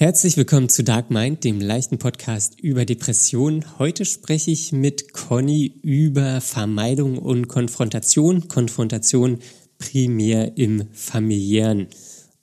Herzlich 0.00 0.38
willkommen 0.38 0.70
zu 0.70 0.82
Dark 0.82 1.10
Mind, 1.10 1.44
dem 1.44 1.60
leichten 1.60 1.98
Podcast 1.98 2.58
über 2.58 2.86
Depressionen. 2.86 3.78
Heute 3.78 4.06
spreche 4.06 4.50
ich 4.50 4.72
mit 4.72 5.12
Conny 5.12 5.74
über 5.82 6.40
Vermeidung 6.40 7.18
und 7.18 7.48
Konfrontation. 7.48 8.48
Konfrontation 8.48 9.40
primär 9.76 10.56
im 10.56 10.86
familiären. 10.94 11.88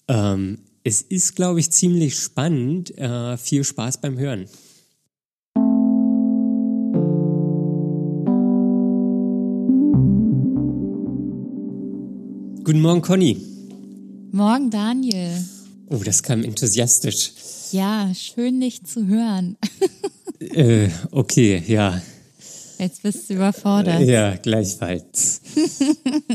Ähm, 0.08 0.60
es 0.84 1.02
ist, 1.02 1.36
glaube 1.36 1.60
ich, 1.60 1.72
ziemlich 1.72 2.20
spannend. 2.20 2.96
Äh, 2.96 3.38
viel 3.38 3.64
Spaß 3.64 4.02
beim 4.02 4.20
Hören. 4.20 4.46
Guten 12.64 12.82
Morgen, 12.82 13.02
Conny. 13.02 13.42
Morgen, 14.32 14.70
Daniel. 14.70 15.44
Oh, 15.90 16.02
das 16.04 16.22
kam 16.22 16.44
enthusiastisch. 16.44 17.32
Ja, 17.72 18.12
schön 18.14 18.60
dich 18.60 18.84
zu 18.84 19.08
hören. 19.08 19.58
äh, 20.40 20.90
okay, 21.12 21.64
ja. 21.66 22.02
Jetzt 22.78 23.04
bist 23.04 23.30
du 23.30 23.36
überfordert. 23.36 24.02
Ja, 24.02 24.36
gleichfalls. 24.36 25.42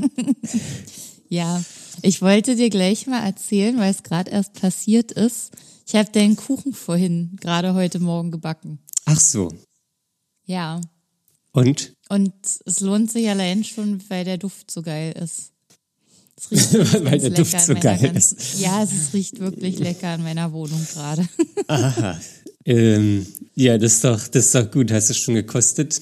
ja, 1.28 1.62
ich 2.00 2.22
wollte 2.22 2.56
dir 2.56 2.70
gleich 2.70 3.06
mal 3.06 3.24
erzählen, 3.24 3.78
weil 3.78 3.90
es 3.90 4.02
gerade 4.02 4.30
erst 4.30 4.54
passiert 4.54 5.12
ist. 5.12 5.52
Ich 5.86 5.94
habe 5.94 6.10
deinen 6.10 6.36
Kuchen 6.36 6.72
vorhin 6.72 7.36
gerade 7.40 7.74
heute 7.74 8.00
Morgen 8.00 8.30
gebacken. 8.30 8.78
Ach 9.04 9.20
so. 9.20 9.52
Ja. 10.46 10.80
Und? 11.52 11.94
Und 12.08 12.32
es 12.64 12.80
lohnt 12.80 13.12
sich 13.12 13.28
allein 13.28 13.62
schon, 13.64 14.02
weil 14.08 14.24
der 14.24 14.38
Duft 14.38 14.70
so 14.70 14.82
geil 14.82 15.12
ist. 15.12 15.52
Weil 16.50 17.18
der 17.18 17.30
Duft 17.30 17.60
so 17.60 17.74
geil 17.74 18.12
ist. 18.14 18.60
Ja, 18.60 18.82
es 18.82 19.12
riecht 19.14 19.38
wirklich 19.40 19.78
lecker 19.78 20.14
in 20.14 20.22
meiner 20.22 20.52
Wohnung 20.52 20.86
gerade. 20.92 21.28
Aha. 21.68 22.20
Ähm, 22.64 23.26
ja, 23.54 23.78
das 23.78 23.94
ist, 23.94 24.04
doch, 24.04 24.28
das 24.28 24.46
ist 24.46 24.54
doch 24.54 24.70
gut. 24.70 24.92
Hast 24.92 25.08
du 25.08 25.12
es 25.12 25.18
schon 25.18 25.34
gekostet? 25.34 26.00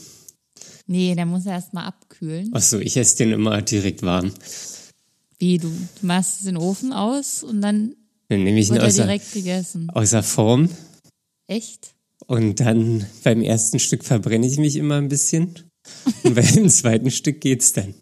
Nee, 0.87 1.15
der 1.15 1.27
muss 1.27 1.47
erst 1.47 1.73
mal 1.73 1.87
abkühlen. 1.87 2.51
Ach 2.53 2.61
so, 2.61 2.79
ich 2.81 2.97
esse 2.97 3.19
den 3.19 3.33
immer 3.33 3.63
direkt 3.63 4.03
warm. 4.03 4.33
Wie, 5.39 5.59
du, 5.59 5.69
du 5.69 6.07
machst 6.07 6.45
den 6.47 6.57
Ofen 6.57 6.93
aus 6.93 7.43
und 7.43 7.61
dann, 7.63 7.95
dann 8.29 8.43
nehme 8.43 8.59
ich 8.59 8.71
ihn 8.71 8.79
außer, 8.79 9.05
direkt 9.05 9.33
gegessen. 9.33 9.89
außer 9.91 10.23
Form. 10.23 10.69
Echt? 11.47 11.95
Und 12.27 12.61
dann 12.61 13.07
beim 13.25 13.41
ersten 13.43 13.79
Stück 13.79 14.05
verbrenne 14.05 14.47
ich 14.47 14.59
mich 14.59 14.77
immer 14.77 14.97
ein 14.97 15.09
bisschen. 15.09 15.55
Und 16.25 16.35
beim 16.35 16.69
zweiten 16.69 17.11
Stück 17.11 17.41
geht's 17.41 17.73
dann. 17.73 17.95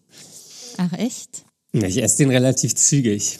Ach 0.79 0.93
echt? 0.95 1.28
Ich 1.73 2.03
esse 2.03 2.19
den 2.19 2.31
relativ 2.31 2.75
zügig. 2.75 3.39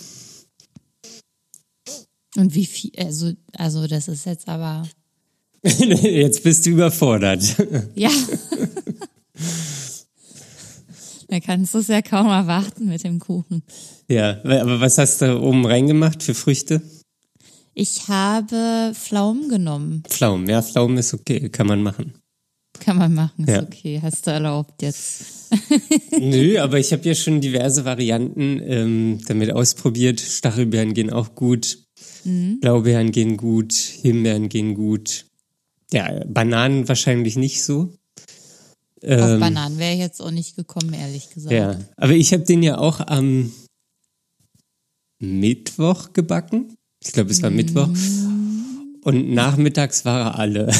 Und 2.37 2.55
wie 2.55 2.67
viel, 2.67 2.93
also, 2.97 3.33
also 3.55 3.87
das 3.87 4.09
ist 4.09 4.27
jetzt 4.27 4.49
aber. 4.49 4.87
jetzt 5.63 6.43
bist 6.43 6.67
du 6.67 6.71
überfordert. 6.71 7.43
Ja. 7.95 8.11
da 11.29 11.41
kannst 11.41 11.75
du 11.75 11.79
es 11.79 11.89
ja 11.89 12.03
kaum 12.03 12.29
erwarten 12.29 12.87
mit 12.87 13.03
dem 13.05 13.19
Kuchen. 13.19 13.63
Ja, 14.09 14.39
aber 14.43 14.81
was 14.81 14.99
hast 14.99 15.23
du 15.23 15.41
oben 15.41 15.67
reingemacht 15.67 16.23
für 16.23 16.35
Früchte? 16.35 16.83
Ich 17.75 18.09
habe 18.09 18.93
Pflaumen 18.95 19.49
genommen. 19.49 20.03
Pflaumen, 20.09 20.49
ja, 20.49 20.63
Pflaumen 20.63 20.99
ist 20.99 21.15
okay, 21.15 21.49
kann 21.49 21.67
man 21.67 21.83
machen. 21.83 22.15
Kann 22.81 22.97
man 22.99 23.15
machen, 23.15 23.45
ist 23.45 23.51
Ja. 23.51 23.63
okay. 23.63 24.01
Hast 24.03 24.27
du 24.27 24.31
erlaubt 24.31 24.83
jetzt. 24.83 25.51
Nö, 26.19 26.59
aber 26.59 26.79
ich 26.79 26.93
habe 26.93 27.05
ja 27.05 27.15
schon 27.15 27.41
diverse 27.41 27.85
Varianten 27.85 28.61
ähm, 28.63 29.21
damit 29.27 29.53
ausprobiert. 29.53 30.21
Stachelbeeren 30.21 30.95
gehen 30.95 31.11
auch 31.11 31.35
gut, 31.35 31.79
Blaubeeren 32.25 33.11
gehen 33.11 33.37
gut, 33.37 33.73
Himbeeren 33.73 34.49
gehen 34.49 34.75
gut. 34.75 35.25
Ja, 35.93 36.23
Bananen 36.27 36.87
wahrscheinlich 36.89 37.37
nicht 37.37 37.63
so. 37.63 37.95
Auf 39.01 39.03
Ähm, 39.03 39.41
Bananen 39.41 39.79
wäre 39.79 39.95
ich 39.95 40.01
jetzt 40.01 40.21
auch 40.21 40.31
nicht 40.31 40.57
gekommen, 40.57 40.93
ehrlich 40.93 41.31
gesagt. 41.31 41.53
Ja, 41.53 41.79
aber 41.97 42.13
ich 42.13 42.33
habe 42.33 42.43
den 42.43 42.63
ja 42.63 42.79
auch 42.79 43.01
am 43.01 43.53
Mittwoch 45.21 46.13
gebacken. 46.13 46.77
Ich 47.03 47.13
glaube, 47.13 47.31
es 47.31 47.43
war 47.43 47.51
Mittwoch. 47.51 47.89
Und 49.09 49.33
nachmittags 49.33 50.05
war 50.05 50.21
er 50.21 50.39
alle. 50.39 50.67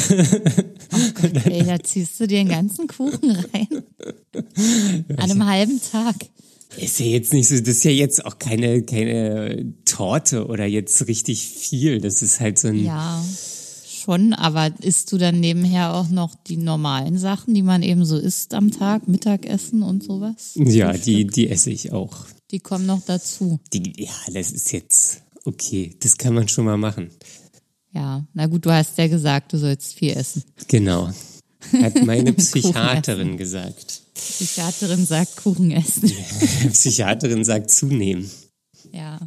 Ey, 1.45 1.65
da 1.65 1.79
ziehst 1.79 2.19
du 2.19 2.27
dir 2.27 2.37
den 2.37 2.49
ganzen 2.49 2.85
Kuchen 2.85 3.31
rein. 3.31 3.67
An 5.17 5.31
einem 5.31 5.47
halben 5.47 5.81
Tag. 5.81 6.15
Ist 6.77 6.99
ja 6.99 7.07
jetzt 7.07 7.33
nicht 7.33 7.47
so, 7.47 7.55
das 7.55 7.67
ist 7.67 7.85
ja 7.85 7.89
jetzt 7.89 8.23
auch 8.23 8.37
keine, 8.37 8.83
keine 8.83 9.73
Torte 9.83 10.45
oder 10.45 10.67
jetzt 10.67 11.07
richtig 11.07 11.47
viel. 11.47 12.01
Das 12.01 12.21
ist 12.21 12.39
halt 12.39 12.59
so 12.59 12.67
ein. 12.67 12.83
Ja, 12.83 13.19
schon, 13.87 14.33
aber 14.33 14.71
isst 14.81 15.11
du 15.11 15.17
dann 15.17 15.39
nebenher 15.39 15.95
auch 15.95 16.09
noch 16.09 16.35
die 16.35 16.57
normalen 16.57 17.17
Sachen, 17.17 17.55
die 17.55 17.63
man 17.63 17.81
eben 17.81 18.05
so 18.05 18.19
isst 18.19 18.53
am 18.53 18.69
Tag, 18.69 19.07
Mittagessen 19.07 19.81
und 19.81 20.03
sowas? 20.03 20.51
Ja, 20.53 20.93
die, 20.93 21.25
die 21.25 21.49
esse 21.49 21.71
ich 21.71 21.91
auch. 21.91 22.27
Die 22.51 22.59
kommen 22.59 22.85
noch 22.85 23.01
dazu. 23.03 23.59
Die, 23.73 23.91
ja, 23.97 24.13
das 24.31 24.51
ist 24.51 24.71
jetzt 24.71 25.23
okay. 25.45 25.95
Das 25.99 26.19
kann 26.19 26.35
man 26.35 26.47
schon 26.47 26.65
mal 26.65 26.77
machen. 26.77 27.09
Ja, 27.91 28.25
na 28.33 28.45
gut, 28.45 28.65
du 28.65 28.71
hast 28.71 28.97
ja 28.97 29.07
gesagt, 29.07 29.53
du 29.53 29.57
sollst 29.57 29.93
viel 29.93 30.11
essen. 30.11 30.43
Genau. 30.67 31.09
Hat 31.81 32.05
meine 32.05 32.33
Psychiaterin 32.33 33.37
gesagt. 33.37 34.01
Psychiaterin 34.13 35.05
sagt 35.05 35.37
Kuchen 35.37 35.71
essen. 35.71 36.11
Psychiaterin 36.71 37.43
sagt 37.43 37.71
zunehmen. 37.71 38.29
Ja. 38.91 39.19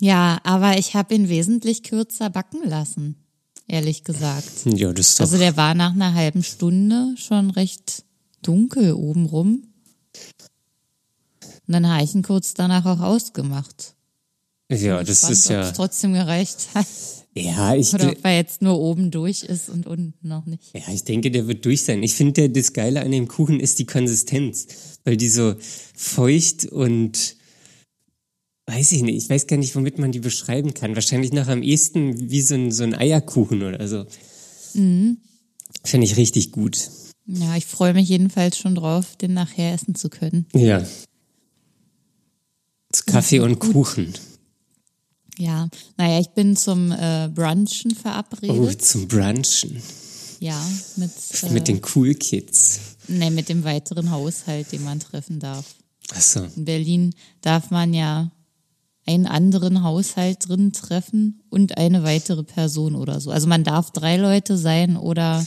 Ja, 0.00 0.40
aber 0.44 0.78
ich 0.78 0.94
habe 0.94 1.14
ihn 1.14 1.28
wesentlich 1.28 1.82
kürzer 1.82 2.30
backen 2.30 2.66
lassen, 2.66 3.16
ehrlich 3.66 4.02
gesagt. 4.04 4.50
Ja, 4.64 4.92
das 4.92 5.08
ist 5.08 5.20
doch. 5.20 5.24
Also 5.24 5.36
der 5.36 5.56
war 5.58 5.74
nach 5.74 5.92
einer 5.92 6.14
halben 6.14 6.42
Stunde 6.42 7.14
schon 7.16 7.50
recht 7.50 8.04
dunkel 8.42 8.94
obenrum. 8.94 9.64
Und 11.66 11.74
dann 11.74 11.86
habe 11.86 12.02
ich 12.02 12.14
ihn 12.14 12.22
kurz 12.22 12.54
danach 12.54 12.86
auch 12.86 13.00
ausgemacht. 13.00 13.94
Ja, 14.70 15.02
das 15.02 15.18
Spannend, 15.18 15.38
ist 15.38 15.48
ja. 15.50 15.70
trotzdem 15.72 16.12
gereicht 16.14 16.68
hat. 16.74 16.86
Ja, 17.34 17.74
ich, 17.76 17.94
Oder 17.94 18.10
ob 18.10 18.24
er 18.24 18.36
jetzt 18.36 18.60
nur 18.60 18.78
oben 18.80 19.10
durch 19.12 19.44
ist 19.44 19.68
und 19.68 19.86
unten 19.86 20.26
noch 20.26 20.46
nicht. 20.46 20.74
ja, 20.74 20.92
ich 20.92 21.04
denke, 21.04 21.30
der 21.30 21.46
wird 21.46 21.64
durch 21.64 21.82
sein. 21.84 22.02
Ich 22.02 22.14
finde, 22.14 22.32
der- 22.32 22.48
das 22.48 22.72
Geile 22.72 23.02
an 23.02 23.12
dem 23.12 23.28
Kuchen 23.28 23.60
ist 23.60 23.78
die 23.78 23.86
Konsistenz, 23.86 24.66
weil 25.04 25.16
die 25.16 25.28
so 25.28 25.54
feucht 25.94 26.66
und 26.66 27.36
weiß 28.66 28.92
ich 28.92 29.02
nicht, 29.02 29.16
ich 29.24 29.30
weiß 29.30 29.46
gar 29.46 29.56
nicht, 29.58 29.74
womit 29.76 29.98
man 29.98 30.10
die 30.12 30.18
beschreiben 30.20 30.74
kann. 30.74 30.94
Wahrscheinlich 30.96 31.32
noch 31.32 31.46
am 31.48 31.62
ehesten 31.62 32.30
wie 32.30 32.42
so 32.42 32.54
ein, 32.54 32.72
so 32.72 32.82
ein 32.82 32.94
Eierkuchen 32.94 33.62
oder 33.62 33.86
so. 33.86 34.06
Mhm. 34.74 35.18
Finde 35.84 36.06
ich 36.06 36.16
richtig 36.16 36.50
gut. 36.50 36.90
Ja, 37.26 37.56
ich 37.56 37.66
freue 37.66 37.94
mich 37.94 38.08
jedenfalls 38.08 38.58
schon 38.58 38.74
drauf, 38.74 39.14
den 39.16 39.34
nachher 39.34 39.72
essen 39.72 39.94
zu 39.94 40.08
können. 40.08 40.46
Ja. 40.54 40.84
Kaffee 43.06 43.38
und 43.40 43.58
Kuchen. 43.60 44.14
Ja, 45.40 45.68
naja, 45.96 46.20
ich 46.20 46.28
bin 46.30 46.54
zum 46.54 46.92
äh, 46.92 47.28
Brunchen 47.34 47.92
Oh, 47.92 48.00
verabredet. 48.02 48.84
zum 48.84 49.08
Brunchen. 49.08 49.82
Ja, 50.38 50.60
mit, 50.96 51.10
äh, 51.42 51.50
Mit 51.50 51.66
den 51.68 51.80
Cool 51.94 52.14
Kids. 52.14 52.78
nee, 53.08 53.30
mit 53.30 53.48
dem 53.48 53.64
weiteren 53.64 54.10
Haushalt, 54.10 54.70
den 54.72 54.84
man 54.84 55.00
treffen 55.00 55.38
darf. 55.40 55.64
Achso. 56.14 56.46
In 56.56 56.64
Berlin 56.66 57.14
darf 57.40 57.70
man 57.70 57.94
ja 57.94 58.30
einen 59.06 59.26
anderen 59.26 59.82
Haushalt 59.82 60.46
drin 60.48 60.72
treffen 60.72 61.40
und 61.48 61.78
eine 61.78 62.02
weitere 62.02 62.42
Person 62.42 62.94
oder 62.94 63.18
so. 63.20 63.30
Also 63.30 63.46
man 63.48 63.64
darf 63.64 63.92
drei 63.92 64.16
Leute 64.18 64.58
sein 64.58 64.96
oder 64.98 65.46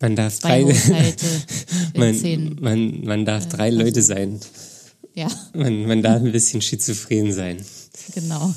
Man 0.00 0.14
darf 0.14 0.38
drei, 0.38 0.62
Haushalte 0.62 1.26
man, 1.96 2.14
zehn. 2.14 2.56
man, 2.60 3.04
man 3.04 3.24
darf 3.24 3.48
drei 3.48 3.70
Leute 3.70 4.00
sein. 4.02 4.38
Ja, 5.18 5.28
Man, 5.52 5.86
man 5.86 6.00
darf 6.00 6.22
ein 6.22 6.30
bisschen 6.30 6.62
schizophren 6.62 7.32
sein. 7.32 7.56
genau. 8.14 8.54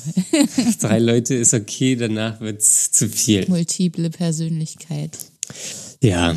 Drei 0.80 1.00
Leute 1.00 1.34
ist 1.34 1.54
okay, 1.54 1.96
danach 1.96 2.40
wird's 2.40 2.92
zu 2.92 3.08
viel. 3.08 3.48
Multiple 3.48 4.10
Persönlichkeit. 4.10 5.18
Ja, 6.00 6.36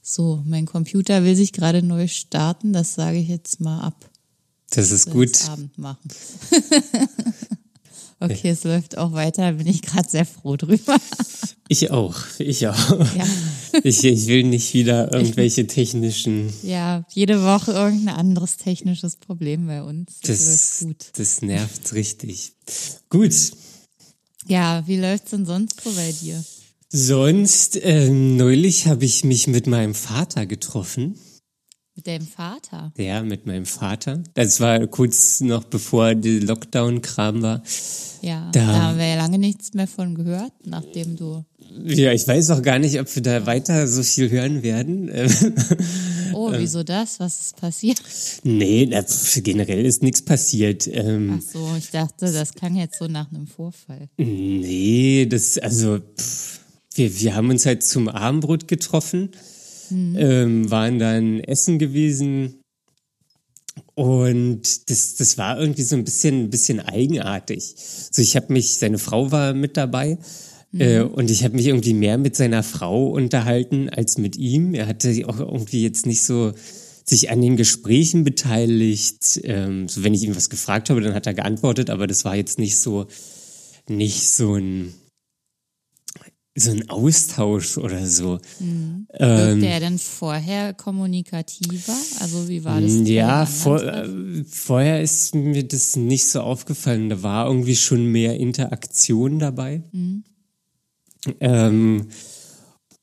So, 0.00 0.42
mein 0.46 0.64
Computer 0.64 1.22
will 1.24 1.36
sich 1.36 1.52
gerade 1.52 1.82
neu 1.82 2.08
starten, 2.08 2.72
das 2.72 2.94
sage 2.94 3.18
ich 3.18 3.28
jetzt 3.28 3.60
mal 3.60 3.80
ab. 3.82 4.10
das 4.70 4.90
ist 4.90 5.10
gut. 5.10 5.46
Abend 5.50 5.76
machen. 5.76 6.08
okay, 8.24 8.50
es 8.50 8.64
läuft 8.64 8.98
auch 8.98 9.12
weiter, 9.12 9.52
bin 9.52 9.66
ich 9.66 9.82
gerade 9.82 10.08
sehr 10.08 10.26
froh 10.26 10.56
drüber. 10.56 10.96
Ich 11.68 11.90
auch, 11.90 12.14
ich 12.38 12.68
auch. 12.68 12.90
Ja. 13.16 13.26
Ich, 13.82 14.04
ich 14.04 14.26
will 14.28 14.44
nicht 14.44 14.72
wieder 14.74 15.12
irgendwelche 15.12 15.66
technischen, 15.66 16.52
ja, 16.62 17.04
jede 17.10 17.42
Woche 17.42 17.72
irgendein 17.72 18.14
anderes 18.14 18.56
technisches 18.58 19.16
Problem 19.16 19.66
bei 19.66 19.82
uns. 19.82 20.20
Das, 20.20 20.38
das, 20.44 20.80
läuft 20.82 20.98
gut. 20.98 21.18
das 21.18 21.42
nervt 21.42 21.92
richtig. 21.94 22.52
Gut, 23.10 23.34
Ja, 24.46 24.86
wie 24.86 24.98
läuft's 24.98 25.30
denn 25.32 25.44
sonst 25.46 25.80
so 25.82 25.90
bei 25.90 26.12
dir? 26.12 26.44
sonst, 26.90 27.76
ähm, 27.82 28.36
neulich 28.36 28.86
habe 28.86 29.04
ich 29.04 29.24
mich 29.24 29.48
mit 29.48 29.66
meinem 29.66 29.94
Vater 29.94 30.46
getroffen. 30.46 31.18
Mit 31.96 32.08
deinem 32.08 32.26
Vater? 32.26 32.92
Ja, 32.96 33.22
mit 33.22 33.46
meinem 33.46 33.66
Vater. 33.66 34.22
Das 34.34 34.58
war 34.58 34.84
kurz 34.88 35.40
noch 35.40 35.64
bevor 35.64 36.14
der 36.16 36.40
Lockdown-Kram 36.40 37.40
war. 37.42 37.62
Ja, 38.20 38.50
da, 38.52 38.66
da 38.66 38.82
haben 38.82 38.98
wir 38.98 39.06
ja 39.06 39.16
lange 39.16 39.38
nichts 39.38 39.74
mehr 39.74 39.86
von 39.86 40.14
gehört, 40.16 40.52
nachdem 40.64 41.16
du. 41.16 41.44
Ja, 41.84 42.12
ich 42.12 42.26
weiß 42.26 42.50
auch 42.50 42.62
gar 42.62 42.78
nicht, 42.78 42.98
ob 42.98 43.14
wir 43.14 43.22
da 43.22 43.46
weiter 43.46 43.86
so 43.86 44.02
viel 44.02 44.30
hören 44.30 44.62
werden. 44.62 45.10
Oh, 46.36 46.50
wieso 46.52 46.82
das? 46.82 47.20
Was 47.20 47.40
ist 47.40 47.56
passiert? 47.56 48.02
Nee, 48.42 48.86
generell 49.36 49.86
ist 49.86 50.02
nichts 50.02 50.20
passiert. 50.20 50.88
Ähm, 50.88 51.38
Ach 51.38 51.52
so, 51.52 51.74
ich 51.78 51.90
dachte, 51.90 52.32
das 52.32 52.54
klang 52.54 52.74
jetzt 52.76 52.98
so 52.98 53.06
nach 53.06 53.30
einem 53.30 53.46
Vorfall. 53.46 54.08
Nee, 54.16 55.26
das, 55.26 55.58
also, 55.58 56.00
pff, 56.00 56.58
wir, 56.94 57.20
wir 57.20 57.36
haben 57.36 57.50
uns 57.50 57.66
halt 57.66 57.84
zum 57.84 58.08
Abendbrot 58.08 58.68
getroffen, 58.68 59.30
mhm. 59.90 60.16
ähm, 60.18 60.70
waren 60.70 60.98
dann 60.98 61.40
essen 61.40 61.78
gewesen, 61.78 62.60
und 63.94 64.90
das, 64.90 65.14
das 65.16 65.38
war 65.38 65.58
irgendwie 65.58 65.82
so 65.82 65.96
ein 65.96 66.04
bisschen, 66.04 66.44
ein 66.44 66.50
bisschen 66.50 66.80
eigenartig. 66.80 67.74
So, 67.76 68.22
ich 68.22 68.36
habe 68.36 68.52
mich, 68.52 68.76
seine 68.76 68.98
Frau 68.98 69.30
war 69.30 69.54
mit 69.54 69.76
dabei 69.76 70.18
mhm. 70.72 70.80
äh, 70.80 71.00
und 71.00 71.30
ich 71.30 71.44
habe 71.44 71.56
mich 71.56 71.66
irgendwie 71.66 71.94
mehr 71.94 72.18
mit 72.18 72.36
seiner 72.36 72.62
Frau 72.62 73.08
unterhalten 73.08 73.88
als 73.88 74.18
mit 74.18 74.36
ihm. 74.36 74.74
Er 74.74 74.86
hatte 74.86 75.10
auch 75.28 75.38
irgendwie 75.38 75.82
jetzt 75.82 76.06
nicht 76.06 76.24
so 76.24 76.52
sich 77.04 77.30
an 77.30 77.40
den 77.40 77.56
Gesprächen 77.56 78.24
beteiligt. 78.24 79.40
Ähm, 79.44 79.88
so, 79.88 80.02
wenn 80.02 80.14
ich 80.14 80.24
ihm 80.24 80.34
was 80.34 80.50
gefragt 80.50 80.90
habe, 80.90 81.00
dann 81.00 81.14
hat 81.14 81.26
er 81.26 81.34
geantwortet, 81.34 81.90
aber 81.90 82.06
das 82.06 82.24
war 82.24 82.34
jetzt 82.34 82.58
nicht 82.58 82.78
so, 82.78 83.06
nicht 83.86 84.28
so 84.28 84.56
ein 84.56 84.94
so 86.56 86.70
ein 86.70 86.88
Austausch 86.88 87.78
oder 87.78 88.06
so. 88.06 88.38
Mhm. 88.60 89.08
Ähm, 89.14 89.60
Wirkte 89.60 89.66
er 89.66 89.80
denn 89.80 89.98
vorher 89.98 90.72
kommunikativer? 90.72 91.96
Also 92.20 92.48
wie 92.48 92.62
war 92.64 92.80
das? 92.80 92.92
Ja, 93.08 93.44
vor, 93.44 93.82
äh, 93.82 94.44
vorher 94.48 95.02
ist 95.02 95.34
mir 95.34 95.64
das 95.64 95.96
nicht 95.96 96.26
so 96.26 96.40
aufgefallen. 96.40 97.08
Da 97.08 97.22
war 97.22 97.46
irgendwie 97.48 97.76
schon 97.76 98.06
mehr 98.06 98.36
Interaktion 98.36 99.40
dabei. 99.40 99.82
Mhm. 99.92 100.24
Ähm, 101.40 102.08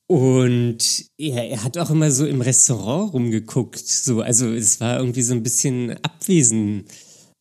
und 0.08 1.06
er, 1.18 1.50
er 1.50 1.64
hat 1.64 1.78
auch 1.78 1.90
immer 1.90 2.12
so 2.12 2.26
im 2.26 2.42
Restaurant 2.42 3.14
rumgeguckt. 3.14 3.88
So, 3.88 4.22
also 4.22 4.50
es 4.52 4.80
war 4.80 4.98
irgendwie 4.98 5.24
so 5.24 5.34
ein 5.34 5.44
bisschen 5.44 5.92
Abwesen, 6.04 6.86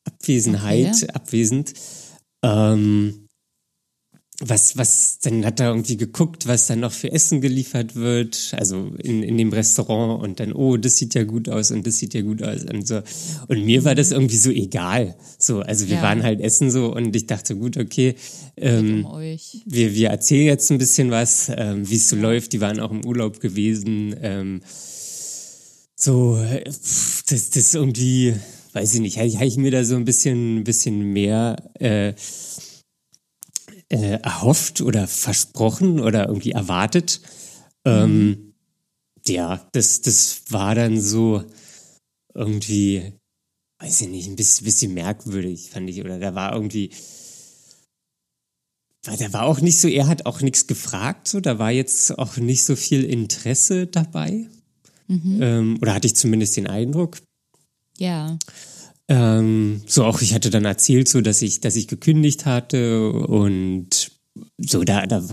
Abwesenheit, 0.05 0.95
okay. 1.03 1.13
abwesend. 1.13 1.73
Ähm, 2.43 3.27
was, 4.43 4.79
was, 4.79 5.19
dann 5.21 5.45
hat 5.45 5.61
er 5.61 5.69
irgendwie 5.69 5.99
geguckt, 5.99 6.47
was 6.47 6.67
dann 6.67 6.81
noch 6.81 6.93
für 6.93 7.13
Essen 7.13 7.43
geliefert 7.43 7.95
wird, 7.95 8.55
also 8.57 8.91
in, 8.97 9.23
in 9.23 9.37
dem 9.37 9.53
Restaurant 9.53 10.23
und 10.23 10.41
dann, 10.41 10.55
oh, 10.55 10.79
das 10.79 10.97
sieht 10.97 11.15
ja 11.15 11.25
gut 11.25 11.51
aus 11.51 11.71
und 11.71 11.87
das 11.87 11.99
sieht 11.99 12.15
ja 12.15 12.23
gut 12.23 12.43
aus 12.43 12.65
und 12.65 12.87
so. 12.89 13.03
Und 13.49 13.65
mir 13.67 13.85
war 13.85 13.95
das 13.95 14.13
irgendwie 14.13 14.39
so 14.39 14.51
egal. 14.51 15.15
So, 15.39 15.61
also 15.61 15.89
wir 15.89 15.97
ja. 15.97 16.03
waren 16.03 16.23
halt 16.23 16.41
essen 16.41 16.71
so 16.71 16.95
und 16.95 17.15
ich 17.15 17.27
dachte, 17.27 17.55
gut, 17.55 17.77
okay, 17.77 18.15
ähm, 18.57 19.07
wir, 19.67 19.95
wir 19.95 20.09
erzählen 20.09 20.47
jetzt 20.47 20.71
ein 20.71 20.79
bisschen 20.79 21.11
was, 21.11 21.53
ähm, 21.55 21.89
wie 21.91 21.97
es 21.97 22.09
so 22.09 22.17
läuft. 22.17 22.55
Die 22.55 22.63
waren 22.63 22.81
auch 22.81 22.91
im 22.91 23.05
Urlaub 23.05 23.41
gewesen. 23.41 24.17
Ähm, 24.23 24.63
so, 25.95 26.43
pff, 26.43 27.25
das, 27.29 27.51
das 27.51 27.75
irgendwie, 27.75 28.35
weiß 28.73 28.95
ich 28.95 29.01
nicht, 29.01 29.19
habe 29.19 29.47
ich 29.47 29.59
mir 29.59 29.71
da 29.71 29.85
so 29.85 29.97
ein 29.97 30.07
bisschen, 30.07 30.61
ein 30.61 30.65
bisschen 30.65 31.13
mehr 31.13 31.57
äh, 31.79 32.15
äh, 33.91 34.21
erhofft 34.23 34.81
oder 34.81 35.07
versprochen 35.07 36.01
oder 36.01 36.29
irgendwie 36.29 36.53
erwartet. 36.53 37.21
Ähm, 37.85 38.29
mhm. 38.29 38.55
Ja, 39.27 39.69
das, 39.73 40.01
das 40.01 40.43
war 40.49 40.75
dann 40.75 41.01
so 41.01 41.45
irgendwie, 42.35 43.13
weiß 43.79 44.03
ich 44.03 44.09
nicht, 44.09 44.29
ein 44.29 44.37
bisschen, 44.37 44.65
bisschen 44.65 44.95
merkwürdig, 44.95 45.71
fand 45.71 45.91
ich. 45.91 46.01
Oder 46.01 46.19
da 46.19 46.35
war 46.35 46.55
irgendwie, 46.55 46.91
weil 49.05 49.17
da 49.17 49.33
war 49.33 49.43
auch 49.45 49.61
nicht 49.61 49.79
so, 49.79 49.89
er 49.89 50.07
hat 50.07 50.27
auch 50.27 50.41
nichts 50.41 50.67
gefragt, 50.67 51.29
so, 51.29 51.41
da 51.41 51.59
war 51.59 51.71
jetzt 51.71 52.19
auch 52.19 52.37
nicht 52.37 52.65
so 52.65 52.77
viel 52.77 53.05
Interesse 53.05 53.87
dabei. 53.87 54.49
Mhm. 55.09 55.43
Ähm, 55.43 55.79
oder 55.83 55.95
hatte 55.95 56.07
ich 56.07 56.17
zumindest 56.17 56.57
den 56.57 56.67
Eindruck. 56.67 57.19
Ja. 57.99 58.39
Ähm, 59.11 59.83
so 59.87 60.05
auch 60.05 60.23
ich 60.23 60.35
hatte 60.35 60.51
dann 60.51 60.65
erzählt, 60.65 61.09
so 61.09 61.21
dass 61.21 61.43
ich, 61.43 61.61
dass 61.61 61.75
ich 61.75 61.89
gekündigt 61.89 62.47
hatte 62.47 63.11
und 63.11 64.13
so 64.57 64.85
da, 64.85 65.05
da 65.05 65.29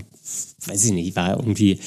weiß 0.66 0.84
ich 0.84 0.92
nicht, 0.92 1.14
war 1.14 1.38
irgendwie 1.38 1.78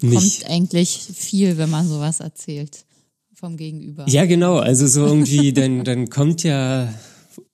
nicht. 0.00 0.40
Kommt 0.40 0.50
eigentlich 0.50 0.98
viel, 1.14 1.58
wenn 1.58 1.68
man 1.68 1.86
sowas 1.86 2.20
erzählt 2.20 2.86
vom 3.34 3.58
Gegenüber. 3.58 4.06
Ja, 4.08 4.24
genau. 4.24 4.56
Also 4.56 4.86
so 4.86 5.04
irgendwie, 5.04 5.52
dann, 5.52 5.84
dann 5.84 6.08
kommt 6.08 6.42
ja 6.42 6.92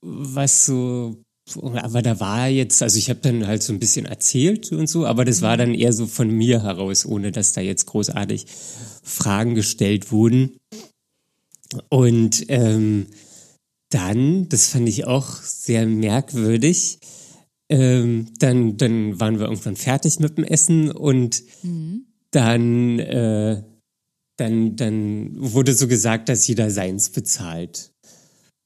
was 0.01 0.65
so 0.65 1.17
aber 1.55 2.03
da 2.03 2.19
war 2.19 2.49
jetzt, 2.49 2.83
also 2.83 2.99
ich 2.99 3.09
habe 3.09 3.21
dann 3.21 3.47
halt 3.47 3.63
so 3.63 3.73
ein 3.73 3.79
bisschen 3.79 4.05
erzählt 4.07 4.73
und 4.73 4.89
so, 4.89 5.07
aber 5.07 5.25
das 5.25 5.43
war 5.43 5.55
mhm. 5.55 5.59
dann 5.59 5.75
eher 5.75 5.93
so 5.93 6.07
von 6.07 6.29
mir 6.29 6.63
heraus, 6.63 7.07
ohne 7.07 7.31
dass 7.31 7.53
da 7.53 7.61
jetzt 7.61 7.87
großartig 7.87 8.47
Fragen 9.03 9.55
gestellt 9.55 10.11
wurden. 10.11 10.57
Und 11.89 12.47
ähm, 12.49 13.07
dann, 13.91 14.49
das 14.49 14.69
fand 14.69 14.89
ich 14.89 15.07
auch 15.07 15.43
sehr 15.43 15.87
merkwürdig, 15.87 16.99
ähm, 17.69 18.29
dann, 18.39 18.77
dann 18.77 19.19
waren 19.19 19.39
wir 19.39 19.47
irgendwann 19.47 19.77
fertig 19.77 20.21
mit 20.21 20.39
dem 20.39 20.45
Essen 20.45 20.91
und 20.91 21.43
mhm. 21.63 22.07
dann, 22.31 22.99
äh, 22.99 23.63
dann, 24.37 24.77
dann 24.77 25.31
wurde 25.35 25.73
so 25.75 25.89
gesagt, 25.89 26.29
dass 26.29 26.47
jeder 26.47 26.71
seins 26.71 27.11
bezahlt. 27.11 27.93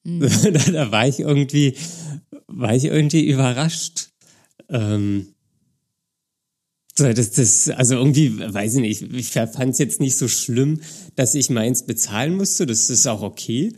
Mhm. 0.05 0.21
da, 0.53 0.73
da, 0.73 0.91
war 0.91 1.07
ich 1.07 1.21
irgendwie, 1.21 1.75
war 2.47 2.75
ich 2.75 2.85
irgendwie 2.85 3.27
überrascht. 3.27 4.11
Ähm, 4.69 5.35
so, 6.97 7.11
das, 7.11 7.31
das, 7.31 7.69
also 7.71 7.95
irgendwie, 7.95 8.39
weiß 8.39 8.75
ich 8.75 8.81
nicht, 8.81 9.15
ich 9.15 9.31
fand 9.31 9.73
es 9.73 9.79
jetzt 9.79 10.01
nicht 10.01 10.17
so 10.17 10.29
schlimm, 10.29 10.81
dass 11.17 11.35
ich 11.35 11.49
meins 11.49 11.87
bezahlen 11.87 12.35
musste. 12.37 12.67
Das 12.67 12.91
ist 12.91 13.07
auch 13.07 13.23
okay. 13.23 13.73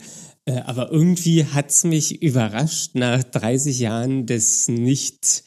Äh, 0.45 0.59
aber 0.59 0.91
irgendwie 0.91 1.45
hat's 1.45 1.83
mich 1.83 2.21
überrascht 2.21 2.95
nach 2.95 3.23
30 3.23 3.79
Jahren 3.79 4.25
des 4.25 4.67
nicht, 4.67 5.45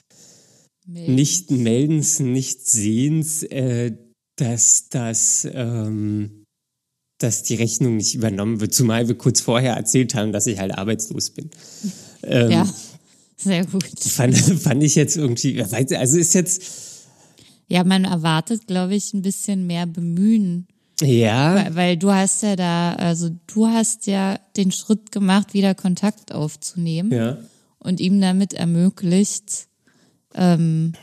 Melden. 0.87 1.15
nicht 1.15 1.51
Meldens, 1.51 2.21
nicht 2.21 2.67
Sehens, 2.67 3.43
äh, 3.43 3.93
dass 4.37 4.89
das, 4.89 5.47
ähm, 5.53 6.45
dass 7.19 7.43
die 7.43 7.57
Rechnung 7.57 7.97
nicht 7.97 8.15
übernommen 8.15 8.61
wird, 8.61 8.73
zumal 8.75 9.09
wir 9.09 9.17
kurz 9.17 9.41
vorher 9.41 9.75
erzählt 9.75 10.15
haben, 10.15 10.33
dass 10.33 10.47
ich 10.47 10.59
halt 10.59 10.73
arbeitslos 10.73 11.31
bin. 11.31 11.51
Ähm, 12.23 12.51
ja, 12.51 12.75
sehr 13.37 13.67
gut. 13.67 13.85
Fand, 14.01 14.37
fand 14.37 14.83
ich 14.83 14.95
jetzt 14.95 15.17
irgendwie, 15.17 15.63
also 15.63 16.19
ist 16.19 16.35
jetzt. 16.35 16.63
Ja, 17.69 17.85
man 17.85 18.05
erwartet, 18.05 18.67
glaube 18.67 18.95
ich, 18.95 19.13
ein 19.13 19.23
bisschen 19.23 19.67
mehr 19.67 19.87
Bemühen 19.87 20.69
ja. 21.01 21.55
Weil, 21.55 21.75
weil, 21.75 21.97
du 21.97 22.13
hast 22.13 22.43
ja 22.43 22.57
da, 22.57 22.95
also 22.95 23.31
du 23.47 23.67
hast 23.67 24.07
ja 24.07 24.39
den 24.57 24.73
Schritt 24.73 25.13
gemacht, 25.13 25.55
wieder 25.55 25.75
Kontakt 25.75 26.33
aufzunehmen. 26.33 27.13
Ja. 27.13 27.39
Und 27.79 28.01
ihm 28.01 28.21
damit 28.21 28.53
ermöglicht, 28.53 29.69
ähm, 30.35 30.95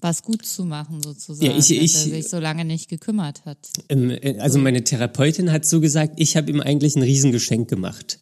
was 0.00 0.22
gut 0.22 0.44
zu 0.44 0.64
machen, 0.64 1.02
sozusagen, 1.02 1.50
ja, 1.50 1.56
ich, 1.56 1.70
ich, 1.70 1.92
dass 1.92 2.06
er 2.06 2.10
sich 2.10 2.28
so 2.28 2.38
lange 2.38 2.64
nicht 2.64 2.88
gekümmert 2.88 3.44
hat. 3.44 3.58
Ähm, 3.88 4.16
also 4.38 4.58
meine 4.58 4.84
Therapeutin 4.84 5.50
hat 5.50 5.64
so 5.64 5.80
gesagt, 5.80 6.14
ich 6.16 6.36
habe 6.36 6.50
ihm 6.50 6.60
eigentlich 6.60 6.96
ein 6.96 7.02
Riesengeschenk 7.02 7.68
gemacht. 7.68 8.20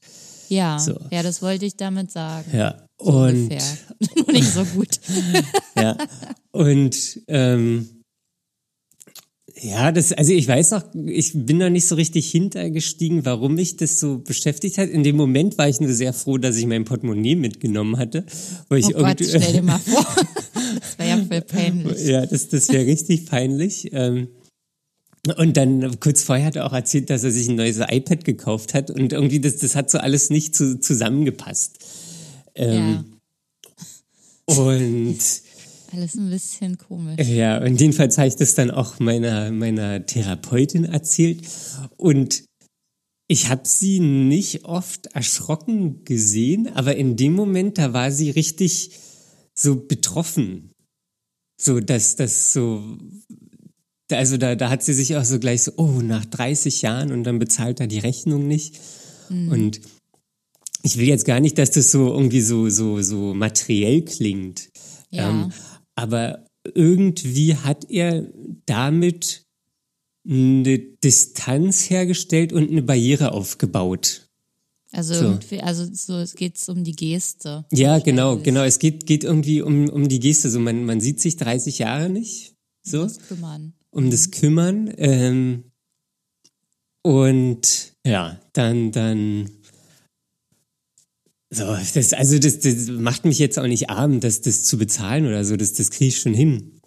Ja, 0.48 0.78
so. 0.78 0.98
ja, 1.10 1.22
das 1.22 1.42
wollte 1.42 1.66
ich 1.66 1.76
damit 1.76 2.10
sagen. 2.10 2.50
Ja, 2.56 2.86
so 2.98 3.06
und 3.06 3.34
ungefähr. 3.34 3.78
nur 4.16 4.32
nicht 4.32 4.52
so 4.52 4.64
gut. 4.64 5.00
ja, 5.76 5.96
und 6.52 7.20
ähm, 7.28 7.88
ja, 9.58 9.90
das, 9.90 10.12
also 10.12 10.32
ich 10.32 10.46
weiß 10.46 10.72
noch, 10.72 10.84
ich 11.06 11.32
bin 11.34 11.58
noch 11.58 11.70
nicht 11.70 11.86
so 11.86 11.94
richtig 11.94 12.30
hintergestiegen, 12.30 13.24
warum 13.24 13.54
mich 13.54 13.76
das 13.76 13.98
so 13.98 14.18
beschäftigt 14.18 14.76
hat. 14.76 14.90
In 14.90 15.02
dem 15.02 15.16
Moment 15.16 15.56
war 15.56 15.66
ich 15.66 15.80
nur 15.80 15.92
sehr 15.92 16.12
froh, 16.12 16.36
dass 16.36 16.56
ich 16.56 16.66
mein 16.66 16.84
Portemonnaie 16.84 17.36
mitgenommen 17.36 17.96
hatte. 17.96 18.26
Weil 18.68 18.80
ich 18.80 18.94
oh 18.94 18.98
Gott, 18.98 19.18
stell 19.22 19.52
dir 19.52 19.62
mal 19.62 19.78
vor. 19.84 20.06
das 20.78 20.98
wäre 20.98 21.08
ja 21.08 21.24
voll 21.24 21.40
peinlich. 21.40 22.06
Ja, 22.06 22.26
das, 22.26 22.48
das 22.48 22.68
wäre 22.68 22.84
richtig 22.84 23.24
peinlich. 23.24 23.88
Ähm, 23.92 24.28
und 25.38 25.56
dann 25.56 26.00
kurz 26.00 26.22
vorher 26.22 26.46
hat 26.46 26.56
er 26.56 26.66
auch 26.66 26.74
erzählt, 26.74 27.08
dass 27.08 27.24
er 27.24 27.30
sich 27.30 27.48
ein 27.48 27.56
neues 27.56 27.78
iPad 27.78 28.24
gekauft 28.24 28.74
hat 28.74 28.90
und 28.90 29.14
irgendwie 29.14 29.40
das, 29.40 29.56
das 29.56 29.74
hat 29.74 29.90
so 29.90 29.98
alles 29.98 30.28
nicht 30.28 30.54
zu, 30.54 30.78
zusammengepasst. 30.78 31.78
Ähm, 32.54 33.04
ja. 34.48 34.54
Und 34.54 35.18
alles 35.92 36.14
ein 36.14 36.30
bisschen 36.30 36.78
komisch. 36.78 37.26
Ja, 37.26 37.62
und 37.62 37.80
jedenfalls 37.80 38.18
habe 38.18 38.28
ich 38.28 38.36
das 38.36 38.54
dann 38.54 38.70
auch 38.70 38.98
meiner, 38.98 39.50
meiner 39.50 40.04
Therapeutin 40.04 40.84
erzählt. 40.84 41.46
Und 41.96 42.44
ich 43.28 43.48
habe 43.48 43.62
sie 43.64 44.00
nicht 44.00 44.64
oft 44.64 45.06
erschrocken 45.06 46.04
gesehen, 46.04 46.68
aber 46.74 46.96
in 46.96 47.16
dem 47.16 47.34
Moment, 47.34 47.78
da 47.78 47.92
war 47.92 48.10
sie 48.10 48.30
richtig 48.30 48.90
so 49.54 49.76
betroffen. 49.76 50.70
So, 51.60 51.80
dass 51.80 52.16
das 52.16 52.52
so, 52.52 52.98
also 54.10 54.36
da, 54.36 54.54
da 54.54 54.70
hat 54.70 54.82
sie 54.82 54.94
sich 54.94 55.16
auch 55.16 55.24
so 55.24 55.38
gleich 55.38 55.62
so, 55.62 55.72
oh, 55.76 56.00
nach 56.02 56.24
30 56.24 56.82
Jahren 56.82 57.12
und 57.12 57.24
dann 57.24 57.38
bezahlt 57.38 57.80
er 57.80 57.86
die 57.86 57.98
Rechnung 57.98 58.46
nicht. 58.46 58.78
Mhm. 59.28 59.48
Und 59.50 59.80
ich 60.82 60.98
will 60.98 61.08
jetzt 61.08 61.24
gar 61.24 61.40
nicht, 61.40 61.58
dass 61.58 61.72
das 61.72 61.90
so 61.90 62.12
irgendwie 62.12 62.42
so, 62.42 62.68
so, 62.68 63.02
so 63.02 63.34
materiell 63.34 64.02
klingt. 64.02 64.68
Ja. 65.10 65.30
Ähm, 65.30 65.52
aber 65.96 66.46
irgendwie 66.74 67.56
hat 67.56 67.90
er 67.90 68.30
damit 68.66 69.44
eine 70.28 70.78
Distanz 70.78 71.90
hergestellt 71.90 72.52
und 72.52 72.70
eine 72.70 72.82
Barriere 72.82 73.32
aufgebaut. 73.32 74.28
Also 74.92 75.14
so. 75.14 75.24
irgendwie, 75.24 75.60
also 75.60 75.86
so 75.92 76.14
es 76.18 76.34
geht 76.34 76.56
um 76.68 76.84
die 76.84 76.96
Geste. 76.96 77.64
Ja, 77.72 77.98
genau, 77.98 78.38
genau. 78.38 78.62
Es 78.62 78.78
geht, 78.78 79.06
geht 79.06 79.24
irgendwie 79.24 79.60
um, 79.60 79.88
um 79.88 80.08
die 80.08 80.20
Geste. 80.20 80.48
So 80.48 80.60
man, 80.60 80.84
man 80.84 81.00
sieht 81.00 81.20
sich 81.20 81.36
30 81.36 81.78
Jahre 81.78 82.08
nicht. 82.08 82.54
So. 82.82 83.02
Um 83.02 83.08
das 83.08 83.18
Kümmern. 83.18 83.72
Um 83.90 84.10
das 84.10 84.30
Kümmern. 84.30 84.94
Ähm, 84.96 85.64
und 87.02 87.92
ja, 88.06 88.40
dann, 88.52 88.90
dann. 88.92 89.50
So, 91.56 91.64
das, 91.94 92.12
also 92.12 92.38
das, 92.38 92.58
das 92.58 92.88
macht 92.88 93.24
mich 93.24 93.38
jetzt 93.38 93.58
auch 93.58 93.66
nicht 93.66 93.88
arm, 93.88 94.20
das, 94.20 94.42
das 94.42 94.64
zu 94.64 94.76
bezahlen 94.76 95.26
oder 95.26 95.42
so. 95.44 95.56
Das, 95.56 95.72
das 95.72 95.90
kriege 95.90 96.08
ich 96.08 96.18
schon 96.18 96.34
hin. 96.34 96.80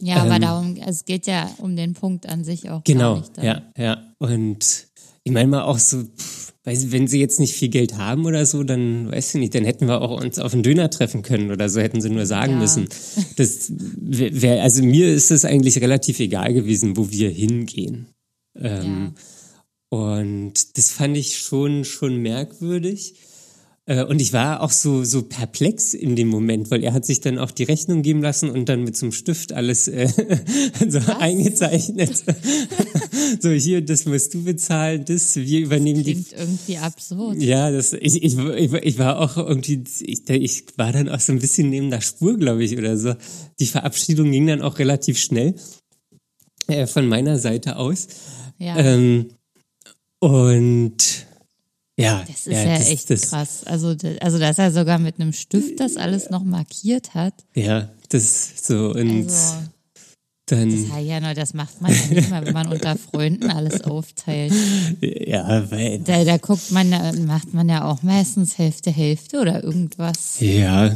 Ja, 0.00 0.16
aber 0.16 0.36
ähm, 0.36 0.42
darum, 0.42 0.76
es 0.76 1.04
geht 1.04 1.26
ja 1.26 1.48
um 1.58 1.76
den 1.76 1.94
Punkt 1.94 2.28
an 2.28 2.42
sich 2.42 2.68
auch. 2.68 2.82
Genau, 2.84 3.22
ja, 3.40 3.62
ja. 3.78 4.02
Und 4.18 4.88
ich 5.22 5.32
meine 5.32 5.48
mal 5.48 5.62
auch 5.62 5.78
so, 5.78 6.04
weil 6.64 6.90
wenn 6.90 7.06
sie 7.06 7.20
jetzt 7.20 7.38
nicht 7.38 7.54
viel 7.54 7.68
Geld 7.68 7.96
haben 7.96 8.26
oder 8.26 8.44
so, 8.44 8.64
dann 8.64 9.10
weiß 9.10 9.34
ich 9.34 9.40
nicht, 9.40 9.54
dann 9.54 9.64
hätten 9.64 9.86
wir 9.86 10.02
auch 10.02 10.20
uns 10.20 10.40
auf 10.40 10.52
einen 10.52 10.64
Döner 10.64 10.90
treffen 10.90 11.22
können 11.22 11.52
oder 11.52 11.68
so 11.68 11.80
hätten 11.80 12.00
sie 12.00 12.10
nur 12.10 12.26
sagen 12.26 12.54
ja. 12.54 12.58
müssen. 12.58 12.88
Das 13.36 13.72
wäre, 13.76 14.62
also 14.62 14.82
mir 14.82 15.12
ist 15.12 15.30
es 15.30 15.44
eigentlich 15.44 15.80
relativ 15.80 16.18
egal 16.18 16.52
gewesen, 16.52 16.96
wo 16.96 17.10
wir 17.10 17.30
hingehen. 17.30 18.08
Ähm, 18.56 19.14
ja. 19.92 19.98
Und 19.98 20.76
das 20.76 20.90
fand 20.90 21.16
ich 21.16 21.38
schon, 21.38 21.84
schon 21.84 22.16
merkwürdig. 22.16 23.14
Äh, 23.86 24.04
und 24.04 24.20
ich 24.20 24.32
war 24.32 24.62
auch 24.62 24.70
so, 24.70 25.04
so 25.04 25.22
perplex 25.22 25.94
in 25.94 26.16
dem 26.16 26.26
Moment, 26.26 26.70
weil 26.70 26.82
er 26.82 26.92
hat 26.92 27.06
sich 27.06 27.20
dann 27.20 27.38
auch 27.38 27.52
die 27.52 27.62
Rechnung 27.62 28.02
geben 28.02 28.20
lassen 28.20 28.50
und 28.50 28.68
dann 28.68 28.82
mit 28.82 28.96
so 28.96 29.06
einem 29.06 29.12
Stift 29.12 29.52
alles 29.52 29.86
äh, 29.86 30.08
so 30.88 30.98
Was? 31.06 31.20
eingezeichnet. 31.20 32.24
so, 33.40 33.50
hier, 33.50 33.84
das 33.84 34.04
musst 34.04 34.34
du 34.34 34.42
bezahlen, 34.42 35.04
das, 35.04 35.36
wir 35.36 35.60
übernehmen 35.60 35.98
das 35.98 36.04
klingt 36.04 36.32
die. 36.32 36.34
irgendwie 36.34 36.78
absurd. 36.78 37.40
Ja, 37.40 37.70
das, 37.70 37.92
ich, 37.92 38.22
ich, 38.22 38.36
ich, 38.36 38.72
ich 38.72 38.98
war 38.98 39.20
auch 39.20 39.36
irgendwie, 39.36 39.84
ich, 40.00 40.28
ich 40.28 40.64
war 40.76 40.90
dann 40.90 41.08
auch 41.08 41.20
so 41.20 41.32
ein 41.32 41.38
bisschen 41.38 41.70
neben 41.70 41.90
der 41.90 42.00
Spur, 42.00 42.36
glaube 42.36 42.64
ich, 42.64 42.76
oder 42.76 42.96
so. 42.96 43.14
Die 43.60 43.66
Verabschiedung 43.66 44.32
ging 44.32 44.48
dann 44.48 44.62
auch 44.62 44.80
relativ 44.80 45.18
schnell 45.18 45.54
äh, 46.66 46.88
von 46.88 47.06
meiner 47.06 47.38
Seite 47.38 47.76
aus. 47.76 48.08
Ja. 48.58 48.76
Ähm, 48.78 49.26
und 50.18 51.26
ja, 51.98 52.24
das 52.26 52.46
ist 52.46 52.52
ja, 52.52 52.62
ja 52.62 52.78
das, 52.78 52.88
echt 52.88 53.10
das, 53.10 53.30
krass. 53.30 53.64
Also, 53.64 53.94
also, 54.20 54.38
dass 54.38 54.58
er 54.58 54.70
sogar 54.70 54.98
mit 54.98 55.18
einem 55.18 55.32
Stift 55.32 55.80
das 55.80 55.96
alles 55.96 56.30
noch 56.30 56.44
markiert 56.44 57.14
hat. 57.14 57.34
Ja, 57.54 57.88
das 58.10 58.66
so 58.66 58.90
und 58.90 59.24
also, 59.24 59.54
dann. 60.46 60.70
Das, 60.70 61.04
ja, 61.04 61.20
no, 61.20 61.34
das 61.34 61.54
macht 61.54 61.80
man 61.80 61.92
ja 61.92 62.14
nicht 62.14 62.30
mal, 62.30 62.44
wenn 62.44 62.52
man 62.52 62.68
unter 62.68 62.96
Freunden 62.96 63.50
alles 63.50 63.82
aufteilt. 63.82 64.52
Ja, 65.00 65.70
weil. 65.70 65.98
Da, 66.00 66.24
da 66.24 66.36
guckt 66.36 66.70
man, 66.70 66.90
macht 67.26 67.52
man 67.52 67.68
ja 67.68 67.84
auch 67.84 68.02
meistens 68.02 68.56
Hälfte, 68.58 68.90
Hälfte 68.90 69.40
oder 69.40 69.64
irgendwas. 69.64 70.36
Ja, 70.40 70.94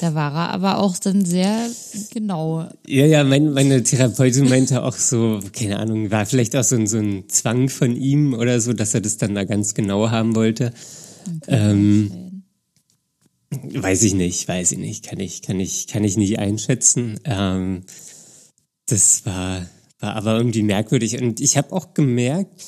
da 0.00 0.14
war 0.14 0.32
er 0.32 0.50
aber 0.50 0.78
auch 0.78 0.98
dann 0.98 1.24
sehr 1.24 1.68
genau. 2.10 2.68
Ja, 2.86 3.06
ja, 3.06 3.24
mein, 3.24 3.52
meine 3.52 3.82
Therapeutin 3.82 4.48
meinte 4.48 4.82
auch 4.82 4.96
so, 4.96 5.40
keine 5.52 5.78
Ahnung, 5.78 6.10
war 6.10 6.26
vielleicht 6.26 6.56
auch 6.56 6.64
so 6.64 6.76
ein, 6.76 6.86
so 6.86 6.98
ein 6.98 7.28
Zwang 7.28 7.68
von 7.68 7.96
ihm 7.96 8.34
oder 8.34 8.60
so, 8.60 8.72
dass 8.72 8.94
er 8.94 9.00
das 9.00 9.16
dann 9.16 9.34
da 9.34 9.44
ganz 9.44 9.74
genau 9.74 10.10
haben 10.10 10.34
wollte. 10.34 10.72
Ähm, 11.46 12.42
weiß 13.50 14.02
ich 14.02 14.14
nicht, 14.14 14.46
weiß 14.48 14.72
ich 14.72 14.78
nicht, 14.78 15.04
kann 15.04 15.20
ich, 15.20 15.42
kann 15.42 15.60
ich, 15.60 15.86
kann 15.86 16.04
ich 16.04 16.16
nicht 16.16 16.38
einschätzen. 16.38 17.20
Ähm, 17.24 17.82
das 18.86 19.26
war, 19.26 19.66
war 20.00 20.16
aber 20.16 20.36
irgendwie 20.36 20.62
merkwürdig 20.62 21.20
und 21.20 21.40
ich 21.40 21.56
habe 21.56 21.72
auch 21.72 21.94
gemerkt, 21.94 22.62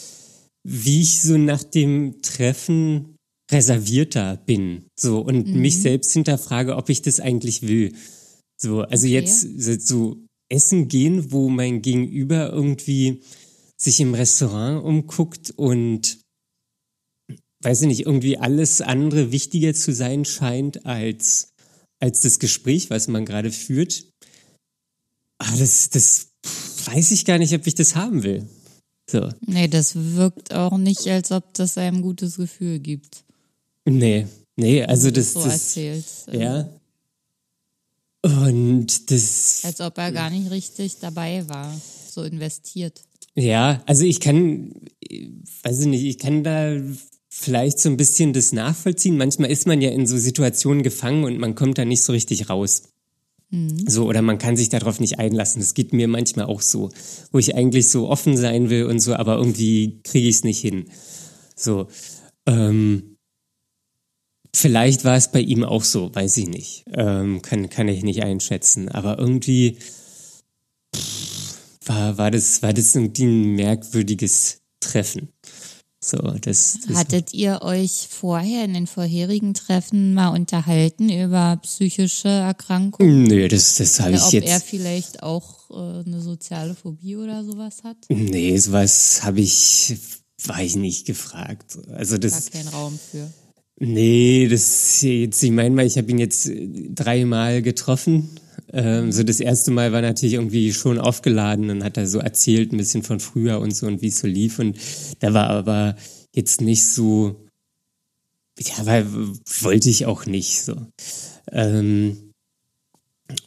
wie 0.62 1.02
ich 1.02 1.20
so 1.22 1.38
nach 1.38 1.62
dem 1.62 2.20
Treffen 2.22 3.16
reservierter 3.50 4.36
bin, 4.46 4.86
so 4.98 5.20
und 5.20 5.48
mhm. 5.48 5.60
mich 5.60 5.80
selbst 5.80 6.12
hinterfrage, 6.12 6.76
ob 6.76 6.88
ich 6.88 7.02
das 7.02 7.20
eigentlich 7.20 7.62
will. 7.62 7.94
So, 8.56 8.82
also 8.82 9.06
okay. 9.06 9.14
jetzt 9.14 9.86
so 9.86 10.16
essen 10.48 10.88
gehen, 10.88 11.32
wo 11.32 11.48
mein 11.48 11.82
Gegenüber 11.82 12.50
irgendwie 12.52 13.22
sich 13.76 14.00
im 14.00 14.14
Restaurant 14.14 14.84
umguckt 14.84 15.52
und 15.56 16.18
weiß 17.62 17.82
ich 17.82 17.86
nicht, 17.88 18.06
irgendwie 18.06 18.38
alles 18.38 18.80
andere 18.80 19.32
wichtiger 19.32 19.74
zu 19.74 19.92
sein 19.92 20.24
scheint 20.24 20.86
als 20.86 21.48
als 22.02 22.20
das 22.20 22.38
Gespräch, 22.38 22.88
was 22.88 23.08
man 23.08 23.26
gerade 23.26 23.50
führt. 23.50 24.04
Aber 25.38 25.56
das 25.56 25.90
das 25.90 26.28
weiß 26.84 27.10
ich 27.10 27.24
gar 27.24 27.38
nicht, 27.38 27.54
ob 27.54 27.66
ich 27.66 27.74
das 27.74 27.94
haben 27.94 28.22
will. 28.22 28.46
So. 29.10 29.28
Nee, 29.46 29.68
das 29.68 29.96
wirkt 29.96 30.54
auch 30.54 30.78
nicht, 30.78 31.06
als 31.08 31.32
ob 31.32 31.52
das 31.54 31.76
einem 31.78 32.00
gutes 32.00 32.36
Gefühl 32.36 32.78
gibt. 32.78 33.24
Nee, 33.98 34.26
nee, 34.56 34.82
also 34.82 35.10
das. 35.10 35.32
So 35.32 35.44
das, 35.44 35.52
erzählt. 35.52 36.04
Ja. 36.32 36.68
Und 38.22 39.10
das. 39.10 39.62
Als 39.64 39.80
ob 39.80 39.96
er 39.98 40.12
gar 40.12 40.30
nicht 40.30 40.50
richtig 40.50 40.98
dabei 41.00 41.48
war, 41.48 41.74
so 42.10 42.22
investiert. 42.22 43.00
Ja, 43.34 43.82
also 43.86 44.04
ich 44.04 44.20
kann, 44.20 44.74
weiß 45.62 45.80
ich 45.80 45.86
nicht, 45.86 46.04
ich 46.04 46.18
kann 46.18 46.44
da 46.44 46.76
vielleicht 47.28 47.78
so 47.78 47.88
ein 47.88 47.96
bisschen 47.96 48.32
das 48.32 48.52
nachvollziehen. 48.52 49.16
Manchmal 49.16 49.50
ist 49.50 49.66
man 49.66 49.80
ja 49.80 49.90
in 49.90 50.06
so 50.06 50.18
Situationen 50.18 50.82
gefangen 50.82 51.24
und 51.24 51.38
man 51.38 51.54
kommt 51.54 51.78
da 51.78 51.84
nicht 51.84 52.02
so 52.02 52.12
richtig 52.12 52.50
raus. 52.50 52.82
Mhm. 53.50 53.88
So, 53.88 54.06
oder 54.06 54.20
man 54.20 54.38
kann 54.38 54.56
sich 54.56 54.68
darauf 54.68 55.00
nicht 55.00 55.18
einlassen. 55.18 55.60
Das 55.60 55.74
geht 55.74 55.92
mir 55.92 56.08
manchmal 56.08 56.46
auch 56.46 56.60
so, 56.60 56.90
wo 57.32 57.38
ich 57.38 57.54
eigentlich 57.54 57.88
so 57.88 58.08
offen 58.08 58.36
sein 58.36 58.68
will 58.68 58.84
und 58.84 59.00
so, 59.00 59.14
aber 59.14 59.36
irgendwie 59.36 60.00
kriege 60.02 60.28
ich 60.28 60.36
es 60.36 60.44
nicht 60.44 60.60
hin. 60.60 60.86
So. 61.56 61.88
Ähm, 62.46 63.09
Vielleicht 64.54 65.04
war 65.04 65.16
es 65.16 65.30
bei 65.30 65.40
ihm 65.40 65.64
auch 65.64 65.84
so, 65.84 66.14
weiß 66.14 66.36
ich 66.38 66.48
nicht. 66.48 66.84
Ähm, 66.92 67.40
kann, 67.42 67.70
kann 67.70 67.88
ich 67.88 68.02
nicht 68.02 68.22
einschätzen. 68.22 68.88
Aber 68.88 69.18
irgendwie 69.18 69.78
war, 71.84 72.18
war, 72.18 72.30
das, 72.30 72.62
war 72.62 72.72
das 72.72 72.94
irgendwie 72.94 73.24
ein 73.24 73.54
merkwürdiges 73.54 74.60
Treffen. 74.80 75.28
So, 76.02 76.16
das, 76.16 76.78
das 76.86 76.96
Hattet 76.96 77.34
ihr 77.34 77.60
euch 77.60 78.08
vorher 78.08 78.64
in 78.64 78.72
den 78.72 78.86
vorherigen 78.86 79.52
Treffen 79.52 80.14
mal 80.14 80.28
unterhalten 80.28 81.10
über 81.10 81.58
psychische 81.62 82.28
Erkrankungen? 82.28 83.24
Nö, 83.24 83.48
das, 83.48 83.74
das 83.74 84.00
habe 84.00 84.12
ich 84.12 84.32
jetzt. 84.32 84.44
Ob 84.46 84.50
er 84.50 84.60
vielleicht 84.60 85.22
auch 85.22 85.70
äh, 85.70 86.02
eine 86.06 86.22
soziale 86.22 86.74
Phobie 86.74 87.16
oder 87.16 87.44
sowas 87.44 87.82
hat? 87.84 87.98
Nee, 88.08 88.56
sowas 88.56 89.20
habe 89.24 89.40
ich, 89.40 89.98
war 90.46 90.62
ich 90.62 90.74
nicht 90.74 91.06
gefragt. 91.06 91.78
Also 91.92 92.16
das. 92.16 92.32
War 92.32 92.62
kein 92.62 92.68
Raum 92.68 92.98
für. 92.98 93.30
Nee, 93.82 94.46
das 94.46 95.00
jetzt, 95.00 95.42
ich 95.42 95.50
meine 95.50 95.74
mal, 95.74 95.86
ich 95.86 95.96
habe 95.96 96.10
ihn 96.10 96.18
jetzt 96.18 96.46
äh, 96.46 96.68
dreimal 96.90 97.62
getroffen. 97.62 98.28
Ähm, 98.72 99.10
so 99.10 99.22
das 99.22 99.40
erste 99.40 99.70
Mal 99.70 99.90
war 99.92 100.02
natürlich 100.02 100.34
irgendwie 100.34 100.72
schon 100.74 100.98
aufgeladen 100.98 101.70
und 101.70 101.82
hat 101.82 101.96
er 101.96 102.06
so 102.06 102.18
erzählt 102.18 102.72
ein 102.72 102.76
bisschen 102.76 103.02
von 103.02 103.20
früher 103.20 103.58
und 103.58 103.74
so 103.74 103.86
und 103.86 104.02
wie 104.02 104.08
es 104.08 104.18
so 104.18 104.26
lief. 104.26 104.58
Und 104.58 104.76
da 105.20 105.32
war 105.32 105.48
aber 105.48 105.96
jetzt 106.34 106.60
nicht 106.60 106.86
so, 106.86 107.46
ja, 108.58 108.84
weil 108.84 109.06
wollte 109.62 109.88
ich 109.88 110.04
auch 110.04 110.26
nicht 110.26 110.62
so. 110.62 110.76
Ähm, 111.50 112.32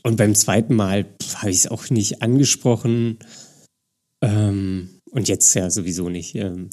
und 0.02 0.18
beim 0.18 0.34
zweiten 0.34 0.74
Mal 0.74 1.06
habe 1.36 1.52
ich 1.52 1.58
es 1.58 1.68
auch 1.68 1.92
nicht 1.92 2.24
angesprochen. 2.24 3.20
Ähm, 4.22 5.00
und 5.12 5.28
jetzt 5.28 5.54
ja 5.54 5.70
sowieso 5.70 6.10
nicht. 6.10 6.34
Ähm, 6.34 6.72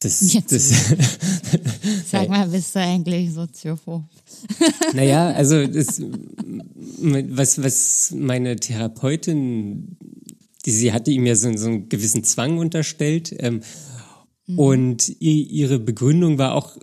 das, 0.00 0.32
Jetzt. 0.32 0.52
das 0.52 0.70
Sag 2.10 2.28
mal, 2.30 2.48
bist 2.48 2.74
du 2.74 2.80
eigentlich 2.80 3.32
Soziophob? 3.32 4.02
naja, 4.94 5.30
also 5.32 5.66
das, 5.66 6.00
was, 6.00 7.62
was 7.62 8.14
meine 8.16 8.56
Therapeutin, 8.56 9.98
die, 10.64 10.70
sie 10.70 10.92
hatte 10.92 11.10
ihm 11.10 11.26
ja 11.26 11.36
so, 11.36 11.54
so 11.56 11.68
einen 11.68 11.88
gewissen 11.90 12.24
Zwang 12.24 12.56
unterstellt. 12.56 13.34
Ähm, 13.38 13.60
mhm. 14.46 14.58
Und 14.58 15.20
ihre 15.20 15.78
Begründung 15.78 16.38
war 16.38 16.54
auch, 16.54 16.78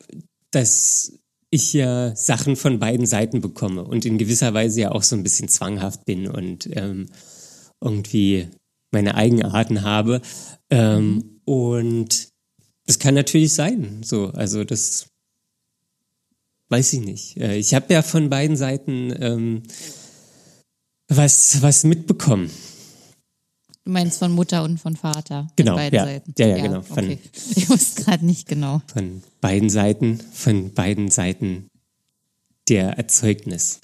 dass 0.51 1.13
ich 1.49 1.73
ja 1.73 2.15
Sachen 2.15 2.55
von 2.55 2.77
beiden 2.77 3.07
Seiten 3.07 3.41
bekomme 3.41 3.83
und 3.83 4.05
in 4.05 4.19
gewisser 4.19 4.53
Weise 4.53 4.81
ja 4.81 4.91
auch 4.91 5.03
so 5.03 5.15
ein 5.15 5.23
bisschen 5.23 5.47
zwanghaft 5.47 6.05
bin 6.05 6.27
und 6.27 6.69
ähm, 6.73 7.07
irgendwie 7.81 8.47
meine 8.91 9.15
Eigenarten 9.15 9.81
habe. 9.81 10.21
Ähm, 10.69 11.07
mhm. 11.07 11.41
und 11.45 12.36
das 12.87 12.97
kann 12.97 13.13
natürlich 13.13 13.53
sein. 13.53 14.01
So, 14.03 14.29
also 14.29 14.63
das 14.63 15.05
weiß 16.69 16.93
ich 16.93 17.01
nicht. 17.01 17.37
Äh, 17.37 17.57
ich 17.57 17.73
habe 17.75 17.93
ja 17.93 18.01
von 18.01 18.29
beiden 18.29 18.57
Seiten 18.57 19.13
ähm, 19.21 19.63
was 21.07 21.61
was 21.61 21.83
mitbekommen. 21.83 22.49
Du 23.85 23.91
meinst 23.93 24.19
von 24.19 24.33
Mutter 24.33 24.63
und 24.63 24.79
von 24.79 24.97
Vater? 24.97 25.47
Genau, 25.55 25.75
beiden 25.75 25.95
ja. 25.95 26.03
Seiten. 26.05 26.33
Ja, 26.37 26.47
ja, 26.47 26.61
genau. 26.61 26.81
Von- 26.81 27.05
Okay. 27.05 27.19
Ich 27.55 27.69
wusste 27.69 28.03
gerade 28.03 28.25
nicht 28.25 28.47
genau. 28.47 28.81
Von 28.91 29.23
beiden 29.39 29.69
Seiten, 29.69 30.19
von 30.19 30.73
beiden 30.73 31.09
Seiten 31.09 31.69
der 32.67 32.97
Erzeugnis, 32.97 33.79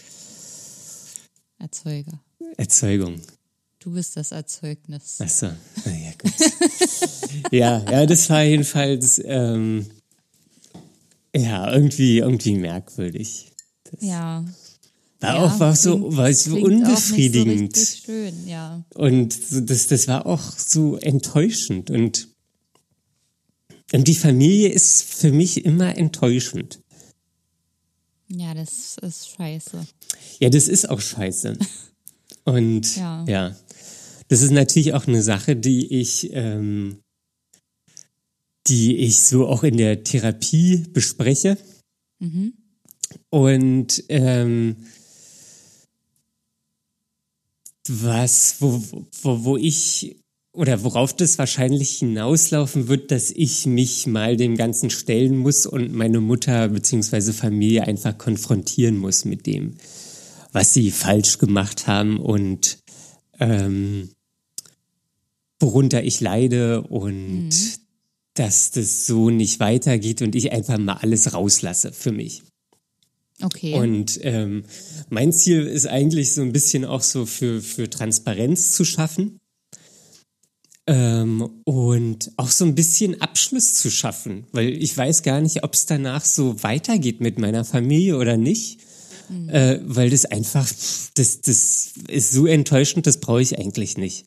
Erzeuger. 1.58 2.20
Erzeugung. 2.58 3.22
Du 3.80 3.94
bist 3.94 4.18
das 4.18 4.34
Erzeugnis. 4.34 5.20
Ach 5.24 5.30
so, 5.30 5.48
naja, 5.86 6.12
gut. 6.22 6.34
ja, 7.52 7.84
ja, 7.92 8.06
das 8.06 8.30
war 8.30 8.44
jedenfalls, 8.44 9.22
ähm, 9.24 9.86
ja, 11.36 11.72
irgendwie, 11.74 12.20
irgendwie 12.20 12.56
merkwürdig. 12.56 13.52
Ja. 14.00 14.46
War 15.20 15.36
ja, 15.36 15.40
auch 15.46 15.60
war 15.60 15.76
so, 15.76 15.98
klingt- 15.98 16.18
war 16.18 16.34
so 16.34 16.52
auch 16.52 16.56
nicht 16.56 16.66
unbefriedigend. 16.66 17.76
So 17.78 17.98
schön, 18.06 18.48
ja. 18.48 18.84
Und 18.96 19.34
so, 19.34 19.62
das, 19.62 19.88
das 19.88 20.08
war 20.08 20.26
auch 20.26 20.42
so 20.58 20.98
enttäuschend. 20.98 21.90
Und, 21.90 22.28
und 23.94 24.08
die 24.08 24.16
Familie 24.16 24.70
ist 24.70 25.04
für 25.04 25.32
mich 25.32 25.66
immer 25.66 25.98
enttäuschend. 25.98 26.82
Ja, 28.28 28.54
das 28.54 28.98
ist 29.02 29.30
scheiße. 29.30 29.86
Ja, 30.40 30.50
das 30.50 30.68
ist 30.68 30.90
auch 30.90 31.00
scheiße. 31.02 31.58
Und 32.46 32.98
ja, 32.98 33.24
Ja. 33.28 33.56
das 34.28 34.42
ist 34.42 34.52
natürlich 34.52 34.94
auch 34.94 35.08
eine 35.08 35.22
Sache, 35.24 35.56
die 35.56 36.00
ich, 36.02 36.30
ähm, 36.34 36.98
die 38.68 38.98
ich 38.98 39.20
so 39.22 39.48
auch 39.48 39.64
in 39.64 39.78
der 39.78 40.04
Therapie 40.04 40.86
bespreche. 40.94 41.58
Und 43.30 44.04
ähm, 44.10 44.78
was, 47.88 48.56
wo, 48.60 48.82
wo, 49.22 49.44
wo 49.44 49.58
ich 49.58 50.16
oder 50.56 50.84
worauf 50.84 51.16
das 51.16 51.40
wahrscheinlich 51.40 51.98
hinauslaufen 51.98 52.88
wird, 52.88 53.10
dass 53.10 53.32
ich 53.32 53.66
mich 53.66 54.06
mal 54.06 54.38
dem 54.38 54.56
Ganzen 54.56 54.92
stellen 54.92 55.38
muss 55.38 55.66
und 55.66 55.94
meine 55.94 56.22
Mutter 56.22 56.70
beziehungsweise 56.70 57.34
Familie 57.34 57.88
einfach 57.88 58.18
konfrontieren 58.18 58.98
muss 58.98 59.26
mit 59.26 59.48
dem, 59.48 59.78
was 60.52 60.74
sie 60.74 60.92
falsch 60.92 61.40
gemacht 61.40 61.88
haben 61.88 62.20
und 62.20 62.78
ähm, 63.40 64.10
worunter 65.60 66.04
ich 66.04 66.22
leide 66.22 66.84
und 66.84 67.50
dass 68.34 68.72
das 68.72 69.06
so 69.06 69.30
nicht 69.30 69.60
weitergeht 69.60 70.22
und 70.22 70.36
ich 70.36 70.52
einfach 70.52 70.78
mal 70.78 70.96
alles 70.96 71.34
rauslasse 71.34 71.92
für 71.92 72.12
mich. 72.12 72.44
Okay. 73.42 73.74
Und 73.74 74.20
ähm, 74.24 74.64
mein 75.10 75.34
Ziel 75.34 75.66
ist 75.66 75.88
eigentlich 75.88 76.34
so 76.34 76.42
ein 76.42 76.54
bisschen 76.54 76.86
auch 76.86 77.02
so 77.02 77.26
für, 77.26 77.62
für 77.62 77.90
Transparenz 77.90 78.72
zu 78.72 78.86
schaffen 78.86 79.40
ähm, 80.88 81.50
und 81.64 82.32
auch 82.38 82.50
so 82.50 82.66
ein 82.66 82.76
bisschen 82.76 83.22
Abschluss 83.22 83.74
zu 83.74 83.90
schaffen, 83.90 84.46
weil 84.52 84.70
ich 84.70 84.96
weiß 84.96 85.24
gar 85.24 85.42
nicht, 85.42 85.64
ob 85.64 85.74
es 85.74 85.86
danach 85.86 86.24
so 86.24 86.62
weitergeht 86.64 87.22
mit 87.22 87.40
meiner 87.40 87.66
Familie 87.66 88.18
oder 88.18 88.38
nicht, 88.38 88.80
äh, 89.48 89.80
weil 89.84 90.10
das 90.10 90.26
einfach, 90.26 90.70
das, 91.16 91.42
das 91.42 91.94
ist 92.08 92.32
so 92.32 92.46
enttäuschend, 92.46 93.08
das 93.08 93.20
brauche 93.20 93.42
ich 93.42 93.58
eigentlich 93.58 93.98
nicht. 93.98 94.26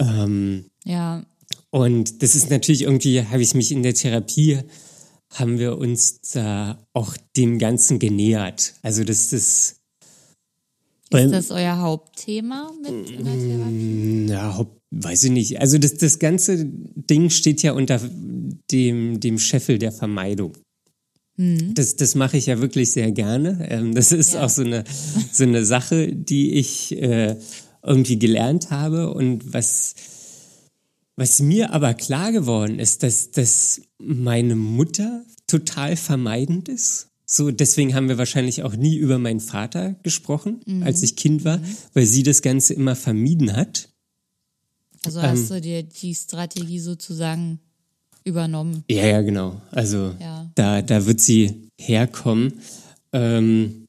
Ähm, 0.00 0.66
ja, 0.84 1.24
und 1.74 2.22
das 2.22 2.36
ist 2.36 2.50
natürlich 2.50 2.82
irgendwie, 2.82 3.24
habe 3.24 3.42
ich 3.42 3.54
mich 3.54 3.72
in 3.72 3.82
der 3.82 3.94
Therapie, 3.94 4.60
haben 5.32 5.58
wir 5.58 5.76
uns 5.76 6.20
da 6.32 6.78
auch 6.92 7.16
dem 7.36 7.58
Ganzen 7.58 7.98
genähert. 7.98 8.74
Also 8.82 9.02
das 9.02 9.32
ist 9.32 9.80
ist 11.10 11.32
das 11.32 11.50
euer 11.50 11.78
Hauptthema 11.78 12.70
mit 12.82 13.10
in 13.10 13.24
der 13.24 13.38
Therapie? 13.38 14.26
ja, 14.32 14.56
Haupt- 14.56 14.80
weiß 14.92 15.24
ich 15.24 15.30
nicht. 15.32 15.60
Also 15.60 15.78
das, 15.78 15.94
das 15.94 16.18
ganze 16.20 16.64
Ding 16.64 17.30
steht 17.30 17.62
ja 17.62 17.72
unter 17.72 18.00
dem, 18.70 19.18
dem 19.18 19.38
Scheffel 19.40 19.78
der 19.78 19.90
Vermeidung. 19.92 20.52
Das, 21.36 21.96
das 21.96 22.14
mache 22.14 22.36
ich 22.36 22.46
ja 22.46 22.60
wirklich 22.60 22.92
sehr 22.92 23.10
gerne. 23.10 23.66
Ähm, 23.68 23.94
das 23.96 24.12
ist 24.12 24.34
Ja. 24.34 24.44
auch 24.44 24.48
so 24.48 24.62
eine, 24.62 24.84
so 25.32 25.42
eine 25.42 25.64
Sache, 25.64 26.12
die 26.14 26.52
ich 26.52 26.92
äh, 26.96 27.34
irgendwie 27.82 28.18
gelernt 28.20 28.70
habe 28.70 29.12
und 29.12 29.52
was, 29.52 29.94
was 31.16 31.40
mir 31.40 31.72
aber 31.72 31.94
klar 31.94 32.32
geworden 32.32 32.78
ist, 32.78 33.02
dass, 33.02 33.30
dass 33.30 33.80
meine 33.98 34.56
Mutter 34.56 35.24
total 35.46 35.96
vermeidend 35.96 36.68
ist. 36.68 37.08
So, 37.26 37.50
deswegen 37.50 37.94
haben 37.94 38.08
wir 38.08 38.18
wahrscheinlich 38.18 38.62
auch 38.62 38.76
nie 38.76 38.96
über 38.96 39.18
meinen 39.18 39.40
Vater 39.40 39.94
gesprochen, 40.02 40.60
als 40.84 41.02
ich 41.02 41.16
Kind 41.16 41.44
war, 41.44 41.58
weil 41.94 42.04
sie 42.04 42.22
das 42.22 42.42
Ganze 42.42 42.74
immer 42.74 42.96
vermieden 42.96 43.56
hat. 43.56 43.88
Also 45.06 45.20
ähm, 45.20 45.26
hast 45.26 45.50
du 45.50 45.60
dir 45.60 45.82
die 45.82 46.14
Strategie 46.14 46.80
sozusagen 46.80 47.60
übernommen? 48.24 48.84
Ja, 48.90 49.06
ja, 49.06 49.20
genau. 49.22 49.60
Also 49.70 50.14
Ja. 50.20 50.50
da, 50.54 50.82
da 50.82 51.06
wird 51.06 51.20
sie 51.20 51.70
herkommen. 51.78 52.60
Ähm, 53.12 53.83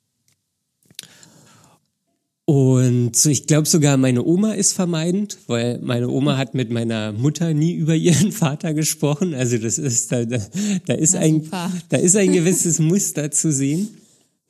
und 2.46 3.16
so, 3.16 3.32
ich 3.32 3.48
glaube 3.48 3.68
sogar, 3.68 3.98
meine 3.98 4.24
Oma 4.24 4.54
ist 4.54 4.74
vermeidend, 4.74 5.40
weil 5.48 5.80
meine 5.80 6.10
Oma 6.10 6.38
hat 6.38 6.54
mit 6.54 6.70
meiner 6.70 7.12
Mutter 7.12 7.56
nie 7.56 7.74
über 7.74 7.96
ihren 7.96 8.32
Vater 8.34 8.76
gesprochen. 8.76 9.34
Also 9.34 9.58
das 9.58 9.80
ist 9.80 10.12
da, 10.12 10.26
da, 10.26 10.38
da 10.86 10.94
ist 10.94 11.14
Na, 11.14 11.22
ein 11.22 11.44
super. 11.44 11.72
da 11.90 11.98
ist 11.98 12.16
ein 12.16 12.34
gewisses 12.34 12.78
Muster 12.78 13.32
zu 13.32 13.52
sehen. 13.52 13.90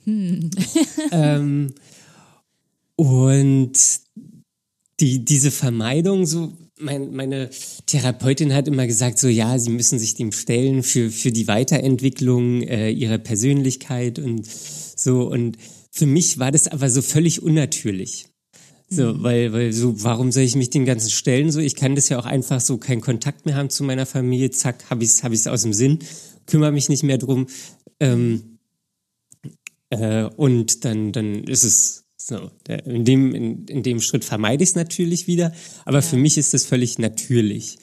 ähm, 1.12 1.74
und 2.98 3.74
die, 5.00 5.24
diese 5.26 5.52
Vermeidung, 5.52 6.26
so, 6.26 6.52
mein, 6.78 7.14
meine 7.14 7.50
Therapeutin 7.86 8.54
hat 8.54 8.68
immer 8.68 8.88
gesagt, 8.88 9.20
so, 9.20 9.30
ja, 9.30 9.58
sie 9.58 9.70
müssen 9.70 10.00
sich 10.00 10.16
dem 10.16 10.34
stellen 10.34 10.84
für, 10.84 11.10
für 11.10 11.32
die 11.32 11.48
Weiterentwicklung 11.48 12.62
äh, 12.64 12.92
ihrer 12.92 13.18
Persönlichkeit 13.18 14.20
und 14.20 14.46
so. 14.46 15.30
Und 15.30 15.58
für 15.96 16.06
mich 16.06 16.40
war 16.40 16.52
das 16.52 16.68
aber 16.68 16.90
so 16.90 17.02
völlig 17.02 17.42
unnatürlich. 17.42 18.28
So, 18.88 19.24
weil, 19.24 19.52
weil 19.52 19.74
so, 19.74 20.04
warum 20.04 20.32
soll 20.32 20.44
ich 20.44 20.56
mich 20.56 20.70
dem 20.70 20.86
Ganzen 20.86 21.10
stellen? 21.10 21.52
So, 21.52 21.60
ich 21.60 21.76
kann 21.76 21.96
das 21.96 22.10
ja 22.10 22.20
auch 22.20 22.26
einfach 22.26 22.62
so 22.62 22.78
keinen 22.78 23.02
Kontakt 23.02 23.46
mehr 23.46 23.56
haben 23.56 23.70
zu 23.70 23.84
meiner 23.84 24.06
Familie. 24.06 24.52
Zack, 24.52 24.90
hab 24.90 25.02
ich's, 25.02 25.24
hab 25.24 25.32
ich's 25.32 25.48
aus 25.48 25.64
dem 25.64 25.74
Sinn, 25.74 26.00
kümmere 26.46 26.72
mich 26.72 26.90
nicht 26.90 27.04
mehr 27.04 27.18
drum. 27.18 27.48
Ähm, 28.00 28.60
äh, 29.90 30.26
und 30.26 30.86
dann, 30.86 31.14
dann 31.14 31.46
ist 31.46 31.64
es 31.64 32.04
so. 32.18 32.52
In 32.86 33.06
dem, 33.06 33.34
in, 33.34 33.66
in 33.66 33.82
dem 33.82 34.02
Schritt 34.02 34.26
vermeide 34.26 34.64
ich 34.64 34.70
es 34.72 34.76
natürlich 34.76 35.28
wieder, 35.28 35.54
aber 35.86 36.02
für 36.02 36.18
mich 36.18 36.38
ist 36.38 36.54
das 36.54 36.66
völlig 36.66 37.00
natürlich. 37.00 37.78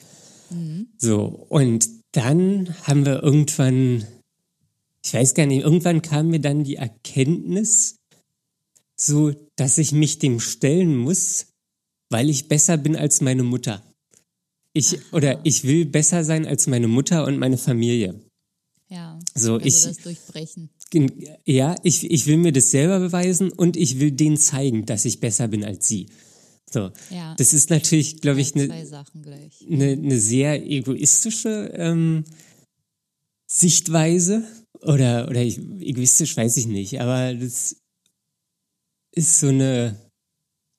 So, 0.97 1.45
und 1.49 1.89
dann 2.11 2.75
haben 2.83 3.05
wir 3.05 3.23
irgendwann, 3.23 4.05
ich 5.03 5.13
weiß 5.13 5.33
gar 5.33 5.47
nicht, 5.47 5.63
irgendwann 5.63 6.01
kam 6.01 6.29
mir 6.29 6.39
dann 6.39 6.63
die 6.63 6.75
Erkenntnis, 6.75 7.97
so, 8.95 9.33
dass 9.55 9.77
ich 9.77 9.91
mich 9.91 10.19
dem 10.19 10.39
stellen 10.39 10.95
muss, 10.97 11.47
weil 12.09 12.29
ich 12.29 12.47
besser 12.47 12.77
bin 12.77 12.95
als 12.95 13.21
meine 13.21 13.43
Mutter. 13.43 13.83
Ich, 14.73 14.97
oder 15.11 15.39
ich 15.45 15.63
will 15.63 15.85
besser 15.85 16.23
sein 16.23 16.45
als 16.47 16.67
meine 16.67 16.87
Mutter 16.87 17.25
und 17.25 17.37
meine 17.37 17.57
Familie. 17.57 18.19
Ja. 18.89 19.19
So, 19.35 19.55
also 19.55 19.65
ich- 19.65 19.83
das 19.83 19.97
Durchbrechen. 19.97 20.69
Ja, 21.45 21.75
ich, 21.81 22.09
ich 22.11 22.27
will 22.27 22.37
mir 22.37 22.51
das 22.51 22.69
selber 22.69 22.99
beweisen 22.99 23.51
und 23.51 23.75
ich 23.77 23.99
will 23.99 24.11
denen 24.11 24.37
zeigen, 24.37 24.85
dass 24.85 25.05
ich 25.05 25.19
besser 25.19 25.47
bin 25.47 25.63
als 25.63 25.87
sie. 25.87 26.07
So. 26.71 26.91
Ja. 27.09 27.33
Das 27.37 27.53
ist 27.53 27.71
natürlich, 27.71 28.21
glaube 28.21 28.41
ich, 28.41 28.53
eine 28.53 28.67
gleich. 28.67 29.65
ne, 29.67 29.97
ne 29.97 30.19
sehr 30.19 30.63
egoistische 30.63 31.71
ähm, 31.75 32.25
Sichtweise. 33.47 34.43
Oder, 34.81 35.27
oder 35.29 35.41
ich, 35.41 35.57
egoistisch 35.59 36.35
weiß 36.35 36.57
ich 36.57 36.67
nicht, 36.67 36.99
aber 36.99 37.33
das 37.33 37.77
ist 39.15 39.39
so 39.39 39.47
eine 39.47 39.95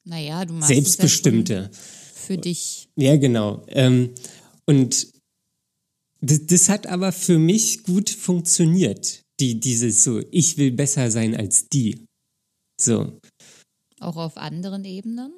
Naja, 0.05 0.45
du 0.45 0.55
machst 0.55 0.69
selbstbestimmte. 0.69 1.55
ja 1.55 1.63
schon 1.65 1.73
für 2.15 2.39
dich. 2.39 2.89
Ja, 2.97 3.17
genau. 3.17 3.65
Ähm, 3.69 4.11
und 4.67 5.09
das, 6.21 6.47
das 6.47 6.69
hat 6.69 6.87
aber 6.87 7.13
für 7.13 7.39
mich 7.39 7.83
gut 7.85 8.11
funktioniert. 8.11 9.23
Die, 9.41 9.59
dieses 9.59 10.05
so, 10.05 10.21
ich 10.31 10.57
will 10.59 10.71
besser 10.71 11.11
sein 11.11 11.35
als 11.37 11.69
die. 11.69 12.07
So, 12.81 13.19
Auch 14.01 14.17
auf 14.17 14.37
anderen 14.37 14.85
Ebenen? 14.85 15.33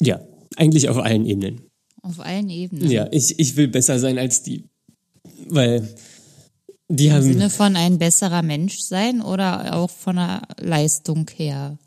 ja, 0.00 0.20
eigentlich 0.56 0.88
auf 0.88 0.98
allen 0.98 1.24
Ebenen. 1.26 1.62
Auf 2.02 2.20
allen 2.20 2.50
Ebenen. 2.50 2.90
Ja, 2.90 3.08
ich, 3.12 3.38
ich 3.38 3.56
will 3.56 3.68
besser 3.68 3.98
sein 3.98 4.18
als 4.18 4.42
die. 4.42 4.64
Weil 5.48 5.94
die 6.88 7.06
Im 7.06 7.12
haben. 7.14 7.22
Sinne 7.22 7.50
von 7.50 7.76
ein 7.76 7.98
besserer 7.98 8.42
Mensch 8.42 8.80
sein 8.80 9.22
oder 9.22 9.74
auch 9.74 9.90
von 9.90 10.16
der 10.16 10.42
Leistung 10.60 11.28
her? 11.34 11.78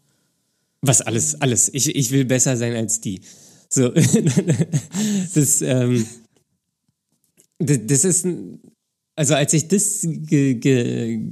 Was 0.88 1.02
alles, 1.02 1.42
alles. 1.42 1.70
Ich, 1.74 1.94
ich 1.94 2.12
will 2.12 2.24
besser 2.24 2.56
sein 2.56 2.74
als 2.74 3.02
die. 3.02 3.20
So. 3.70 3.90
das, 5.36 5.62
ähm, 5.62 6.08
das, 7.60 7.80
das 7.86 8.06
ist, 8.06 8.26
also 9.16 9.34
als 9.36 9.52
ich 9.52 9.68
das 9.68 10.00
ge, 10.02 10.54
ge, 10.54 11.28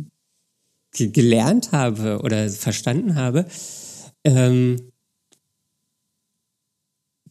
ge, 0.91 1.07
gelernt 1.07 1.71
habe 1.71 2.19
oder 2.21 2.49
verstanden 2.49 3.15
habe, 3.15 3.45
ähm, 4.25 4.91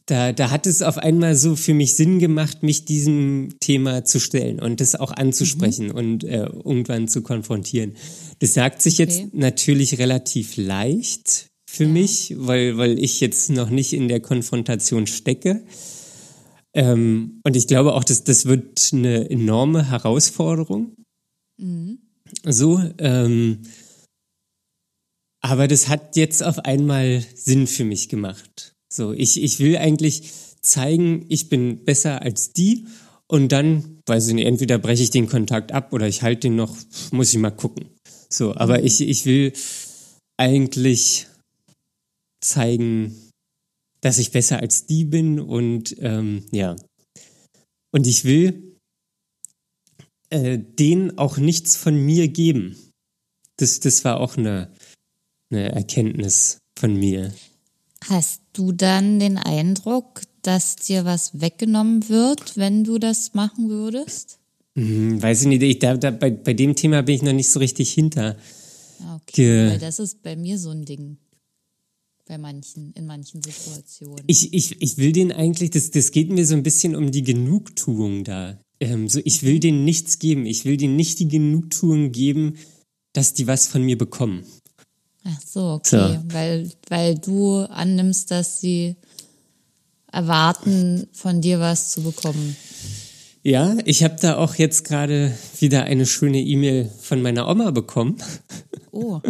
da, 0.07 0.33
da 0.33 0.49
hat 0.49 0.65
es 0.65 0.81
auf 0.81 0.97
einmal 0.97 1.35
so 1.35 1.55
für 1.55 1.75
mich 1.75 1.95
Sinn 1.95 2.17
gemacht, 2.17 2.63
mich 2.63 2.85
diesem 2.85 3.55
Thema 3.59 4.03
zu 4.03 4.19
stellen 4.19 4.59
und 4.59 4.81
das 4.81 4.95
auch 4.95 5.11
anzusprechen 5.11 5.89
mhm. 5.89 5.95
und 5.95 6.23
äh, 6.23 6.45
irgendwann 6.45 7.07
zu 7.07 7.21
konfrontieren. 7.21 7.95
Das 8.39 8.55
sagt 8.55 8.81
sich 8.81 8.95
okay. 8.95 9.03
jetzt 9.03 9.33
natürlich 9.35 9.99
relativ 9.99 10.57
leicht 10.57 11.51
für 11.75 11.83
ja. 11.83 11.89
mich, 11.89 12.33
weil, 12.37 12.77
weil 12.77 12.99
ich 12.99 13.19
jetzt 13.19 13.49
noch 13.49 13.69
nicht 13.69 13.93
in 13.93 14.07
der 14.07 14.19
Konfrontation 14.19 15.07
stecke. 15.07 15.63
Ähm, 16.73 17.41
und 17.43 17.55
ich 17.55 17.67
glaube 17.67 17.93
auch, 17.93 18.03
dass 18.03 18.23
das 18.23 18.45
wird 18.45 18.89
eine 18.93 19.29
enorme 19.29 19.89
Herausforderung. 19.89 20.95
Mhm. 21.57 21.99
So, 22.43 22.81
ähm, 22.97 23.61
aber 25.41 25.67
das 25.67 25.87
hat 25.87 26.15
jetzt 26.15 26.43
auf 26.43 26.59
einmal 26.59 27.23
Sinn 27.35 27.67
für 27.67 27.85
mich 27.85 28.09
gemacht. 28.09 28.73
So, 28.91 29.13
ich, 29.13 29.41
ich 29.41 29.59
will 29.59 29.77
eigentlich 29.77 30.31
zeigen, 30.61 31.25
ich 31.29 31.49
bin 31.49 31.85
besser 31.85 32.21
als 32.23 32.51
die 32.51 32.87
und 33.27 33.51
dann, 33.51 34.01
weiß 34.05 34.27
ich 34.27 34.33
nicht, 34.33 34.47
entweder 34.47 34.79
breche 34.79 35.03
ich 35.03 35.11
den 35.11 35.27
Kontakt 35.27 35.71
ab 35.71 35.93
oder 35.93 36.07
ich 36.07 36.23
halte 36.23 36.41
den 36.47 36.55
noch, 36.55 36.75
muss 37.11 37.31
ich 37.31 37.39
mal 37.39 37.51
gucken. 37.51 37.89
So, 38.29 38.55
aber 38.55 38.83
ich, 38.83 39.01
ich 39.01 39.25
will 39.25 39.53
eigentlich 40.37 41.27
zeigen, 42.41 43.31
dass 44.01 44.17
ich 44.17 44.31
besser 44.31 44.59
als 44.59 44.85
die 44.85 45.05
bin 45.05 45.39
und 45.39 45.95
ähm, 45.99 46.45
ja. 46.51 46.75
Und 47.91 48.07
ich 48.07 48.25
will 48.25 48.77
äh, 50.29 50.59
denen 50.59 51.17
auch 51.17 51.37
nichts 51.37 51.75
von 51.75 51.95
mir 51.95 52.27
geben. 52.27 52.75
Das, 53.57 53.79
das 53.79 54.03
war 54.03 54.19
auch 54.19 54.37
eine, 54.37 54.71
eine 55.49 55.71
Erkenntnis 55.71 56.57
von 56.77 56.95
mir. 56.95 57.33
Hast 58.03 58.41
du 58.53 58.71
dann 58.71 59.19
den 59.19 59.37
Eindruck, 59.37 60.21
dass 60.41 60.75
dir 60.75 61.05
was 61.05 61.39
weggenommen 61.39 62.09
wird, 62.09 62.57
wenn 62.57 62.83
du 62.83 62.99
das 62.99 63.33
machen 63.33 63.69
würdest? 63.69 64.39
Hm, 64.77 65.21
weiß 65.21 65.41
ich 65.41 65.47
nicht, 65.47 65.63
ich, 65.63 65.79
da, 65.79 65.95
da, 65.95 66.11
bei, 66.11 66.29
bei 66.31 66.53
dem 66.53 66.75
Thema 66.75 67.01
bin 67.01 67.15
ich 67.15 67.21
noch 67.21 67.33
nicht 67.33 67.49
so 67.49 67.59
richtig 67.59 67.91
hinter. 67.91 68.37
Ah, 69.01 69.15
okay, 69.15 69.69
weil 69.69 69.79
das 69.79 69.99
ist 69.99 70.21
bei 70.21 70.35
mir 70.35 70.59
so 70.59 70.69
ein 70.69 70.85
Ding. 70.85 71.17
Bei 72.27 72.37
manchen, 72.39 72.91
in 72.93 73.05
manchen 73.05 73.41
Situationen. 73.43 74.23
Ich, 74.25 74.51
ich, 74.53 74.81
ich 74.81 74.97
will 74.97 75.11
den 75.11 75.31
eigentlich, 75.31 75.69
das, 75.69 75.91
das 75.91 76.11
geht 76.11 76.31
mir 76.31 76.45
so 76.45 76.55
ein 76.55 76.63
bisschen 76.63 76.95
um 76.95 77.11
die 77.11 77.23
Genugtuung 77.23 78.23
da. 78.23 78.59
Ähm, 78.79 79.07
so, 79.07 79.19
ich 79.23 79.43
will 79.43 79.55
mhm. 79.55 79.59
denen 79.61 79.85
nichts 79.85 80.17
geben. 80.17 80.45
Ich 80.45 80.65
will 80.65 80.77
denen 80.77 80.95
nicht 80.95 81.19
die 81.19 81.27
Genugtuung 81.27 82.11
geben, 82.11 82.55
dass 83.13 83.33
die 83.33 83.47
was 83.47 83.67
von 83.67 83.83
mir 83.83 83.97
bekommen. 83.97 84.43
Ach 85.23 85.41
so, 85.45 85.61
okay. 85.71 86.19
So. 86.21 86.33
Weil, 86.33 86.71
weil 86.89 87.15
du 87.15 87.57
annimmst, 87.57 88.31
dass 88.31 88.59
sie 88.59 88.95
erwarten, 90.11 91.07
von 91.11 91.41
dir 91.41 91.59
was 91.59 91.91
zu 91.91 92.01
bekommen. 92.01 92.55
Ja, 93.43 93.77
ich 93.85 94.03
habe 94.03 94.15
da 94.19 94.37
auch 94.37 94.55
jetzt 94.55 94.85
gerade 94.85 95.31
wieder 95.59 95.83
eine 95.83 96.05
schöne 96.05 96.41
E-Mail 96.41 96.89
von 96.99 97.21
meiner 97.21 97.47
Oma 97.47 97.71
bekommen. 97.71 98.17
Oh. 98.95 99.19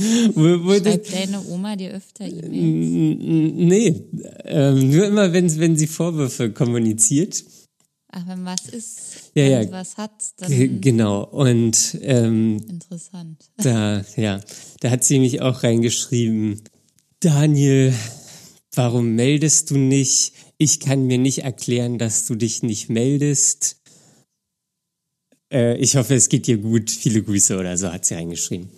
Schreibt 0.00 1.12
deine 1.12 1.46
Oma 1.48 1.76
dir 1.76 1.90
öfter 1.90 2.24
E-Mails? 2.24 2.50
Nee, 2.50 4.02
ähm, 4.44 4.90
nur 4.90 5.06
immer, 5.06 5.34
wenn, 5.34 5.58
wenn 5.58 5.76
sie 5.76 5.86
Vorwürfe 5.86 6.50
kommuniziert. 6.50 7.44
Ach, 8.10 8.26
wenn 8.26 8.46
was 8.46 8.66
ist, 8.70 9.32
ja, 9.34 9.44
wenn 9.44 9.68
ja. 9.68 9.72
was 9.72 9.98
hat, 9.98 10.10
dann. 10.38 10.80
Genau. 10.80 11.24
Und 11.24 11.98
ähm, 12.00 12.62
interessant. 12.66 13.44
Da, 13.58 14.02
ja, 14.16 14.40
da 14.80 14.90
hat 14.90 15.04
sie 15.04 15.18
mich 15.18 15.42
auch 15.42 15.62
reingeschrieben. 15.62 16.62
Daniel, 17.20 17.92
warum 18.74 19.14
meldest 19.16 19.70
du 19.70 19.76
nicht? 19.76 20.32
Ich 20.56 20.80
kann 20.80 21.06
mir 21.06 21.18
nicht 21.18 21.40
erklären, 21.44 21.98
dass 21.98 22.24
du 22.24 22.36
dich 22.36 22.62
nicht 22.62 22.88
meldest. 22.88 23.79
Äh, 25.50 25.76
ich 25.78 25.96
hoffe, 25.96 26.14
es 26.14 26.28
geht 26.28 26.46
dir 26.46 26.58
gut. 26.58 26.90
Viele 26.90 27.22
Grüße 27.22 27.58
oder 27.58 27.76
so 27.76 27.92
hat 27.92 28.04
sie 28.04 28.14
reingeschrieben. 28.14 28.68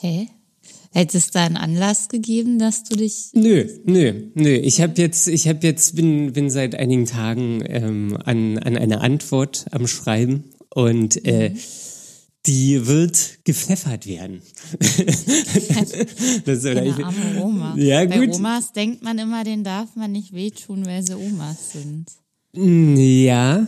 Hä? 0.00 0.28
Hätte 0.94 1.16
es 1.16 1.30
da 1.30 1.44
einen 1.44 1.56
Anlass 1.56 2.08
gegeben, 2.08 2.58
dass 2.58 2.84
du 2.84 2.96
dich. 2.96 3.30
Nö, 3.32 3.66
nö, 3.84 4.12
nö. 4.34 4.50
Ich 4.50 4.82
habe 4.82 5.00
jetzt, 5.00 5.26
ich 5.26 5.48
habe 5.48 5.60
jetzt, 5.62 5.96
bin, 5.96 6.34
bin 6.34 6.50
seit 6.50 6.74
einigen 6.74 7.06
Tagen 7.06 7.62
ähm, 7.66 8.18
an, 8.22 8.58
an 8.58 8.76
eine 8.76 9.00
Antwort 9.00 9.64
am 9.70 9.86
Schreiben 9.86 10.44
und 10.68 11.24
äh, 11.24 11.50
mhm. 11.50 11.58
die 12.44 12.86
wird 12.86 13.38
gepfeffert 13.44 14.06
werden. 14.06 14.42
das 16.44 16.64
oder 16.66 16.84
ich, 16.84 17.02
arme 17.02 17.42
Oma. 17.42 17.74
Ja, 17.78 18.04
gut. 18.04 18.14
Bei 18.14 18.34
Omas 18.34 18.72
denkt 18.72 19.02
man 19.02 19.18
immer, 19.18 19.44
den 19.44 19.64
darf 19.64 19.96
man 19.96 20.12
nicht 20.12 20.34
wehtun, 20.34 20.84
weil 20.84 21.02
sie 21.02 21.16
Omas 21.16 21.72
sind. 21.72 22.06
Ja. 22.54 23.66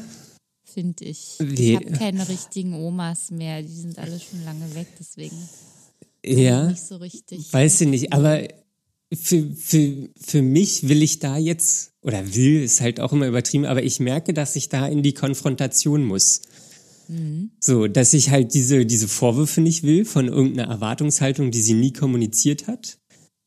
Finde 0.74 1.04
ich. 1.04 1.38
Ich 1.38 1.76
habe 1.76 1.90
keine 1.92 2.28
richtigen 2.28 2.74
Omas 2.74 3.30
mehr. 3.30 3.62
Die 3.62 3.72
sind 3.72 3.96
alle 3.98 4.18
schon 4.18 4.44
lange 4.44 4.74
weg, 4.74 4.88
deswegen. 4.98 5.36
Ja. 6.24 6.68
Nicht 6.68 6.82
so 6.82 6.96
richtig. 6.96 7.52
Weiß 7.52 7.80
ich 7.80 7.88
nicht, 7.88 8.12
aber 8.12 8.48
für, 9.12 9.50
für, 9.54 10.08
für 10.20 10.42
mich 10.42 10.88
will 10.88 11.02
ich 11.02 11.20
da 11.20 11.36
jetzt, 11.36 11.92
oder 12.02 12.34
will, 12.34 12.62
ist 12.62 12.80
halt 12.80 12.98
auch 12.98 13.12
immer 13.12 13.28
übertrieben, 13.28 13.66
aber 13.66 13.84
ich 13.84 14.00
merke, 14.00 14.34
dass 14.34 14.56
ich 14.56 14.68
da 14.68 14.88
in 14.88 15.04
die 15.04 15.14
Konfrontation 15.14 16.02
muss. 16.02 16.42
Mhm. 17.08 17.50
So, 17.60 17.86
dass 17.86 18.14
ich 18.14 18.30
halt 18.30 18.54
diese, 18.54 18.84
diese 18.86 19.06
Vorwürfe 19.06 19.60
nicht 19.60 19.84
will 19.84 20.04
von 20.04 20.26
irgendeiner 20.26 20.70
Erwartungshaltung, 20.70 21.50
die 21.50 21.62
sie 21.62 21.74
nie 21.74 21.92
kommuniziert 21.92 22.66
hat. 22.66 22.98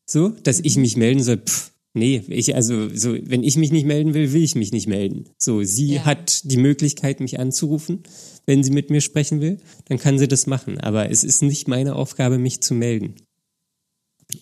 So, 0.06 0.30
dass 0.30 0.60
mhm. 0.60 0.64
ich 0.64 0.76
mich 0.78 0.96
melden 0.96 1.22
soll, 1.22 1.38
pff, 1.38 1.72
nee, 1.98 2.22
ich, 2.28 2.54
also, 2.54 2.88
so, 2.94 3.16
wenn 3.20 3.42
ich 3.42 3.56
mich 3.56 3.72
nicht 3.72 3.86
melden 3.86 4.14
will, 4.14 4.32
will 4.32 4.42
ich 4.42 4.54
mich 4.54 4.72
nicht 4.72 4.86
melden. 4.86 5.26
So, 5.38 5.62
sie 5.62 5.94
ja. 5.94 6.04
hat 6.04 6.50
die 6.50 6.56
Möglichkeit, 6.56 7.20
mich 7.20 7.38
anzurufen 7.38 8.02
wenn 8.48 8.64
sie 8.64 8.70
mit 8.70 8.88
mir 8.88 9.02
sprechen 9.02 9.42
will, 9.42 9.58
dann 9.84 9.98
kann 9.98 10.18
sie 10.18 10.26
das 10.26 10.46
machen. 10.46 10.80
Aber 10.80 11.10
es 11.10 11.22
ist 11.22 11.42
nicht 11.42 11.68
meine 11.68 11.94
Aufgabe, 11.94 12.38
mich 12.38 12.62
zu 12.62 12.72
melden. 12.72 13.14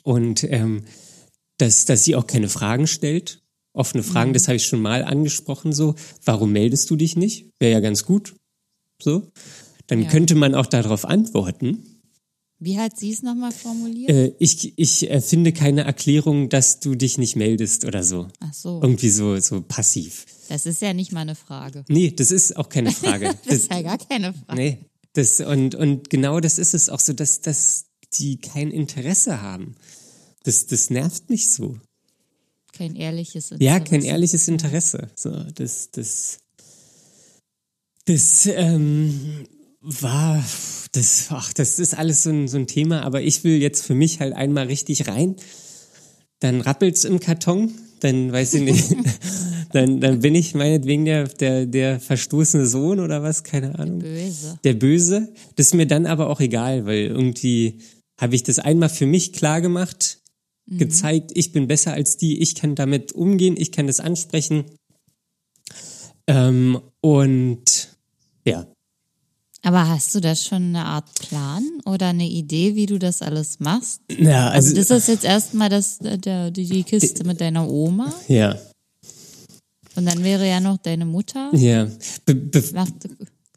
Und 0.04 0.44
ähm, 0.44 0.84
dass, 1.58 1.86
dass 1.86 2.04
sie 2.04 2.14
auch 2.14 2.28
keine 2.28 2.48
Fragen 2.48 2.86
stellt, 2.86 3.42
offene 3.72 4.04
Fragen, 4.04 4.30
mhm. 4.30 4.34
das 4.34 4.46
habe 4.46 4.56
ich 4.56 4.64
schon 4.64 4.80
mal 4.80 5.02
angesprochen, 5.02 5.72
so, 5.72 5.96
warum 6.24 6.52
meldest 6.52 6.88
du 6.88 6.94
dich 6.94 7.16
nicht? 7.16 7.50
Wäre 7.58 7.72
ja 7.72 7.80
ganz 7.80 8.04
gut. 8.04 8.36
So. 9.02 9.32
Dann 9.88 10.02
ja. 10.02 10.08
könnte 10.08 10.36
man 10.36 10.54
auch 10.54 10.66
darauf 10.66 11.04
antworten. 11.04 11.95
Wie 12.58 12.78
hat 12.78 12.98
sie 12.98 13.12
es 13.12 13.22
nochmal 13.22 13.52
formuliert? 13.52 14.10
Äh, 14.10 14.34
ich 14.38 14.78
ich 14.78 15.10
äh, 15.10 15.20
finde 15.20 15.52
keine 15.52 15.82
Erklärung, 15.82 16.48
dass 16.48 16.80
du 16.80 16.94
dich 16.94 17.18
nicht 17.18 17.36
meldest 17.36 17.84
oder 17.84 18.02
so. 18.02 18.28
Ach 18.40 18.54
so. 18.54 18.80
Irgendwie 18.82 19.10
so, 19.10 19.38
so 19.40 19.60
passiv. 19.60 20.24
Das 20.48 20.64
ist 20.64 20.80
ja 20.80 20.94
nicht 20.94 21.12
mal 21.12 21.20
eine 21.20 21.34
Frage. 21.34 21.84
Nee, 21.88 22.12
das 22.12 22.30
ist 22.30 22.56
auch 22.56 22.68
keine 22.70 22.90
Frage. 22.92 23.26
das, 23.26 23.42
das, 23.44 23.54
ist 23.54 23.70
ja 23.70 23.82
gar 23.82 23.98
keine 23.98 24.32
Frage. 24.32 24.60
Nee, 24.60 24.78
das, 25.12 25.40
und, 25.40 25.74
und 25.74 26.08
genau 26.08 26.40
das 26.40 26.58
ist 26.58 26.72
es 26.72 26.88
auch 26.88 27.00
so, 27.00 27.12
dass, 27.12 27.42
dass 27.42 27.86
die 28.14 28.38
kein 28.38 28.70
Interesse 28.70 29.42
haben. 29.42 29.74
Das, 30.44 30.66
das 30.66 30.88
nervt 30.88 31.28
mich 31.28 31.50
so. 31.50 31.78
Kein 32.72 32.94
ehrliches 32.96 33.50
Interesse. 33.50 33.64
Ja, 33.64 33.80
kein 33.80 34.02
ehrliches 34.02 34.48
Interesse. 34.48 35.10
So, 35.14 35.30
das, 35.54 35.90
das, 35.90 36.38
das, 38.06 38.46
ähm, 38.46 39.46
war, 39.86 40.44
das, 40.92 41.28
ach, 41.30 41.52
das 41.52 41.78
ist 41.78 41.96
alles 41.96 42.24
so 42.24 42.30
ein, 42.30 42.48
so 42.48 42.58
ein 42.58 42.66
Thema, 42.66 43.02
aber 43.02 43.22
ich 43.22 43.44
will 43.44 43.60
jetzt 43.62 43.84
für 43.84 43.94
mich 43.94 44.18
halt 44.18 44.34
einmal 44.34 44.66
richtig 44.66 45.06
rein. 45.06 45.36
Dann 46.40 46.60
rappelt's 46.60 47.04
im 47.04 47.20
Karton, 47.20 47.72
dann 48.00 48.32
weiß 48.32 48.54
ich 48.54 48.62
nicht, 48.62 48.96
dann, 49.72 50.00
dann 50.00 50.20
bin 50.20 50.34
ich 50.34 50.54
meinetwegen 50.54 51.04
der, 51.04 51.28
der, 51.28 51.66
der 51.66 52.00
verstoßene 52.00 52.66
Sohn 52.66 52.98
oder 52.98 53.22
was, 53.22 53.44
keine 53.44 53.78
Ahnung. 53.78 54.00
Der 54.00 54.08
Böse. 54.08 54.58
Der 54.64 54.74
Böse. 54.74 55.32
Das 55.54 55.68
ist 55.68 55.74
mir 55.74 55.86
dann 55.86 56.06
aber 56.06 56.30
auch 56.30 56.40
egal, 56.40 56.84
weil 56.84 57.06
irgendwie 57.06 57.78
habe 58.20 58.34
ich 58.34 58.42
das 58.42 58.58
einmal 58.58 58.88
für 58.88 59.06
mich 59.06 59.32
klar 59.32 59.60
gemacht, 59.60 60.18
mhm. 60.66 60.78
gezeigt, 60.78 61.30
ich 61.34 61.52
bin 61.52 61.68
besser 61.68 61.92
als 61.92 62.16
die, 62.16 62.40
ich 62.40 62.56
kann 62.56 62.74
damit 62.74 63.12
umgehen, 63.12 63.54
ich 63.56 63.70
kann 63.70 63.86
das 63.86 64.00
ansprechen. 64.00 64.64
Ähm, 66.26 66.80
und 67.00 67.96
ja, 68.44 68.66
aber 69.66 69.88
hast 69.88 70.14
du 70.14 70.20
da 70.20 70.36
schon 70.36 70.76
eine 70.76 70.84
Art 70.84 71.12
Plan 71.18 71.64
oder 71.86 72.06
eine 72.06 72.28
Idee, 72.28 72.76
wie 72.76 72.86
du 72.86 73.00
das 73.00 73.20
alles 73.20 73.58
machst? 73.58 74.00
Ja, 74.16 74.50
also, 74.50 74.68
also 74.68 74.94
das 74.94 75.02
ist 75.02 75.08
jetzt 75.08 75.24
erstmal 75.24 75.68
das, 75.68 75.98
der, 75.98 76.52
die 76.52 76.84
Kiste 76.84 77.24
mit 77.24 77.40
deiner 77.40 77.68
Oma. 77.68 78.14
Ja. 78.28 78.56
Und 79.96 80.06
dann 80.06 80.22
wäre 80.22 80.48
ja 80.48 80.60
noch 80.60 80.76
deine 80.76 81.04
Mutter. 81.04 81.50
Ja. 81.52 81.88
Be 82.24 82.36
be 82.36 82.62
Macht, 82.74 82.94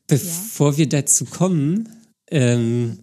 bevor 0.07 0.71
ja. 0.71 0.77
wir 0.79 0.89
dazu 0.89 1.25
kommen, 1.25 1.87
ähm, 2.31 2.97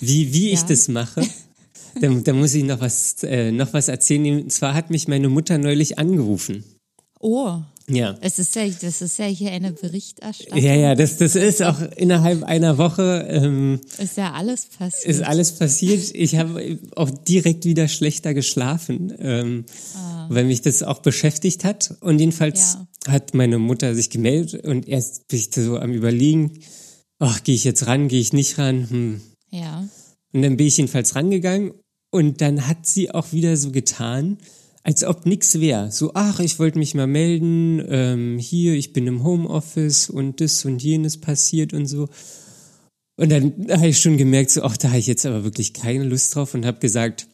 wie, 0.00 0.32
wie 0.32 0.48
ja. 0.48 0.54
ich 0.54 0.62
das 0.62 0.88
mache, 0.88 1.22
da, 2.00 2.08
da, 2.08 2.32
muss 2.32 2.54
ich 2.54 2.64
noch 2.64 2.80
was, 2.80 3.22
äh, 3.22 3.52
noch 3.52 3.72
was 3.74 3.86
erzählen. 3.86 4.42
Und 4.42 4.52
zwar 4.52 4.74
hat 4.74 4.90
mich 4.90 5.06
meine 5.06 5.28
Mutter 5.28 5.56
neulich 5.56 6.00
angerufen. 6.00 6.64
Oh. 7.20 7.60
Ja. 7.94 8.16
Es 8.20 8.38
ist 8.38 8.54
ja, 8.56 8.66
das 8.68 9.02
ist 9.02 9.18
ja 9.18 9.24
hier 9.26 9.50
eine 9.52 9.72
Berichterstattung. 9.72 10.62
Ja, 10.62 10.74
ja, 10.74 10.94
das, 10.94 11.16
das 11.16 11.34
ist 11.36 11.62
auch 11.62 11.80
innerhalb 11.96 12.42
einer 12.44 12.78
Woche 12.78 13.26
ähm, 13.28 13.80
Ist 13.98 14.16
ja 14.16 14.32
alles 14.32 14.66
passiert. 14.66 15.04
ist 15.06 15.22
alles 15.22 15.52
passiert. 15.52 16.14
Ich 16.14 16.36
habe 16.36 16.78
auch 16.96 17.10
direkt 17.10 17.64
wieder 17.64 17.88
schlechter 17.88 18.32
geschlafen, 18.34 19.12
ähm, 19.18 19.64
weil 20.28 20.44
mich 20.44 20.62
das 20.62 20.82
auch 20.82 21.00
beschäftigt 21.00 21.64
hat. 21.64 21.94
Und 22.00 22.18
jedenfalls 22.20 22.78
Ja. 23.06 23.12
hat 23.12 23.34
meine 23.34 23.58
Mutter 23.58 23.94
sich 23.94 24.10
gemeldet 24.10 24.64
und 24.66 24.86
erst 24.88 25.26
bin 25.28 25.38
ich 25.38 25.50
so 25.52 25.78
am 25.78 25.92
überlegen, 25.92 26.58
ach, 27.18 27.42
gehe 27.42 27.54
ich 27.54 27.64
jetzt 27.64 27.86
ran, 27.86 28.08
gehe 28.08 28.20
ich 28.20 28.32
nicht 28.32 28.56
ran? 28.58 28.88
Hm. 28.88 29.20
ja. 29.50 29.88
Und 30.32 30.42
dann 30.42 30.56
bin 30.56 30.66
ich 30.68 30.76
jedenfalls 30.76 31.16
rangegangen 31.16 31.72
und 32.12 32.40
dann 32.40 32.68
hat 32.68 32.86
sie 32.86 33.10
auch 33.10 33.32
wieder 33.32 33.56
so 33.56 33.72
getan, 33.72 34.38
als 34.82 35.04
ob 35.04 35.26
nix 35.26 35.60
wäre. 35.60 35.90
So, 35.92 36.12
ach, 36.14 36.40
ich 36.40 36.58
wollte 36.58 36.78
mich 36.78 36.94
mal 36.94 37.06
melden, 37.06 37.84
ähm, 37.88 38.38
hier, 38.38 38.74
ich 38.74 38.92
bin 38.92 39.06
im 39.06 39.24
Homeoffice 39.24 40.08
und 40.10 40.40
das 40.40 40.64
und 40.64 40.82
jenes 40.82 41.20
passiert 41.20 41.72
und 41.72 41.86
so. 41.86 42.08
Und 43.16 43.30
dann 43.30 43.66
habe 43.70 43.88
ich 43.88 44.00
schon 44.00 44.16
gemerkt, 44.16 44.50
so, 44.50 44.62
ach, 44.62 44.76
da 44.76 44.88
habe 44.88 44.98
ich 44.98 45.06
jetzt 45.06 45.26
aber 45.26 45.44
wirklich 45.44 45.74
keine 45.74 46.04
Lust 46.04 46.34
drauf 46.34 46.54
und 46.54 46.64
habe 46.64 46.78
gesagt, 46.78 47.28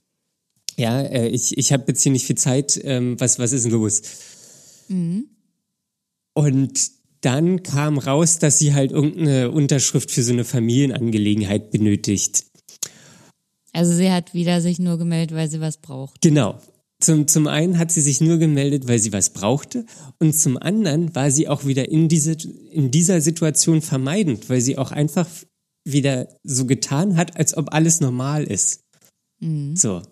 ja, 0.76 1.00
äh, 1.00 1.28
ich, 1.28 1.56
ich 1.56 1.72
habe 1.72 1.84
jetzt 1.88 2.02
hier 2.02 2.12
nicht 2.12 2.26
viel 2.26 2.36
Zeit, 2.36 2.80
ähm, 2.82 3.18
was, 3.20 3.38
was 3.38 3.52
ist 3.52 3.64
denn 3.64 3.72
los? 3.72 4.02
Und 6.34 6.90
dann 7.20 7.62
kam 7.62 7.98
raus, 7.98 8.38
dass 8.38 8.58
sie 8.58 8.74
halt 8.74 8.92
irgendeine 8.92 9.50
Unterschrift 9.50 10.10
für 10.10 10.22
so 10.22 10.32
eine 10.32 10.44
Familienangelegenheit 10.44 11.70
benötigt. 11.70 12.44
Also 13.72 13.92
sie 13.92 14.10
hat 14.10 14.34
wieder 14.34 14.60
sich 14.60 14.78
nur 14.78 14.98
gemeldet, 14.98 15.36
weil 15.36 15.48
sie 15.48 15.60
was 15.60 15.78
braucht. 15.78 16.20
Genau. 16.22 16.58
Zum, 17.06 17.28
zum 17.28 17.46
einen 17.46 17.78
hat 17.78 17.92
sie 17.92 18.00
sich 18.00 18.20
nur 18.20 18.38
gemeldet, 18.38 18.88
weil 18.88 18.98
sie 18.98 19.12
was 19.12 19.30
brauchte. 19.30 19.86
Und 20.18 20.32
zum 20.32 20.56
anderen 20.56 21.14
war 21.14 21.30
sie 21.30 21.46
auch 21.46 21.64
wieder 21.64 21.88
in, 21.88 22.08
diese, 22.08 22.32
in 22.32 22.90
dieser 22.90 23.20
Situation 23.20 23.80
vermeidend, 23.80 24.50
weil 24.50 24.60
sie 24.60 24.76
auch 24.76 24.90
einfach 24.90 25.28
wieder 25.84 26.26
so 26.42 26.66
getan 26.66 27.16
hat, 27.16 27.36
als 27.36 27.56
ob 27.56 27.72
alles 27.72 28.00
normal 28.00 28.42
ist. 28.42 28.80
So. 29.38 30.02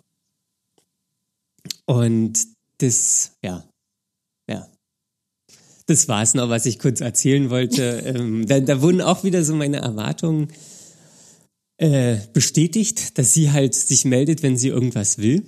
Und 1.85 2.47
das, 2.79 3.33
ja, 3.45 3.69
ja. 4.49 4.69
Das 5.87 6.07
war 6.07 6.23
es 6.23 6.35
noch, 6.35 6.49
was 6.49 6.65
ich 6.65 6.79
kurz 6.79 7.01
erzählen 7.01 7.51
wollte. 7.51 7.83
ähm, 8.05 8.47
da, 8.47 8.61
da 8.61 8.81
wurden 8.83 9.01
auch 9.01 9.25
wieder 9.25 9.43
so 9.43 9.53
meine 9.53 9.79
Erwartungen 9.79 10.47
äh, 11.79 12.19
bestätigt, 12.33 13.19
dass 13.19 13.35
sie 13.35 13.51
halt 13.51 13.75
sich 13.75 14.05
meldet, 14.05 14.45
wenn 14.45 14.57
sie 14.57 14.69
irgendwas 14.69 15.19
will. 15.19 15.45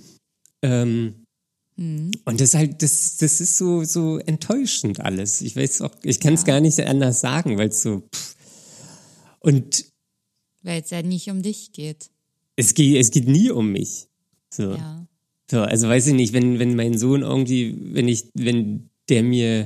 Ähm, 0.61 1.23
Und 2.25 2.41
das 2.41 2.55
halt, 2.55 2.81
das, 2.81 3.17
das 3.17 3.39
ist 3.39 3.57
so, 3.57 3.83
so 3.83 4.17
enttäuschend 4.17 4.99
alles. 4.99 5.41
Ich 5.41 5.55
weiß 5.55 5.81
auch, 5.81 5.91
ich 6.03 6.19
kann 6.19 6.33
es 6.33 6.43
gar 6.43 6.59
nicht 6.59 6.79
anders 6.79 7.19
sagen, 7.19 7.57
weil 7.57 7.69
es 7.69 7.81
so. 7.81 8.01
Pff. 8.13 8.35
Und 9.39 9.85
Weil 10.63 10.81
es 10.81 10.89
ja 10.89 11.03
nicht 11.03 11.29
um 11.29 11.43
dich 11.43 11.71
geht. 11.71 12.09
es 12.55 12.73
geht, 12.73 12.97
es 12.97 13.11
geht 13.11 13.27
nie 13.27 13.51
um 13.51 13.71
mich. 13.71 14.07
So. 14.49 14.73
Ja. 14.73 15.07
So, 15.49 15.61
also 15.61 15.87
weiß 15.87 16.07
ich 16.07 16.13
nicht, 16.13 16.33
wenn, 16.33 16.59
wenn 16.59 16.75
mein 16.75 16.97
Sohn 16.97 17.21
irgendwie, 17.21 17.77
wenn 17.93 18.07
ich, 18.07 18.25
wenn 18.33 18.89
der 19.07 19.23
mir 19.23 19.65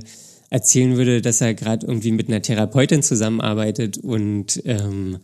erzählen 0.50 0.98
würde, 0.98 1.22
dass 1.22 1.42
er 1.42 1.54
gerade 1.54 1.88
irgendwie 1.88 2.12
mit 2.12 2.28
einer 2.28 2.42
Therapeutin 2.42 3.02
zusammenarbeitet 3.02 3.98
und 3.98 4.62
ähm, 4.66 5.20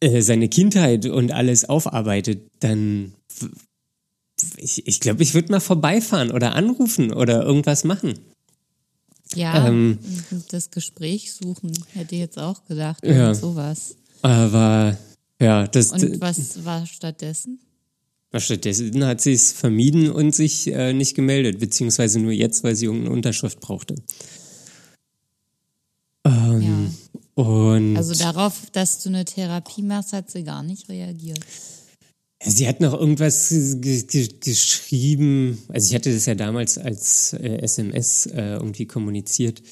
äh, 0.00 0.20
seine 0.20 0.48
Kindheit 0.48 1.06
und 1.06 1.32
alles 1.32 1.64
aufarbeitet, 1.64 2.50
dann 2.60 3.14
ich, 4.56 4.86
ich 4.86 5.00
glaube, 5.00 5.22
ich 5.22 5.34
würde 5.34 5.52
mal 5.52 5.60
vorbeifahren 5.60 6.30
oder 6.30 6.54
anrufen 6.54 7.12
oder 7.12 7.42
irgendwas 7.42 7.84
machen. 7.84 8.18
Ja, 9.34 9.66
Ähm. 9.66 9.98
das 10.50 10.70
Gespräch 10.70 11.32
suchen, 11.32 11.72
hätte 11.92 12.14
ich 12.14 12.20
jetzt 12.20 12.38
auch 12.38 12.64
gedacht. 12.66 13.04
Ja. 13.04 13.34
Sowas. 13.34 13.96
Aber 14.22 14.96
ja, 15.40 15.66
das, 15.66 15.92
Und 15.92 16.20
was 16.20 16.64
war 16.64 16.86
stattdessen? 16.86 17.60
Stattdessen 18.34 19.04
hat 19.04 19.20
sie 19.20 19.32
es 19.32 19.52
vermieden 19.52 20.10
und 20.10 20.34
sich 20.34 20.66
äh, 20.66 20.92
nicht 20.92 21.14
gemeldet, 21.14 21.58
beziehungsweise 21.58 22.18
nur 22.20 22.32
jetzt, 22.32 22.64
weil 22.64 22.74
sie 22.76 22.84
irgendeine 22.86 23.14
Unterschrift 23.14 23.60
brauchte. 23.60 23.94
Ähm, 26.24 26.94
Und 27.34 27.96
Also 27.96 28.14
darauf, 28.14 28.70
dass 28.72 29.02
du 29.02 29.08
eine 29.10 29.24
Therapie 29.24 29.82
machst, 29.82 30.12
hat 30.12 30.30
sie 30.30 30.42
gar 30.42 30.62
nicht 30.62 30.88
reagiert. 30.88 31.40
Sie 32.46 32.68
hat 32.68 32.80
noch 32.80 32.98
irgendwas 32.98 33.48
ge 33.50 34.02
ge 34.02 34.28
geschrieben. 34.40 35.58
Also 35.68 35.88
ich 35.88 35.94
hatte 35.94 36.12
das 36.12 36.26
ja 36.26 36.34
damals 36.34 36.78
als 36.78 37.32
äh, 37.34 37.58
SMS 37.62 38.26
äh, 38.26 38.54
irgendwie 38.54 38.86
kommuniziert. 38.86 39.62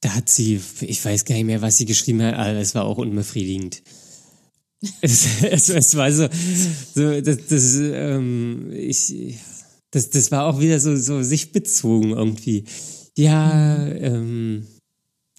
Da 0.00 0.14
hat 0.16 0.28
sie, 0.28 0.60
ich 0.80 1.04
weiß 1.04 1.24
gar 1.24 1.36
nicht 1.36 1.44
mehr, 1.44 1.62
was 1.62 1.78
sie 1.78 1.86
geschrieben 1.86 2.22
hat, 2.22 2.34
aber 2.34 2.54
es 2.54 2.74
war 2.74 2.84
auch 2.84 2.98
unbefriedigend. 2.98 3.82
es, 5.00 5.26
es, 5.42 5.68
es 5.68 5.94
war 5.96 6.10
so, 6.10 6.28
so 6.94 7.20
das, 7.20 7.46
das, 7.48 7.76
ähm, 7.76 8.72
ich, 8.72 9.36
das, 9.92 10.10
das 10.10 10.32
war 10.32 10.46
auch 10.46 10.58
wieder 10.58 10.80
so, 10.80 10.96
so 10.96 11.22
sich 11.22 11.52
bezogen 11.52 12.10
irgendwie. 12.10 12.64
Ja, 13.16 13.86
ähm, 13.86 14.66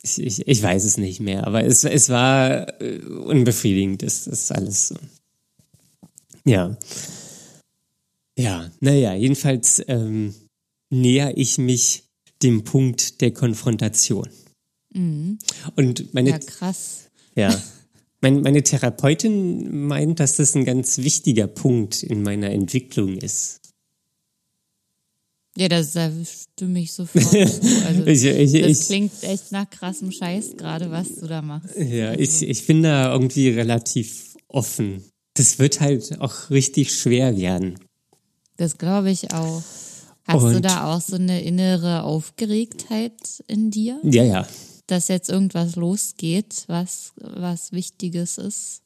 ich, 0.01 0.21
ich, 0.21 0.47
ich 0.47 0.63
weiß 0.63 0.85
es 0.85 0.97
nicht 0.97 1.19
mehr, 1.19 1.45
aber 1.45 1.65
es, 1.65 1.83
es 1.83 2.07
war 2.07 2.81
äh, 2.81 2.99
unbefriedigend, 2.99 4.01
das 4.01 4.27
ist 4.27 4.51
alles 4.51 4.89
so. 4.89 4.95
Ja. 6.45 6.77
Ja, 8.37 8.71
naja, 8.79 9.13
jedenfalls 9.13 9.81
ähm, 9.87 10.33
näher 10.89 11.37
ich 11.37 11.57
mich 11.57 12.03
dem 12.41 12.63
Punkt 12.63 13.21
der 13.21 13.31
Konfrontation. 13.31 14.27
Und 15.75 16.13
meine, 16.13 16.31
Ja, 16.31 16.39
krass. 16.39 17.09
ja. 17.35 17.61
Meine, 18.21 18.39
meine 18.39 18.63
Therapeutin 18.63 19.85
meint, 19.85 20.21
dass 20.21 20.37
das 20.37 20.55
ein 20.55 20.63
ganz 20.63 20.99
wichtiger 20.99 21.45
Punkt 21.45 22.03
in 22.03 22.23
meiner 22.23 22.51
Entwicklung 22.51 23.17
ist. 23.17 23.59
Ja, 25.57 25.67
das 25.67 25.91
da 25.91 26.09
stimme 26.25 26.79
ich 26.79 26.93
sofort 26.93 27.21
zu. 27.29 27.37
Also, 27.85 28.05
Ich, 28.05 28.23
ich, 28.23 28.61
das 28.61 28.79
ich, 28.79 28.85
klingt 28.87 29.23
echt 29.23 29.51
nach 29.51 29.69
krassem 29.69 30.09
Scheiß 30.09 30.55
gerade, 30.55 30.89
was 30.89 31.15
du 31.15 31.27
da 31.27 31.41
machst. 31.41 31.75
ja, 31.77 32.13
ich, 32.13 32.41
ich 32.43 32.65
bin 32.65 32.83
da 32.83 33.11
irgendwie 33.11 33.49
relativ 33.49 34.37
offen. 34.47 35.03
Das 35.35 35.59
wird 35.59 35.79
halt 35.81 36.19
auch 36.21 36.49
richtig 36.49 36.93
schwer 36.93 37.35
werden. 37.37 37.79
Das 38.57 38.77
glaube 38.77 39.09
ich 39.11 39.33
auch. 39.33 39.63
Hast 40.25 40.43
du 40.43 40.47
Und- 40.55 40.63
da 40.65 40.93
auch 40.93 41.01
so 41.01 41.15
eine 41.15 41.41
innere 41.41 42.03
Aufgeregtheit 42.03 43.43
in 43.47 43.71
dir, 43.71 43.99
Ja, 44.03 44.23
ja. 44.23 44.47
dass 44.87 45.07
jetzt 45.07 45.29
irgendwas 45.29 45.75
losgeht, 45.75 46.63
was, 46.67 47.13
was 47.17 47.71
Wichtiges 47.71 48.37
ist? 48.37 48.81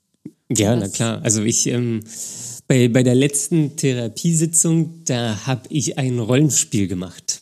Ja, 0.49 0.75
na 0.75 0.83
Was? 0.85 0.93
klar. 0.93 1.21
Also 1.23 1.43
ich 1.43 1.67
ähm, 1.67 1.99
bei, 2.67 2.87
bei 2.87 3.03
der 3.03 3.15
letzten 3.15 3.75
Therapiesitzung, 3.75 5.03
da 5.05 5.45
habe 5.45 5.63
ich 5.69 5.97
ein 5.97 6.17
Rollenspiel 6.19 6.87
gemacht. 6.87 7.41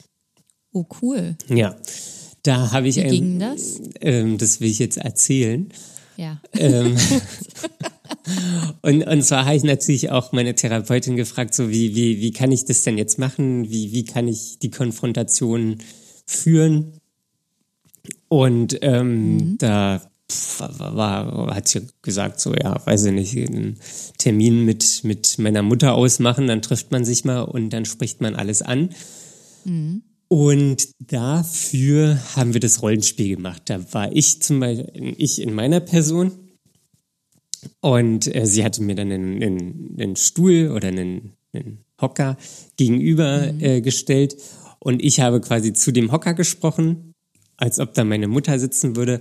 Oh, 0.74 0.86
cool. 1.02 1.36
Ja. 1.48 1.76
Da 2.44 2.72
habe 2.72 2.88
ich 2.88 2.98
Wie 2.98 3.02
ein, 3.02 3.10
ging 3.12 3.40
das? 3.40 3.80
Ähm, 4.02 4.38
das 4.38 4.60
will 4.60 4.70
ich 4.70 4.80
jetzt 4.80 4.98
erzählen. 4.98 5.70
Ja. 6.18 6.40
Ähm, 6.54 6.96
und, 8.82 9.04
und 9.04 9.22
zwar 9.24 9.46
habe 9.46 9.56
ich 9.56 9.64
natürlich 9.64 10.10
auch 10.10 10.32
meine 10.32 10.56
Therapeutin 10.56 11.16
gefragt, 11.16 11.54
so 11.54 11.70
wie, 11.70 11.96
wie, 11.96 12.22
wie 12.22 12.32
kann 12.32 12.52
ich 12.52 12.66
das 12.66 12.84
denn 12.84 12.98
jetzt 12.98 13.20
machen? 13.20 13.70
Wie, 13.70 13.92
wie 13.92 14.06
kann 14.06 14.28
ich 14.28 14.60
die 14.60 14.72
Konfrontation 14.72 15.78
führen? 16.26 17.00
Und 18.28 18.78
ähm, 18.82 19.58
da 19.58 20.02
pf, 20.32 20.60
war, 20.60 20.96
war, 20.96 21.56
hat 21.56 21.68
sie 21.68 21.88
gesagt, 22.02 22.40
so, 22.40 22.54
ja, 22.54 22.86
weiß 22.86 23.06
ich 23.06 23.14
nicht, 23.14 23.38
einen 23.38 23.80
Termin 24.18 24.66
mit, 24.66 25.04
mit 25.04 25.38
meiner 25.40 25.62
Mutter 25.62 25.94
ausmachen, 25.94 26.48
dann 26.48 26.62
trifft 26.62 26.92
man 26.92 27.06
sich 27.06 27.26
mal 27.26 27.42
und 27.42 27.70
dann 27.72 27.86
spricht 27.86 28.22
man 28.22 28.36
alles 28.36 28.62
an. 28.62 28.90
Und 30.28 30.90
dafür 31.00 32.20
haben 32.36 32.54
wir 32.54 32.60
das 32.60 32.82
Rollenspiel 32.82 33.36
gemacht. 33.36 33.64
Da 33.66 33.94
war 33.94 34.12
ich 34.12 34.42
zum 34.42 34.60
Beispiel, 34.60 35.14
ich 35.18 35.42
in 35.42 35.54
meiner 35.54 35.80
Person. 35.80 36.32
Und 37.82 38.34
äh, 38.34 38.46
sie 38.46 38.64
hatte 38.64 38.82
mir 38.82 38.96
dann 38.96 39.12
einen, 39.12 39.42
einen, 39.42 39.96
einen 40.00 40.16
Stuhl 40.16 40.72
oder 40.72 40.88
einen, 40.88 41.34
einen 41.54 41.86
Hocker 42.02 42.38
gegenüber 42.78 43.54
äh, 43.60 43.82
gestellt. 43.82 44.36
Und 44.80 45.04
ich 45.04 45.20
habe 45.20 45.42
quasi 45.42 45.74
zu 45.74 45.92
dem 45.92 46.12
Hocker 46.12 46.34
gesprochen, 46.34 47.14
als 47.58 47.80
ob 47.80 47.94
da 47.94 48.04
meine 48.04 48.28
Mutter 48.28 48.60
sitzen 48.60 48.96
würde. 48.96 49.20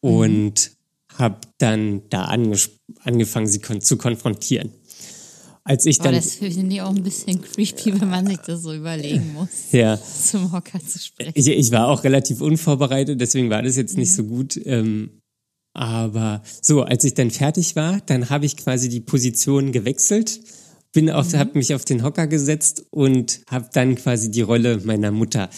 Und 0.00 0.72
habe 1.14 1.40
dann 1.58 2.02
da 2.10 2.24
angefangen, 2.24 3.46
sie 3.46 3.60
kon 3.60 3.80
zu 3.80 3.96
konfrontieren. 3.98 4.70
Als 5.68 5.84
ich 5.84 6.00
Aber 6.00 6.12
dann, 6.12 6.20
das 6.20 6.34
finde 6.34 6.74
ich 6.74 6.80
auch 6.80 6.94
ein 6.94 7.02
bisschen 7.02 7.42
creepy, 7.42 8.00
wenn 8.00 8.08
man 8.08 8.26
sich 8.26 8.38
das 8.38 8.62
so 8.62 8.72
überlegen 8.72 9.32
muss, 9.34 9.70
ja, 9.70 9.98
zum 9.98 10.50
Hocker 10.50 10.80
zu 10.80 10.98
sprechen. 10.98 11.32
Ich, 11.34 11.46
ich 11.46 11.70
war 11.70 11.88
auch 11.88 12.04
relativ 12.04 12.40
unvorbereitet, 12.40 13.20
deswegen 13.20 13.50
war 13.50 13.62
das 13.62 13.76
jetzt 13.76 13.98
nicht 13.98 14.14
so 14.14 14.24
gut. 14.24 14.58
Ähm, 14.64 15.20
aber 15.74 16.42
so, 16.62 16.82
als 16.82 17.04
ich 17.04 17.12
dann 17.12 17.30
fertig 17.30 17.76
war, 17.76 18.00
dann 18.06 18.30
habe 18.30 18.46
ich 18.46 18.56
quasi 18.56 18.88
die 18.88 19.00
Position 19.00 19.70
gewechselt 19.70 20.40
bin 20.92 21.10
auf, 21.10 21.32
mhm. 21.32 21.38
habe 21.38 21.58
mich 21.58 21.74
auf 21.74 21.84
den 21.84 22.02
Hocker 22.02 22.26
gesetzt 22.26 22.86
und 22.90 23.42
habe 23.48 23.68
dann 23.72 23.94
quasi 23.94 24.30
die 24.30 24.40
Rolle 24.40 24.78
meiner 24.84 25.10
Mutter 25.10 25.50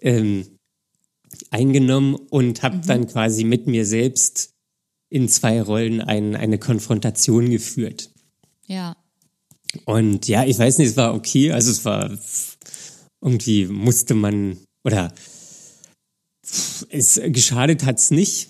ähm, 0.00 0.46
eingenommen 1.50 2.14
und 2.14 2.62
habe 2.62 2.78
mhm. 2.78 2.86
dann 2.86 3.06
quasi 3.06 3.44
mit 3.44 3.66
mir 3.66 3.84
selbst 3.84 4.54
in 5.10 5.28
zwei 5.28 5.60
Rollen 5.62 6.00
ein, 6.00 6.36
eine 6.36 6.58
Konfrontation 6.58 7.50
geführt. 7.50 8.10
Ja. 8.66 8.96
Und 9.84 10.28
ja, 10.28 10.44
ich 10.44 10.58
weiß 10.58 10.78
nicht, 10.78 10.88
es 10.88 10.96
war 10.96 11.14
okay. 11.14 11.52
Also 11.52 11.70
es 11.70 11.84
war 11.84 12.16
irgendwie 13.20 13.66
musste 13.66 14.14
man 14.14 14.58
oder 14.84 15.12
es 16.90 17.20
geschadet 17.26 17.84
hat's 17.84 18.10
nicht. 18.10 18.48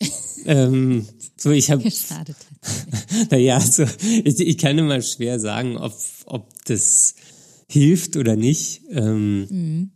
ähm, 0.44 1.06
so, 1.36 1.50
ich 1.50 1.70
habe. 1.70 1.82
Geschadet 1.82 2.36
naja, 3.30 3.60
so, 3.60 3.84
ich, 4.02 4.40
ich 4.40 4.58
kann 4.58 4.78
immer 4.78 5.00
schwer 5.00 5.40
sagen, 5.40 5.76
ob, 5.76 5.94
ob 6.26 6.64
das 6.64 7.14
hilft 7.68 8.16
oder 8.16 8.36
nicht. 8.36 8.82
Ähm, 8.90 9.46
mhm. 9.48 9.90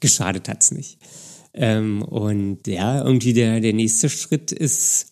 Geschadet 0.00 0.48
hat's 0.48 0.70
nicht. 0.72 0.98
Ähm, 1.54 2.02
und 2.02 2.66
ja, 2.66 3.02
irgendwie 3.04 3.32
der, 3.32 3.60
der 3.60 3.72
nächste 3.72 4.08
Schritt 4.08 4.52
ist, 4.52 5.07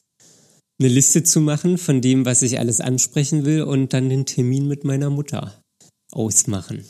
eine 0.78 0.88
Liste 0.88 1.22
zu 1.22 1.40
machen 1.40 1.78
von 1.78 2.00
dem, 2.00 2.24
was 2.24 2.42
ich 2.42 2.58
alles 2.58 2.80
ansprechen 2.80 3.44
will 3.44 3.62
und 3.62 3.92
dann 3.92 4.08
den 4.08 4.26
Termin 4.26 4.68
mit 4.68 4.84
meiner 4.84 5.10
Mutter 5.10 5.60
ausmachen. 6.12 6.84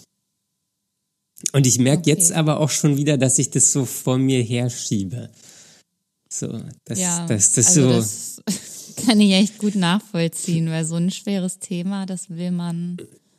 Und 1.53 1.67
ich 1.67 1.79
merke 1.79 2.01
okay. 2.01 2.11
jetzt 2.11 2.33
aber 2.33 2.61
auch 2.61 2.71
schon 2.71 2.97
wieder, 2.97 3.19
dass 3.19 3.39
ich 3.39 3.51
das 3.51 3.73
so 3.73 3.85
vor 3.85 4.19
mir 4.19 4.43
herschiebe. 4.43 5.31
So, 6.29 6.61
das, 6.85 6.99
ja, 6.99 7.27
das, 7.27 7.53
das 7.53 7.69
also 7.69 8.01
so. 8.01 8.43
Das 8.45 8.97
kann 9.07 9.21
ich 9.21 9.33
echt 9.33 9.59
gut 9.59 9.75
nachvollziehen, 9.75 10.69
weil 10.71 10.85
so 10.85 10.97
ein 10.97 11.11
schweres 11.11 11.59
Thema, 11.59 12.07
das 12.07 12.31
will 12.31 12.51
man. 12.51 12.97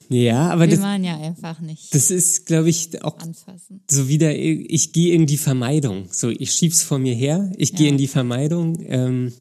Ja, 0.10 0.52
aber 0.52 0.62
will 0.62 0.70
das, 0.70 0.80
man 0.80 1.04
ja 1.04 1.20
einfach 1.20 1.60
nicht. 1.60 1.94
Das 1.94 2.12
ist, 2.12 2.46
glaube 2.46 2.70
ich, 2.70 3.04
auch 3.04 3.20
anfassen. 3.20 3.82
so 3.90 4.08
wieder. 4.08 4.34
Ich 4.34 4.94
gehe 4.94 5.14
in 5.14 5.26
die 5.26 5.38
Vermeidung. 5.38 6.08
So, 6.12 6.30
ich 6.30 6.54
schieb's 6.54 6.82
vor 6.82 7.00
mir 7.00 7.14
her. 7.14 7.52
Ich 7.58 7.72
ja. 7.72 7.78
gehe 7.78 7.90
in 7.90 7.98
die 7.98 8.08
Vermeidung. 8.08 8.80
Ähm, 8.86 9.34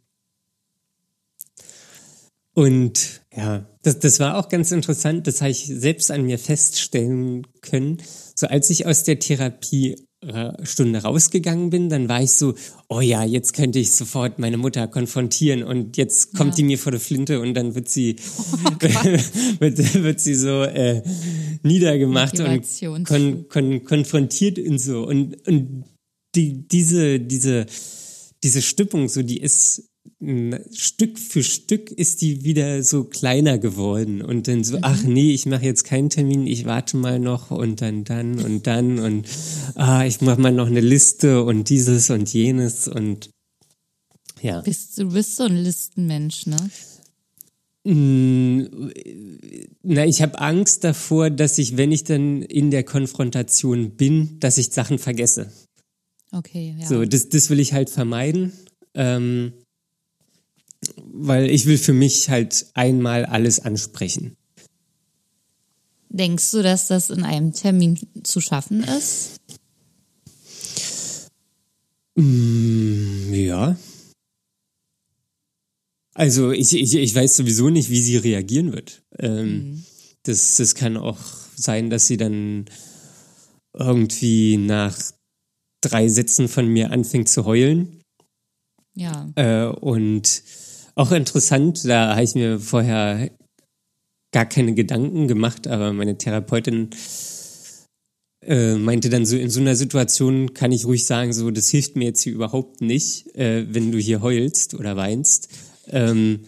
und 2.57 3.21
ja, 3.37 3.67
das, 3.83 3.99
das 3.99 4.19
war 4.19 4.39
auch 4.39 4.49
ganz 4.49 4.73
interessant. 4.73 5.27
Das 5.27 5.43
habe 5.43 5.51
ich 5.51 5.67
selbst 5.67 6.11
an 6.11 6.25
mir 6.25 6.39
feststellen 6.39 7.47
können. 7.61 7.99
So 8.35 8.47
als 8.47 8.71
ich 8.71 8.87
aus 8.87 9.05
der 9.05 9.19
Therapiestunde 9.19 11.03
rausgegangen 11.03 11.69
bin, 11.69 11.91
dann 11.91 12.09
war 12.09 12.23
ich 12.23 12.33
so, 12.33 12.55
oh 12.89 13.03
ja, 13.03 13.25
jetzt 13.25 13.53
könnte 13.53 13.79
ich 13.79 13.95
sofort 13.95 14.39
meine 14.39 14.57
Mutter 14.57 14.89
konfrontieren 14.89 15.65
und 15.65 15.99
jetzt 15.99 16.35
kommt 16.35 16.53
ja. 16.53 16.57
die 16.57 16.63
mir 16.63 16.79
vor 16.79 16.93
der 16.93 17.01
Flinte 17.01 17.41
und 17.41 17.53
dann 17.53 17.75
wird 17.75 17.91
sie, 17.91 18.17
oh 18.39 18.59
wird, 19.61 20.03
wird 20.03 20.21
sie 20.21 20.35
so 20.35 20.63
äh, 20.63 21.03
niedergemacht 21.63 22.41
und 22.41 23.07
kon, 23.07 23.49
kon, 23.51 23.85
konfrontiert 23.85 24.59
und 24.59 24.79
so. 24.79 25.07
Und, 25.07 25.47
und 25.47 25.85
die, 26.35 26.67
diese, 26.67 27.21
diese, 27.21 27.67
diese 28.43 28.63
Stimmung, 28.63 29.11
so, 29.11 29.21
die 29.23 29.43
ist 29.43 29.91
Stück 30.73 31.19
für 31.19 31.43
Stück 31.43 31.91
ist 31.91 32.23
die 32.23 32.43
wieder 32.43 32.83
so 32.83 33.05
kleiner 33.05 33.59
geworden 33.59 34.23
und 34.23 34.49
dann 34.49 34.65
so, 34.65 34.79
ach 34.81 35.03
nee, 35.03 35.33
ich 35.33 35.45
mache 35.45 35.65
jetzt 35.65 35.85
keinen 35.85 36.09
Termin, 36.09 36.47
ich 36.47 36.65
warte 36.65 36.97
mal 36.97 37.19
noch 37.19 37.51
und 37.51 37.83
dann 37.83 38.05
dann 38.05 38.39
und 38.43 38.67
dann 38.67 38.99
und 38.99 39.29
ah, 39.75 40.07
ich 40.07 40.23
mache 40.23 40.41
mal 40.41 40.53
noch 40.53 40.69
eine 40.69 40.81
Liste 40.81 41.43
und 41.45 41.69
dieses 41.69 42.09
und 42.09 42.33
jenes 42.33 42.89
und 42.89 43.29
ja. 44.41 44.63
Bist, 44.63 44.99
du 44.99 45.11
bist 45.11 45.37
so 45.37 45.45
ein 45.45 45.57
Listenmensch, 45.57 46.47
ne? 46.47 46.57
Mm, 47.85 48.91
na, 49.83 50.07
ich 50.07 50.23
habe 50.23 50.41
Angst 50.41 50.83
davor, 50.83 51.29
dass 51.29 51.59
ich, 51.59 51.77
wenn 51.77 51.93
ich 51.93 52.05
dann 52.05 52.43
in 52.43 52.71
der 52.71 52.85
Konfrontation 52.85 53.91
bin, 53.91 54.41
dass 54.41 54.57
ich 54.57 54.73
Sachen 54.73 54.99
vergesse. 54.99 55.53
Okay, 56.33 56.75
ja. 56.79 56.87
So, 56.87 57.05
das, 57.05 57.29
das 57.29 57.51
will 57.51 57.61
ich 57.61 57.75
halt 57.75 57.91
vermeiden. 57.91 58.53
Ähm, 58.95 59.53
weil 61.13 61.51
ich 61.51 61.67
will 61.67 61.79
für 61.79 61.93
mich 61.93 62.31
halt 62.31 62.67
einmal 62.75 63.25
alles 63.25 63.61
ansprechen. 63.61 64.37
Denkst 66.09 66.51
du, 66.53 66.63
dass 66.63 66.89
das 66.89 67.11
in 67.11 67.25
einem 67.25 67.53
Termin 67.53 67.99
zu 68.23 68.41
schaffen 68.41 68.85
ist? 68.85 69.41
Mm, 72.15 73.35
ja. 73.35 73.77
Also 76.15 76.53
ich, 76.53 76.73
ich, 76.75 76.95
ich 76.95 77.15
weiß 77.15 77.37
sowieso 77.37 77.69
nicht, 77.69 77.91
wie 77.91 78.01
sie 78.01 78.17
reagieren 78.17 78.73
wird. 78.73 79.03
Ähm, 79.19 79.49
mhm. 79.49 79.85
das, 80.23 80.57
das 80.57 80.75
kann 80.75 80.97
auch 80.97 81.19
sein, 81.57 81.91
dass 81.91 82.07
sie 82.07 82.17
dann 82.17 82.65
irgendwie 83.75 84.57
nach 84.57 84.99
drei 85.83 86.09
Sätzen 86.09 86.49
von 86.49 86.67
mir 86.67 86.91
anfängt 86.91 87.29
zu 87.29 87.45
heulen. 87.45 88.01
Ja. 88.95 89.31
Äh, 89.35 89.67
und 89.67 90.43
auch 90.97 91.13
interessant, 91.13 91.85
da 91.85 92.15
habe 92.15 92.25
ich 92.25 92.35
mir 92.35 92.59
vorher 92.59 93.31
gar 94.33 94.47
keine 94.47 94.75
Gedanken 94.75 95.29
gemacht, 95.29 95.67
aber 95.69 95.93
meine 95.93 96.19
Therapeutin 96.19 96.91
äh, 98.43 98.75
meinte 98.77 99.11
dann 99.11 99.27
so, 99.27 99.37
in 99.37 99.51
so 99.51 99.61
einer 99.61 99.77
Situation 99.77 100.55
kann 100.55 100.73
ich 100.73 100.87
ruhig 100.87 101.07
sagen, 101.07 101.33
so, 101.33 101.51
das 101.51 101.69
hilft 101.69 101.97
mir 101.97 102.07
jetzt 102.07 102.23
hier 102.23 102.33
überhaupt 102.33 102.81
nicht, 102.81 103.35
äh, 103.37 103.67
wenn 103.73 103.93
du 103.93 103.99
hier 103.99 104.23
heulst 104.23 104.75
oder 104.75 104.97
weinst. 104.97 105.49
Ähm, 105.89 106.47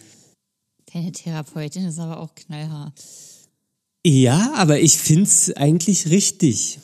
Deine 0.91 1.11
Therapeutin 1.11 1.85
ist 1.85 1.99
aber 1.99 2.19
auch 2.19 2.33
knallhart. 2.33 2.99
Ja, 4.05 4.53
aber 4.55 4.79
ich 4.79 4.97
finde 4.97 5.23
es 5.23 5.55
eigentlich 5.55 6.09
richtig, 6.09 6.79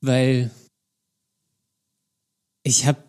weil 0.00 0.50
ich 2.62 2.86
habe, 2.86 3.02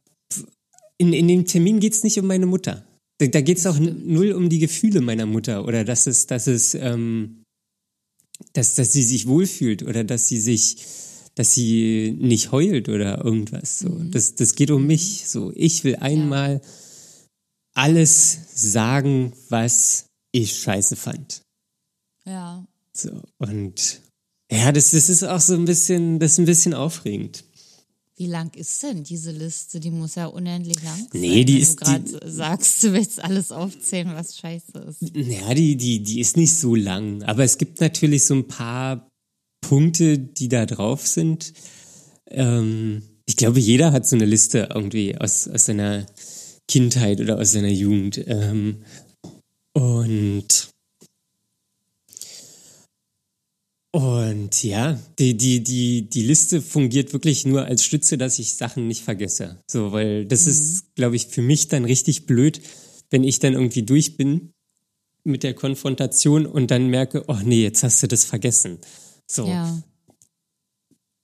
in, 0.98 1.12
in 1.12 1.28
dem 1.28 1.46
Termin 1.46 1.80
geht 1.80 1.94
es 1.94 2.04
nicht 2.04 2.20
um 2.20 2.28
meine 2.28 2.46
Mutter. 2.46 2.86
Da, 3.22 3.28
da 3.28 3.42
geht 3.42 3.60
es 3.60 3.68
auch 3.68 3.78
null 3.78 4.32
um 4.32 4.50
die 4.50 4.58
Gefühle 4.58 5.00
meiner 5.00 5.28
Mutter 5.28 5.66
oder 5.66 5.86
dass 5.86 6.08
es, 6.08 6.26
dass 6.26 6.48
es, 6.48 6.74
ähm, 6.74 7.44
dass, 8.54 8.74
dass 8.74 8.92
sie 8.92 9.04
sich 9.04 9.28
wohlfühlt 9.28 9.84
oder 9.84 10.04
dass 10.04 10.28
sie 10.28 10.40
sich, 10.40 10.78
dass 11.36 11.54
sie 11.54 12.18
nicht 12.20 12.52
heult 12.52 12.90
oder 12.90 13.24
irgendwas. 13.24 13.80
So. 13.80 13.90
Mhm. 13.90 14.10
Das, 14.10 14.34
das 14.34 14.56
geht 14.56 14.72
um 14.72 14.88
mich. 14.88 15.28
So, 15.28 15.52
ich 15.56 15.84
will 15.84 15.98
einmal 15.98 16.54
ja. 16.54 16.62
alles 17.76 18.40
sagen, 18.56 19.34
was 19.50 20.08
ich 20.32 20.58
scheiße 20.60 20.96
fand. 20.96 21.44
Ja. 22.26 22.66
So, 22.98 23.22
und 23.38 24.02
ja, 24.52 24.72
das, 24.72 24.92
das 24.92 25.10
ist 25.10 25.24
auch 25.24 25.40
so 25.40 25.54
ein 25.54 25.66
bisschen, 25.66 26.18
das 26.18 26.34
ist 26.34 26.38
ein 26.40 26.46
bisschen 26.46 26.74
aufregend. 26.74 27.46
Wie 28.22 28.28
lang 28.28 28.54
ist 28.56 28.84
denn 28.84 29.04
diese 29.04 29.32
Liste? 29.32 29.80
Die 29.80 29.90
muss 29.90 30.14
ja 30.14 30.28
unendlich 30.28 30.84
lang 30.84 30.96
sein. 31.12 31.22
Nee, 31.22 31.44
die 31.44 31.58
ist. 31.58 31.82
Du 31.82 31.86
gerade 31.86 32.32
sagst, 32.32 32.84
du 32.84 32.94
willst 32.94 33.20
alles 33.20 33.52
aufzählen, 33.52 34.14
was 34.14 34.38
scheiße 34.38 34.78
ist. 34.78 35.02
Ja, 35.16 35.52
die, 35.56 35.76
die, 35.76 36.04
die 36.04 36.20
ist 36.20 36.38
nicht 36.38 36.54
so 36.54 36.76
lang. 36.76 37.24
Aber 37.24 37.44
es 37.44 37.58
gibt 37.58 37.82
natürlich 37.82 38.26
so 38.26 38.36
ein 38.36 38.48
paar 38.48 39.10
Punkte, 39.60 40.20
die 40.20 40.50
da 40.50 40.68
drauf 40.68 41.08
sind. 41.08 41.54
Ähm, 42.30 43.02
ich 43.26 43.38
glaube, 43.38 43.60
jeder 43.60 43.92
hat 43.92 44.06
so 44.06 44.16
eine 44.16 44.26
Liste 44.26 44.70
irgendwie 44.72 45.18
aus, 45.18 45.48
aus 45.48 45.66
seiner 45.66 46.06
Kindheit 46.68 47.22
oder 47.22 47.40
aus 47.40 47.54
seiner 47.54 47.70
Jugend. 47.70 48.24
Ähm, 48.28 48.84
und 49.74 50.70
und 53.92 54.64
ja, 54.64 54.98
die, 55.20 55.36
die, 55.36 55.62
die, 55.64 56.10
die 56.10 56.24
Liste 56.24 56.62
fungiert 56.62 57.12
wirklich 57.12 57.46
nur 57.46 57.66
als 57.66 57.84
Stütze, 57.84 58.18
dass 58.18 58.40
ich 58.40 58.56
Sachen 58.56 58.88
nicht 58.88 59.04
vergesse. 59.04 59.62
So, 59.68 59.92
weil 59.92 60.26
das 60.26 60.46
mhm. 60.46 60.52
ist, 60.52 60.96
glaube 60.96 61.18
ich, 61.18 61.28
für 61.28 61.42
mich 61.42 61.68
dann 61.68 61.84
richtig 61.84 62.26
blöd, 62.26 62.62
wenn 63.10 63.26
ich 63.26 63.40
dann 63.40 63.54
irgendwie 63.54 63.84
durch 63.84 64.16
bin 64.16 64.54
mit 65.26 65.44
der 65.44 65.54
Konfrontation 65.54 66.46
und 66.46 66.72
dann 66.72 66.88
merke, 66.88 67.26
oh 67.28 67.38
nee, 67.44 67.64
jetzt 67.64 67.84
hast 67.84 68.02
du 68.02 68.08
das 68.08 68.24
vergessen. 68.24 68.80
So. 69.28 69.46
Ja. 69.46 69.84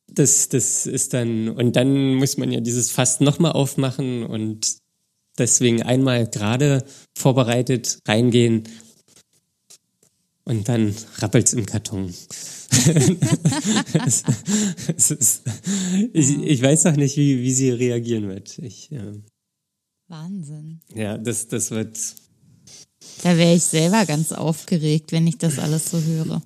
Das, 0.09 0.49
das 0.49 0.85
ist 0.85 1.13
dann, 1.13 1.49
und 1.49 1.75
dann 1.77 2.15
muss 2.15 2.37
man 2.37 2.51
ja 2.51 2.59
dieses 2.59 2.91
Fass 2.91 3.21
nochmal 3.21 3.53
aufmachen 3.53 4.23
und 4.23 4.77
deswegen 5.37 5.83
einmal 5.83 6.27
gerade 6.27 6.83
vorbereitet 7.17 7.99
reingehen 8.05 8.63
und 10.47 10.69
dann 10.69 10.95
rappelt's 11.17 11.51
im 11.51 11.65
Karton. 11.65 12.05
es, 14.05 14.23
es 14.95 15.11
ist, 15.11 15.41
ich, 16.13 16.41
ich, 16.41 16.61
weiß 16.61 16.85
noch 16.85 16.95
nicht, 16.95 17.17
wie, 17.17 17.41
wie 17.41 17.51
sie 17.51 17.69
reagieren 17.69 18.29
wird. 18.29 18.57
Ich, 18.59 18.89
äh, 18.93 19.19
Wahnsinn. 20.07 20.79
Ja, 20.95 21.17
das, 21.17 21.49
das 21.49 21.71
wird. 21.71 21.97
Da 23.23 23.37
wäre 23.37 23.55
ich 23.55 23.63
selber 23.63 24.05
ganz 24.05 24.31
aufgeregt, 24.31 25.11
wenn 25.11 25.27
ich 25.27 25.37
das 25.37 25.59
alles 25.59 25.91
so 25.91 26.01
höre. 26.01 26.41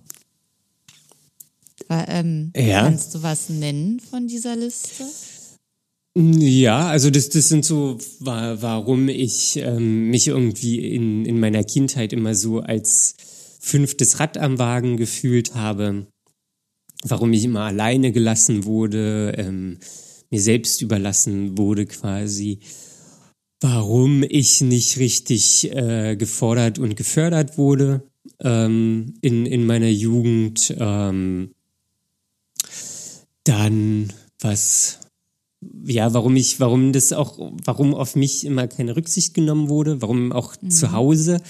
War, 1.87 2.09
ähm, 2.09 2.51
ja. 2.55 2.81
Kannst 2.81 3.13
du 3.13 3.21
was 3.21 3.49
nennen 3.49 3.99
von 3.99 4.27
dieser 4.27 4.55
Liste? 4.55 5.03
Ja, 6.17 6.87
also 6.87 7.11
das, 7.11 7.29
das 7.29 7.49
sind 7.49 7.65
so, 7.65 7.99
warum 8.19 9.09
ich 9.09 9.57
ähm, 9.57 10.09
mich 10.09 10.27
irgendwie 10.27 10.93
in, 10.93 11.23
in 11.25 11.39
meiner 11.39 11.63
Kindheit 11.63 12.13
immer 12.13 12.33
so 12.33 12.61
als 12.61 13.15
fünftes 13.61 14.19
Rad 14.19 14.37
am 14.37 14.57
Wagen 14.57 14.97
gefühlt 14.97 15.53
habe, 15.53 16.07
warum 17.03 17.31
ich 17.31 17.45
immer 17.45 17.61
alleine 17.61 18.11
gelassen 18.11 18.65
wurde, 18.65 19.35
ähm, 19.37 19.77
mir 20.31 20.41
selbst 20.41 20.81
überlassen 20.81 21.57
wurde 21.57 21.85
quasi, 21.85 22.59
warum 23.61 24.23
ich 24.27 24.61
nicht 24.61 24.97
richtig 24.97 25.71
äh, 25.71 26.15
gefordert 26.15 26.79
und 26.79 26.95
gefördert 26.95 27.57
wurde 27.57 28.03
ähm, 28.39 29.13
in, 29.21 29.45
in 29.45 29.65
meiner 29.65 29.89
Jugend. 29.89 30.75
Ähm, 30.79 31.51
dann 33.43 34.11
was 34.39 34.99
ja, 35.85 36.11
warum 36.15 36.35
ich, 36.35 36.59
warum 36.59 36.91
das 36.91 37.13
auch, 37.13 37.37
warum 37.63 37.93
auf 37.93 38.15
mich 38.15 38.45
immer 38.45 38.67
keine 38.67 38.95
Rücksicht 38.95 39.35
genommen 39.35 39.69
wurde, 39.69 40.01
warum 40.01 40.31
auch 40.31 40.55
mhm. 40.59 40.71
zu 40.71 40.91
Hause 40.91 41.41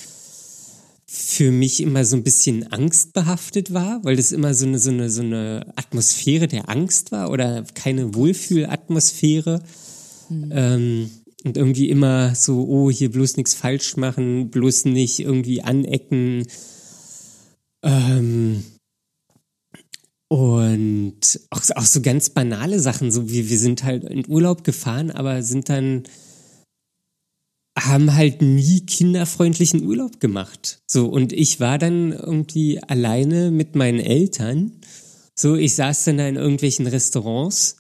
für 1.14 1.52
mich 1.52 1.82
immer 1.82 2.06
so 2.06 2.16
ein 2.16 2.24
bisschen 2.24 2.72
angstbehaftet 2.72 3.74
war, 3.74 4.02
weil 4.04 4.16
das 4.16 4.32
immer 4.32 4.54
so 4.54 4.66
eine, 4.66 4.80
so 4.80 4.92
eine, 4.92 5.10
so 5.10 5.22
eine 5.22 5.74
Atmosphäre 5.76 6.48
der 6.48 6.70
Angst 6.70 7.12
war 7.12 7.30
oder 7.30 7.66
keine 7.74 8.16
Wohlfühlatmosphäre. 8.16 9.62
Mhm. 10.30 10.52
Ähm, 10.56 11.12
und 11.44 11.58
irgendwie 11.58 11.90
immer 11.90 12.34
so, 12.34 12.66
oh, 12.66 12.90
hier 12.90 13.12
bloß 13.12 13.36
nichts 13.36 13.54
falsch 13.56 13.98
machen, 13.98 14.52
bloß 14.52 14.86
nicht 14.86 15.20
irgendwie 15.20 15.62
anecken. 15.62 16.48
Ähm, 17.84 18.64
und 20.30 21.42
auch, 21.50 21.62
auch 21.76 21.86
so 21.86 22.02
ganz 22.02 22.30
banale 22.30 22.80
Sachen, 22.80 23.12
so 23.12 23.30
wie 23.30 23.50
wir 23.50 23.60
sind 23.60 23.84
halt 23.84 24.06
in 24.06 24.30
Urlaub 24.30 24.64
gefahren, 24.64 25.12
aber 25.12 25.44
sind 25.44 25.68
dann, 25.68 26.04
haben 27.86 28.16
halt 28.16 28.42
nie 28.42 28.82
kinderfreundlichen 28.82 29.86
Urlaub 29.86 30.20
gemacht. 30.20 30.82
So, 30.88 31.08
und 31.08 31.34
ich 31.34 31.60
war 31.60 31.78
dann 31.78 32.14
irgendwie 32.14 32.82
alleine 32.82 33.52
mit 33.52 33.76
meinen 33.76 34.00
Eltern. 34.00 34.74
So, 35.36 35.56
ich 35.56 35.76
saß 35.76 36.06
dann 36.06 36.18
da 36.18 36.28
in 36.28 36.36
irgendwelchen 36.36 36.88
Restaurants. 36.88 37.78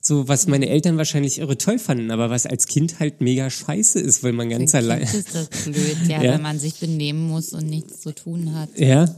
So, 0.00 0.28
was 0.28 0.46
meine 0.46 0.68
Eltern 0.68 0.98
wahrscheinlich 0.98 1.38
irre 1.38 1.56
toll 1.56 1.78
fanden, 1.78 2.10
aber 2.10 2.28
was 2.28 2.44
als 2.44 2.66
Kind 2.66 3.00
halt 3.00 3.22
mega 3.22 3.48
scheiße 3.48 3.98
ist, 3.98 4.22
weil 4.22 4.32
man 4.32 4.50
ganz 4.50 4.74
allein. 4.74 5.02
ist 5.02 5.34
das 5.34 5.48
blöd, 5.48 5.96
ja, 6.08 6.22
ja, 6.22 6.34
wenn 6.34 6.42
man 6.42 6.58
sich 6.58 6.74
benehmen 6.74 7.26
muss 7.26 7.54
und 7.54 7.70
nichts 7.70 8.00
zu 8.00 8.14
tun 8.14 8.54
hat. 8.54 8.68
Ja, 8.78 9.08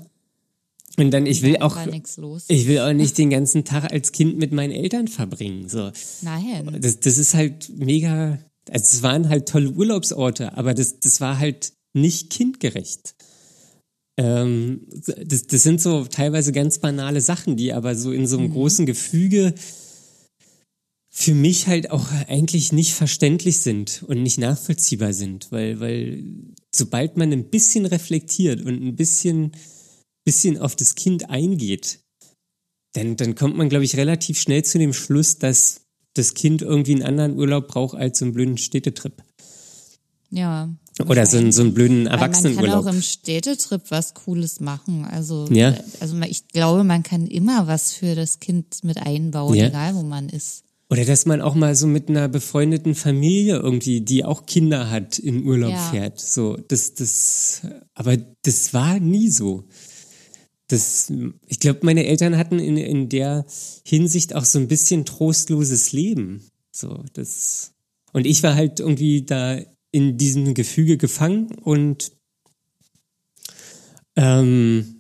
und 0.97 1.11
dann, 1.11 1.27
ich 1.27 1.43
will 1.43 1.59
auch, 1.59 1.77
ich 2.49 2.67
will 2.67 2.81
auch 2.81 2.93
nicht 2.93 3.19
den 3.19 3.31
ganzen 3.31 3.65
Tag 3.65 3.93
als 3.93 4.13
Kind 4.13 4.39
mit 4.39 4.53
meinen 4.53 4.73
Eltern 4.73 5.09
verbringen, 5.09 5.69
so. 5.69 5.91
Nein. 6.23 6.79
Das, 6.81 7.01
das 7.01 7.19
ist 7.19 7.35
halt 7.35 7.71
mega, 7.77 8.39
also 8.71 8.97
es 8.97 9.03
waren 9.03 9.29
halt 9.29 9.49
tolle 9.49 9.71
Urlaubsorte, 9.71 10.57
aber 10.57 10.75
das, 10.75 11.01
das 11.01 11.21
war 11.21 11.39
halt 11.39 11.73
nicht 11.95 12.31
kindgerecht. 12.31 13.15
Ähm, 14.19 14.87
das, 14.89 15.47
das 15.47 15.63
sind 15.63 15.81
so 15.81 16.05
teilweise 16.05 16.53
ganz 16.53 16.79
banale 16.79 17.21
Sachen, 17.21 17.57
die 17.57 17.73
aber 17.73 17.95
so 17.95 18.13
in 18.13 18.27
so 18.27 18.39
einem 18.39 18.49
mhm. 18.49 18.53
großen 18.53 18.87
Gefüge 18.87 19.55
für 21.11 21.35
mich 21.35 21.67
halt 21.67 21.91
auch 21.91 22.11
eigentlich 22.29 22.73
nicht 22.73 22.93
verständlich 22.93 23.59
sind 23.59 24.03
und 24.07 24.23
nicht 24.23 24.39
nachvollziehbar 24.39 25.15
sind, 25.15 25.51
weil, 25.51 25.81
weil 25.81 26.25
sobald 26.75 27.17
man 27.17 27.33
ein 27.33 27.49
bisschen 27.49 27.87
reflektiert 27.87 28.61
und 28.61 28.83
ein 28.83 28.97
bisschen 28.97 29.53
bisschen 30.27 30.59
auf 30.59 30.77
das 30.77 30.95
Kind 30.97 31.31
eingeht, 31.31 32.01
dann, 32.95 33.17
dann 33.17 33.35
kommt 33.35 33.57
man, 33.57 33.69
glaube 33.69 33.85
ich, 33.85 33.97
relativ 33.97 34.39
schnell 34.39 34.65
zu 34.65 34.79
dem 34.79 34.93
Schluss, 34.93 35.39
dass 35.39 35.86
das 36.19 36.35
Kind 36.35 36.63
irgendwie 36.63 36.95
einen 36.95 37.03
anderen 37.03 37.37
Urlaub 37.37 37.69
braucht 37.69 37.97
als 37.97 38.19
so 38.19 38.25
einen 38.25 38.35
blöden 38.35 38.59
Städtetrip. 38.59 39.23
Ja. 40.31 40.69
Oder 41.07 41.27
so 41.27 41.37
einen, 41.37 41.53
so 41.53 41.63
einen 41.63 41.75
blöden 41.75 42.07
Erwachsenenurlaub. 42.07 42.67
Man 42.67 42.85
kann 42.85 42.89
auch 42.89 42.95
im 42.95 43.03
Städtetrip 43.03 43.83
was 43.91 44.15
Cooles 44.15 44.61
machen. 44.61 45.05
Also, 45.05 45.47
ja. 45.51 45.75
also 46.01 46.19
ich 46.23 46.49
glaube, 46.49 46.85
man 46.85 47.03
kann 47.03 47.27
immer 47.27 47.67
was 47.67 47.93
für 47.93 48.15
das 48.15 48.41
Kind 48.41 48.83
mit 48.83 48.99
einbauen, 48.99 49.55
ja. 49.55 49.67
egal 49.67 49.95
wo 49.95 50.03
man 50.03 50.29
ist. 50.29 50.65
Oder 50.89 51.05
dass 51.05 51.27
man 51.27 51.41
auch 51.41 51.55
mal 51.55 51.75
so 51.75 51.87
mit 51.87 52.09
einer 52.09 52.29
befreundeten 52.29 52.95
Familie 52.95 53.57
irgendwie, 53.57 54.01
die 54.01 54.25
auch 54.25 54.47
Kinder 54.47 54.89
hat, 54.89 55.19
in 55.19 55.45
Urlaub 55.45 55.73
ja. 55.73 55.91
fährt. 55.91 56.21
So, 56.21 56.57
das, 56.69 56.95
das, 56.95 57.63
aber 57.95 58.17
das 58.43 58.73
war 58.73 59.01
nie 59.01 59.29
so 59.29 59.65
das, 60.69 61.13
ich 61.47 61.61
glaube, 61.61 61.81
meine 61.83 62.07
Eltern 62.07 62.37
hatten 62.37 62.59
in, 62.59 62.77
in 62.77 63.09
der 63.09 63.47
Hinsicht 63.85 64.35
auch 64.35 64.45
so 64.45 64.59
ein 64.59 64.69
bisschen 64.69 65.05
trostloses 65.05 65.93
Leben. 65.93 66.49
So, 66.73 67.05
das, 67.13 67.73
und 68.13 68.27
ich 68.27 68.43
war 68.43 68.55
halt 68.55 68.81
irgendwie 68.81 69.23
da 69.23 69.59
in 69.93 70.19
diesem 70.19 70.55
Gefüge 70.55 70.97
gefangen 70.97 71.53
und 71.63 72.13
ähm, 74.17 74.97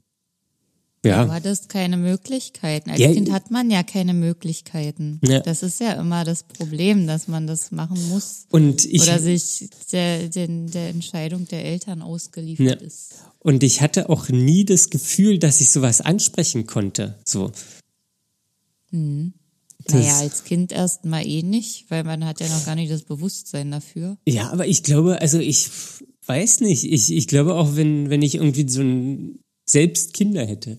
ja. 1.04 1.24
Du 1.24 1.32
hattest 1.32 1.68
keine 1.68 1.96
Möglichkeiten. 1.96 2.90
Als 2.90 2.98
ja, 2.98 3.12
Kind 3.12 3.30
hat 3.30 3.50
man 3.50 3.70
ja 3.70 3.82
keine 3.82 4.12
Möglichkeiten. 4.12 5.20
Ja. 5.22 5.40
Das 5.40 5.62
ist 5.62 5.80
ja 5.80 5.92
immer 5.92 6.24
das 6.24 6.42
Problem, 6.42 7.06
dass 7.06 7.28
man 7.28 7.46
das 7.46 7.70
machen 7.70 8.08
muss. 8.08 8.46
Und 8.50 8.84
ich, 8.84 9.02
oder 9.02 9.18
sich 9.18 9.68
der, 9.92 10.28
der, 10.28 10.48
der 10.48 10.88
Entscheidung 10.88 11.46
der 11.46 11.64
Eltern 11.64 12.02
ausgeliefert 12.02 12.80
ja. 12.80 12.86
ist. 12.86 13.14
Und 13.46 13.62
ich 13.62 13.80
hatte 13.80 14.08
auch 14.08 14.28
nie 14.28 14.64
das 14.64 14.90
Gefühl, 14.90 15.38
dass 15.38 15.60
ich 15.60 15.70
sowas 15.70 16.00
ansprechen 16.00 16.66
konnte. 16.66 17.16
So. 17.24 17.52
Hm. 18.90 19.34
Naja, 19.88 20.18
als 20.18 20.42
Kind 20.42 20.72
erst 20.72 21.04
mal 21.04 21.24
eh 21.24 21.44
nicht, 21.44 21.88
weil 21.88 22.02
man 22.02 22.24
hat 22.24 22.40
ja 22.40 22.48
noch 22.48 22.66
gar 22.66 22.74
nicht 22.74 22.90
das 22.90 23.04
Bewusstsein 23.04 23.70
dafür. 23.70 24.18
Ja, 24.26 24.50
aber 24.50 24.66
ich 24.66 24.82
glaube, 24.82 25.20
also 25.20 25.38
ich 25.38 25.70
weiß 26.26 26.58
nicht, 26.58 26.92
ich, 26.92 27.12
ich 27.12 27.28
glaube 27.28 27.54
auch, 27.54 27.76
wenn, 27.76 28.10
wenn 28.10 28.20
ich 28.20 28.34
irgendwie 28.34 28.68
so 28.68 28.80
ein 28.80 29.38
selbst 29.64 30.12
Kinder 30.12 30.44
hätte. 30.44 30.78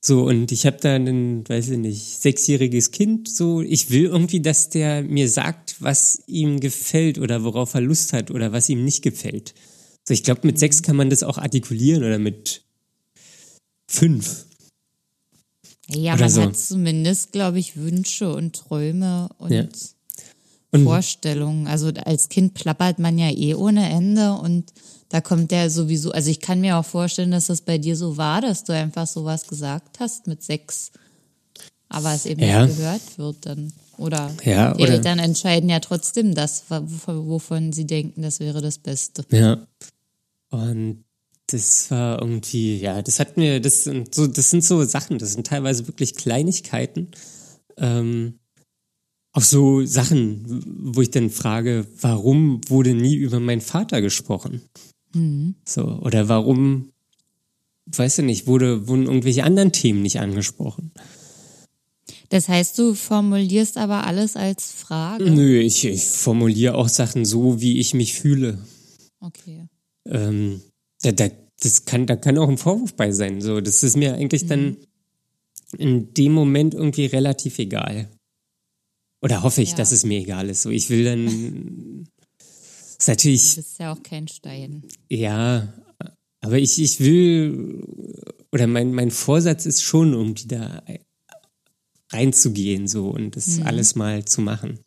So, 0.00 0.26
und 0.26 0.52
ich 0.52 0.64
habe 0.64 0.76
da 0.80 0.94
ein, 0.94 1.42
weiß 1.48 1.70
ich 1.70 1.78
nicht, 1.78 2.22
sechsjähriges 2.22 2.92
Kind, 2.92 3.28
so, 3.28 3.62
ich 3.62 3.90
will 3.90 4.04
irgendwie, 4.04 4.40
dass 4.40 4.68
der 4.68 5.02
mir 5.02 5.28
sagt, 5.28 5.82
was 5.82 6.22
ihm 6.28 6.60
gefällt 6.60 7.18
oder 7.18 7.42
worauf 7.42 7.74
er 7.74 7.80
Lust 7.80 8.12
hat 8.12 8.30
oder 8.30 8.52
was 8.52 8.68
ihm 8.68 8.84
nicht 8.84 9.02
gefällt. 9.02 9.54
So, 10.06 10.14
ich 10.14 10.22
glaube, 10.22 10.42
mit 10.44 10.58
sechs 10.58 10.82
kann 10.82 10.96
man 10.96 11.10
das 11.10 11.22
auch 11.22 11.38
artikulieren 11.38 12.04
oder 12.04 12.18
mit 12.18 12.62
fünf. 13.88 14.46
Ja, 15.88 16.14
oder 16.14 16.22
man 16.22 16.30
so. 16.30 16.42
hat 16.42 16.56
zumindest, 16.56 17.32
glaube 17.32 17.58
ich, 17.58 17.76
Wünsche 17.76 18.32
und 18.32 18.54
Träume 18.54 19.28
und, 19.38 19.52
ja. 19.52 19.66
und, 20.70 20.84
Vorstellungen. 20.84 21.66
Also 21.66 21.92
als 22.04 22.28
Kind 22.28 22.54
plappert 22.54 22.98
man 22.98 23.18
ja 23.18 23.30
eh 23.30 23.54
ohne 23.54 23.88
Ende 23.88 24.32
und 24.34 24.72
da 25.08 25.20
kommt 25.20 25.50
der 25.52 25.70
sowieso, 25.70 26.10
also 26.10 26.30
ich 26.30 26.40
kann 26.40 26.60
mir 26.60 26.76
auch 26.76 26.84
vorstellen, 26.84 27.30
dass 27.30 27.46
das 27.46 27.60
bei 27.60 27.78
dir 27.78 27.96
so 27.96 28.16
war, 28.16 28.40
dass 28.40 28.64
du 28.64 28.72
einfach 28.72 29.06
sowas 29.06 29.46
gesagt 29.46 30.00
hast 30.00 30.26
mit 30.26 30.42
sechs, 30.42 30.90
aber 31.88 32.12
es 32.12 32.26
eben 32.26 32.42
ja. 32.42 32.66
nicht 32.66 32.76
gehört 32.76 33.18
wird 33.18 33.36
dann. 33.42 33.72
Oder 33.98 34.30
ja, 34.44 34.74
die 34.74 34.82
oder 34.82 34.92
Eltern 34.92 35.20
entscheiden 35.20 35.70
ja 35.70 35.80
trotzdem 35.80 36.34
das, 36.34 36.64
wovon 36.68 37.72
sie 37.72 37.86
denken, 37.86 38.22
das 38.22 38.40
wäre 38.40 38.60
das 38.60 38.78
Beste. 38.78 39.24
Ja. 39.30 39.58
Und 40.50 41.04
das 41.46 41.90
war 41.90 42.20
irgendwie, 42.20 42.78
ja, 42.78 43.02
das 43.02 43.20
hat 43.20 43.36
mir, 43.36 43.60
das 43.60 43.84
sind 43.84 44.14
so, 44.14 44.26
das 44.26 44.50
sind 44.50 44.64
so 44.64 44.82
Sachen, 44.84 45.18
das 45.18 45.32
sind 45.32 45.46
teilweise 45.46 45.86
wirklich 45.86 46.16
Kleinigkeiten. 46.16 47.08
Ähm, 47.76 48.40
auch 49.32 49.42
so 49.42 49.84
Sachen, 49.84 50.64
wo 50.94 51.02
ich 51.02 51.10
dann 51.10 51.30
frage, 51.30 51.86
warum 52.00 52.60
wurde 52.68 52.94
nie 52.94 53.14
über 53.14 53.38
meinen 53.38 53.60
Vater 53.60 54.00
gesprochen? 54.00 54.62
Mhm. 55.14 55.56
So, 55.64 55.84
oder 55.84 56.28
warum, 56.28 56.92
weiß 57.86 58.18
ich 58.18 58.24
nicht, 58.24 58.46
wurde, 58.46 58.88
wurden 58.88 59.04
irgendwelche 59.04 59.44
anderen 59.44 59.72
Themen 59.72 60.02
nicht 60.02 60.18
angesprochen? 60.18 60.90
Das 62.30 62.48
heißt, 62.48 62.76
du 62.78 62.94
formulierst 62.94 63.76
aber 63.76 64.04
alles 64.04 64.34
als 64.34 64.72
Frage? 64.72 65.30
Nö, 65.30 65.60
ich, 65.60 65.84
ich 65.84 66.06
formuliere 66.06 66.74
auch 66.74 66.88
Sachen 66.88 67.24
so, 67.24 67.60
wie 67.60 67.78
ich 67.78 67.94
mich 67.94 68.14
fühle. 68.14 68.58
Okay 69.20 69.68
ähm, 70.10 70.60
da, 71.02 71.12
da, 71.12 71.28
das 71.60 71.84
kann, 71.84 72.06
da 72.06 72.16
kann 72.16 72.38
auch 72.38 72.48
ein 72.48 72.58
Vorwurf 72.58 72.94
bei 72.94 73.12
sein. 73.12 73.40
So, 73.40 73.60
das 73.60 73.82
ist 73.82 73.96
mir 73.96 74.14
eigentlich 74.14 74.44
mhm. 74.44 74.48
dann 74.48 74.76
in 75.78 76.14
dem 76.14 76.32
Moment 76.32 76.74
irgendwie 76.74 77.06
relativ 77.06 77.58
egal. 77.58 78.08
Oder 79.22 79.42
hoffe 79.42 79.62
ich, 79.62 79.70
ja. 79.70 79.76
dass 79.76 79.92
es 79.92 80.04
mir 80.04 80.20
egal 80.20 80.48
ist. 80.48 80.62
So, 80.62 80.70
ich 80.70 80.90
will 80.90 81.04
dann. 81.04 82.06
ist 82.98 83.08
natürlich. 83.08 83.56
Das 83.56 83.66
ist 83.66 83.78
ja 83.78 83.92
auch 83.92 84.02
kein 84.02 84.28
Stein. 84.28 84.84
Ja, 85.08 85.72
aber 86.40 86.58
ich, 86.58 86.80
ich 86.80 87.00
will. 87.00 87.84
Oder 88.52 88.66
mein, 88.66 88.92
mein 88.92 89.10
Vorsatz 89.10 89.66
ist 89.66 89.82
schon, 89.82 90.12
irgendwie 90.12 90.48
da 90.48 90.82
reinzugehen 92.12 92.86
so 92.86 93.10
und 93.10 93.36
das 93.36 93.58
mhm. 93.58 93.66
alles 93.66 93.94
mal 93.94 94.24
zu 94.24 94.40
machen. 94.40 94.78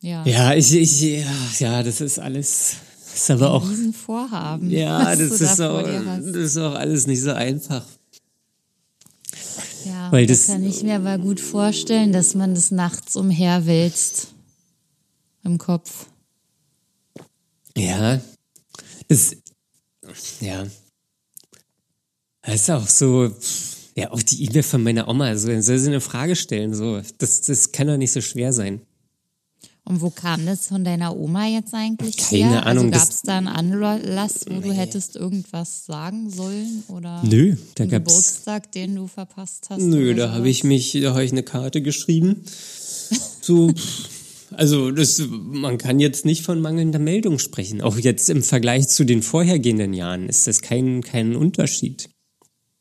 Ja. 0.00 0.24
Ja, 0.24 0.54
ich, 0.54 0.72
ich, 0.74 1.00
ja, 1.00 1.34
ja, 1.58 1.82
das 1.82 2.00
ist 2.00 2.18
alles 2.18 2.76
ist 3.18 3.30
aber 3.30 3.52
auch. 3.52 3.66
Vorhaben. 4.06 4.70
Ja, 4.70 5.14
das 5.14 5.40
ist, 5.40 5.58
da 5.58 5.70
auch, 5.70 5.82
das 5.82 6.36
ist 6.36 6.56
auch 6.56 6.74
alles 6.74 7.06
nicht 7.06 7.22
so 7.22 7.32
einfach. 7.32 7.84
Ja, 9.84 10.12
Weil 10.12 10.26
das, 10.26 10.46
das 10.46 10.52
kann 10.54 10.64
ich 10.64 10.82
mir 10.82 10.96
aber 10.96 11.18
gut 11.18 11.40
vorstellen, 11.40 12.12
dass 12.12 12.34
man 12.34 12.54
das 12.54 12.70
nachts 12.70 13.16
umherwälzt 13.16 14.28
im 15.44 15.58
Kopf. 15.58 16.06
Ja, 17.76 18.20
das, 19.08 19.36
ja. 20.40 20.66
Das 22.42 22.54
ist 22.54 22.70
auch 22.70 22.88
so, 22.88 23.30
ja, 23.94 24.10
auch 24.10 24.22
die 24.22 24.44
E-Mail 24.44 24.62
von 24.62 24.82
meiner 24.82 25.08
Oma, 25.08 25.36
so, 25.36 25.48
soll 25.60 25.78
sie 25.78 25.88
eine 25.88 26.00
Frage 26.00 26.34
stellen, 26.34 26.74
so. 26.74 27.00
Das, 27.18 27.42
das 27.42 27.72
kann 27.72 27.86
doch 27.86 27.96
nicht 27.96 28.12
so 28.12 28.20
schwer 28.20 28.52
sein. 28.52 28.80
Und 29.88 30.02
wo 30.02 30.10
kam 30.10 30.44
das 30.44 30.66
von 30.66 30.84
deiner 30.84 31.16
Oma 31.16 31.46
jetzt 31.46 31.72
eigentlich 31.72 32.18
Keine 32.18 32.50
her? 32.50 32.66
Also 32.66 32.80
Ahnung. 32.82 32.92
Also 32.92 33.04
gab 33.04 33.10
es 33.10 33.22
da 33.22 33.38
einen 33.38 33.48
Anlass, 33.48 34.44
wo 34.46 34.60
du 34.60 34.70
hättest 34.70 35.16
irgendwas 35.16 35.86
sagen 35.86 36.28
sollen? 36.28 36.84
Oder 36.88 37.22
Nö, 37.24 37.56
da 37.74 37.84
einen 37.84 37.90
gab's. 37.90 38.12
Geburtstag, 38.12 38.70
den 38.72 38.96
du 38.96 39.06
verpasst 39.06 39.70
hast? 39.70 39.80
Nö, 39.80 40.14
da 40.14 40.32
habe 40.32 40.50
ich 40.50 40.62
mich, 40.62 40.92
da 41.00 41.12
habe 41.12 41.24
ich 41.24 41.32
eine 41.32 41.42
Karte 41.42 41.80
geschrieben. 41.80 42.44
So, 43.40 43.72
also 44.50 44.90
das, 44.90 45.22
man 45.30 45.78
kann 45.78 46.00
jetzt 46.00 46.26
nicht 46.26 46.42
von 46.42 46.60
mangelnder 46.60 46.98
Meldung 46.98 47.38
sprechen. 47.38 47.80
Auch 47.80 47.96
jetzt 47.96 48.28
im 48.28 48.42
Vergleich 48.42 48.88
zu 48.88 49.04
den 49.04 49.22
vorhergehenden 49.22 49.94
Jahren 49.94 50.28
ist 50.28 50.46
das 50.46 50.60
kein, 50.60 51.02
kein 51.02 51.34
Unterschied. 51.34 52.10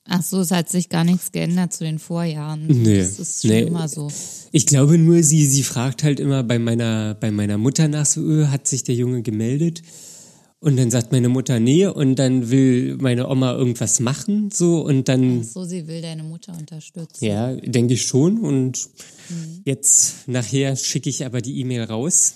Ach 0.09 0.23
so, 0.23 0.39
es 0.39 0.51
hat 0.51 0.69
sich 0.69 0.89
gar 0.89 1.03
nichts 1.03 1.31
geändert 1.31 1.73
zu 1.73 1.83
den 1.83 1.99
Vorjahren. 1.99 2.65
Nee. 2.67 2.99
Das 2.99 3.19
ist 3.19 3.41
schon 3.41 3.51
nee. 3.51 3.63
immer 3.63 3.87
so. 3.87 4.09
Ich 4.51 4.65
glaube 4.65 4.97
nur, 4.97 5.21
sie, 5.21 5.45
sie 5.45 5.63
fragt 5.63 6.03
halt 6.03 6.19
immer 6.19 6.43
bei 6.43 6.59
meiner, 6.59 7.15
bei 7.15 7.31
meiner 7.31 7.57
Mutter 7.57 7.87
nach 7.87 8.05
so, 8.05 8.21
öh, 8.21 8.47
hat 8.47 8.67
sich 8.67 8.83
der 8.83 8.95
Junge 8.95 9.21
gemeldet? 9.21 9.81
Und 10.59 10.77
dann 10.77 10.89
sagt 10.89 11.11
meine 11.11 11.29
Mutter 11.29 11.59
nee 11.59 11.85
und 11.85 12.15
dann 12.15 12.49
will 12.49 12.97
meine 12.97 13.29
Oma 13.29 13.53
irgendwas 13.53 13.99
machen 13.99 14.49
so 14.51 14.81
und 14.81 15.07
dann. 15.07 15.41
Ach 15.41 15.47
so, 15.47 15.65
sie 15.65 15.87
will 15.87 16.01
deine 16.01 16.23
Mutter 16.23 16.57
unterstützen. 16.57 17.23
Ja, 17.23 17.53
denke 17.55 17.93
ich 17.93 18.03
schon 18.03 18.39
und 18.39 18.89
mhm. 19.29 19.61
jetzt 19.65 20.27
nachher 20.27 20.75
schicke 20.75 21.09
ich 21.09 21.25
aber 21.25 21.41
die 21.41 21.59
E-Mail 21.59 21.83
raus. 21.83 22.33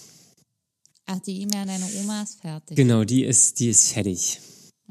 Ach, 1.08 1.20
die 1.20 1.42
E-Mail 1.42 1.62
an 1.62 1.68
deine 1.70 1.86
Oma 2.00 2.22
ist 2.22 2.40
fertig. 2.42 2.78
Genau, 2.78 3.04
die 3.04 3.24
ist, 3.24 3.60
die 3.60 3.70
ist 3.70 3.92
fertig. 3.92 4.40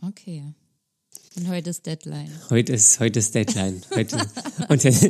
Okay. 0.02 0.42
Und 1.36 1.48
heute 1.48 1.70
ist 1.70 1.86
Deadline. 1.86 2.28
Heute 2.50 2.72
ist, 2.72 2.98
heute 2.98 3.20
ist 3.20 3.34
Deadline. 3.36 3.82
Heute, 3.94 4.16
und 4.68 4.84
das 4.84 5.02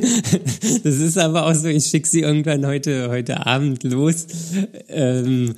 ist 0.83 1.17
aber 1.17 1.47
auch 1.47 1.55
so, 1.55 1.67
ich 1.67 1.87
schicke 1.87 2.07
sie 2.07 2.21
irgendwann 2.21 2.63
heute, 2.65 3.09
heute 3.09 3.47
Abend 3.47 3.83
los, 3.83 4.27
ähm, 4.87 5.55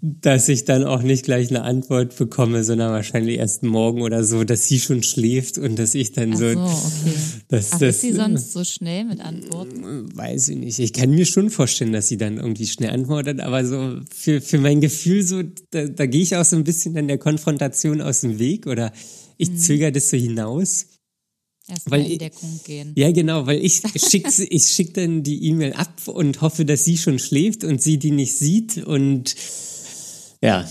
dass 0.00 0.48
ich 0.48 0.64
dann 0.64 0.84
auch 0.84 1.02
nicht 1.02 1.24
gleich 1.24 1.50
eine 1.50 1.62
Antwort 1.62 2.16
bekomme, 2.16 2.64
sondern 2.64 2.90
wahrscheinlich 2.90 3.36
erst 3.36 3.64
morgen 3.64 4.00
oder 4.00 4.24
so, 4.24 4.44
dass 4.44 4.66
sie 4.66 4.80
schon 4.80 5.02
schläft 5.02 5.58
und 5.58 5.78
dass 5.78 5.94
ich 5.94 6.12
dann 6.12 6.32
Ach 6.32 6.38
so. 6.38 6.52
so 6.52 6.58
okay. 6.60 7.14
Dass, 7.48 7.72
Ach, 7.72 7.78
das, 7.80 7.96
ist 7.96 8.00
sie 8.00 8.12
sonst 8.14 8.52
so 8.54 8.64
schnell 8.64 9.04
mit 9.04 9.20
Antworten? 9.20 10.16
Weiß 10.16 10.48
ich 10.48 10.56
nicht. 10.56 10.78
Ich 10.78 10.94
kann 10.94 11.10
mir 11.10 11.26
schon 11.26 11.50
vorstellen, 11.50 11.92
dass 11.92 12.08
sie 12.08 12.16
dann 12.16 12.38
irgendwie 12.38 12.66
schnell 12.66 12.90
antwortet, 12.90 13.40
aber 13.40 13.62
so 13.66 14.00
für, 14.14 14.40
für 14.40 14.58
mein 14.58 14.80
Gefühl, 14.80 15.22
so, 15.22 15.42
da, 15.70 15.86
da 15.86 16.06
gehe 16.06 16.22
ich 16.22 16.34
auch 16.34 16.46
so 16.46 16.56
ein 16.56 16.64
bisschen 16.64 16.96
an 16.96 17.08
der 17.08 17.18
Konfrontation 17.18 18.00
aus 18.00 18.22
dem 18.22 18.38
Weg 18.38 18.66
oder 18.66 18.90
ich 19.38 19.50
mhm. 19.50 19.58
zögere 19.58 19.92
das 19.92 20.10
so 20.10 20.16
hinaus. 20.16 20.86
Erstmal 21.66 22.00
in 22.00 22.18
Deckung 22.18 22.60
gehen. 22.64 22.92
Ja, 22.96 23.10
genau, 23.12 23.46
weil 23.46 23.64
ich 23.64 23.82
schicke 23.96 24.44
ich 24.44 24.64
schick 24.68 24.94
dann 24.94 25.22
die 25.22 25.46
E-Mail 25.46 25.74
ab 25.74 26.06
und 26.06 26.40
hoffe, 26.40 26.64
dass 26.64 26.84
sie 26.84 26.98
schon 26.98 27.18
schläft 27.18 27.64
und 27.64 27.82
sie 27.82 27.98
die 27.98 28.10
nicht 28.10 28.36
sieht 28.36 28.78
und 28.78 29.34
ja, 30.42 30.68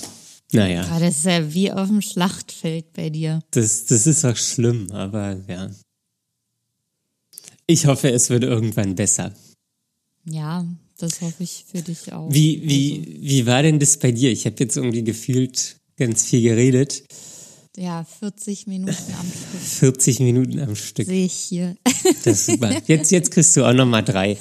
naja. 0.54 0.84
Ja, 0.84 1.00
das 1.00 1.18
ist 1.18 1.26
ja 1.26 1.54
wie 1.54 1.72
auf 1.72 1.88
dem 1.88 2.02
Schlachtfeld 2.02 2.94
bei 2.94 3.10
dir. 3.10 3.42
Das, 3.52 3.86
das 3.86 4.08
ist 4.08 4.24
auch 4.26 4.38
schlimm, 4.38 4.92
aber 4.92 5.38
ja. 5.48 5.70
Ich 7.68 7.86
hoffe, 7.86 8.10
es 8.12 8.30
wird 8.30 8.44
irgendwann 8.44 8.96
besser. 8.96 9.36
Ja, 10.26 10.66
das 10.98 11.22
hoffe 11.22 11.44
ich 11.44 11.66
für 11.70 11.82
dich 11.82 12.14
auch. 12.14 12.32
Wie, 12.32 12.62
wie, 12.64 13.00
also. 13.00 13.22
wie 13.22 13.46
war 13.46 13.62
denn 13.62 13.80
das 13.80 13.98
bei 13.98 14.12
dir? 14.12 14.32
Ich 14.32 14.46
habe 14.46 14.56
jetzt 14.60 14.78
irgendwie 14.78 15.04
gefühlt 15.04 15.78
ganz 15.98 16.24
viel 16.24 16.42
geredet. 16.42 17.04
Ja, 17.78 18.04
40 18.04 18.66
Minuten 18.66 18.92
am 18.92 19.28
Stück. 19.28 19.62
40 19.62 20.20
Minuten 20.22 20.60
am 20.60 20.76
Stück. 20.76 21.06
Sehe 21.06 21.26
ich 21.26 21.34
hier. 21.34 21.78
Das 22.26 22.40
ist 22.40 22.46
super. 22.48 22.72
Jetzt, 22.88 23.12
jetzt 23.12 23.30
kriegst 23.30 23.56
du 23.56 23.64
auch 23.64 23.74
nochmal 23.74 24.04
drei. 24.04 24.36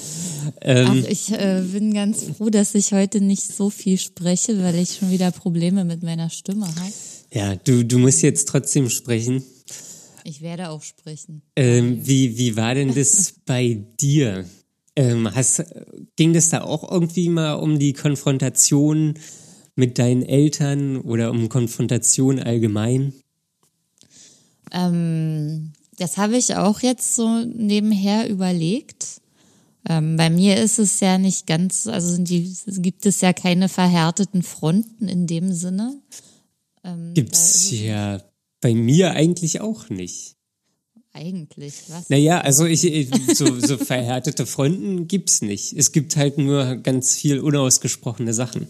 Ähm, 0.62 1.04
Ach, 1.04 1.10
ich 1.10 1.32
äh, 1.32 1.62
bin 1.70 1.92
ganz 1.92 2.24
froh, 2.24 2.48
dass 2.48 2.74
ich 2.74 2.92
heute 2.92 3.20
nicht 3.20 3.42
so 3.42 3.68
viel 3.68 3.98
spreche, 3.98 4.58
weil 4.62 4.76
ich 4.76 4.96
schon 4.96 5.10
wieder 5.10 5.30
Probleme 5.32 5.84
mit 5.84 6.02
meiner 6.02 6.30
Stimme 6.30 6.66
habe. 6.66 6.92
Ja, 7.30 7.56
du, 7.56 7.84
du 7.84 7.98
musst 7.98 8.22
jetzt 8.22 8.48
trotzdem 8.48 8.88
sprechen. 8.88 9.44
Ich 10.24 10.40
werde 10.40 10.70
auch 10.70 10.82
sprechen. 10.82 11.42
Ähm, 11.56 12.06
wie, 12.06 12.38
wie 12.38 12.56
war 12.56 12.74
denn 12.74 12.94
das 12.94 13.34
bei 13.44 13.84
dir? 14.00 14.46
Ähm, 14.96 15.28
hast, 15.34 15.62
ging 16.16 16.32
das 16.32 16.48
da 16.48 16.62
auch 16.62 16.90
irgendwie 16.90 17.28
mal 17.28 17.54
um 17.54 17.78
die 17.78 17.92
Konfrontation 17.92 19.14
mit 19.74 19.98
deinen 19.98 20.22
Eltern 20.22 20.96
oder 20.96 21.30
um 21.30 21.50
Konfrontation 21.50 22.38
allgemein? 22.38 23.12
Ähm, 24.72 25.72
das 25.98 26.16
habe 26.16 26.36
ich 26.36 26.56
auch 26.56 26.80
jetzt 26.80 27.14
so 27.16 27.40
nebenher 27.44 28.28
überlegt. 28.28 29.20
Ähm, 29.88 30.16
bei 30.16 30.30
mir 30.30 30.56
ist 30.56 30.78
es 30.78 31.00
ja 31.00 31.16
nicht 31.16 31.46
ganz, 31.46 31.86
also 31.86 32.20
die, 32.22 32.54
gibt 32.66 33.06
es 33.06 33.20
ja 33.20 33.32
keine 33.32 33.68
verhärteten 33.68 34.42
Fronten 34.42 35.08
in 35.08 35.26
dem 35.26 35.52
Sinne. 35.52 35.96
Ähm, 36.82 37.14
Gibt's 37.14 37.70
ja 37.70 38.20
bei 38.60 38.74
mir 38.74 39.12
eigentlich 39.12 39.60
auch 39.60 39.88
nicht. 39.88 40.34
Eigentlich, 41.12 41.74
was? 41.88 42.10
Naja, 42.10 42.40
also 42.40 42.66
ich, 42.66 42.82
so, 43.34 43.58
so 43.58 43.78
verhärtete 43.78 44.44
Fronten 44.44 45.08
gibt's 45.08 45.40
nicht. 45.40 45.72
Es 45.72 45.92
gibt 45.92 46.16
halt 46.16 46.36
nur 46.36 46.76
ganz 46.76 47.14
viel 47.14 47.40
unausgesprochene 47.40 48.34
Sachen. 48.34 48.68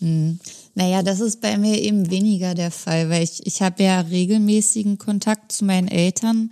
Hm. 0.00 0.38
Naja, 0.74 1.02
das 1.02 1.20
ist 1.20 1.40
bei 1.40 1.58
mir 1.58 1.78
eben 1.80 2.10
weniger 2.10 2.54
der 2.54 2.70
Fall, 2.70 3.10
weil 3.10 3.22
ich, 3.22 3.46
ich 3.46 3.60
habe 3.60 3.82
ja 3.82 4.00
regelmäßigen 4.00 4.98
Kontakt 4.98 5.52
zu 5.52 5.64
meinen 5.64 5.88
Eltern 5.88 6.50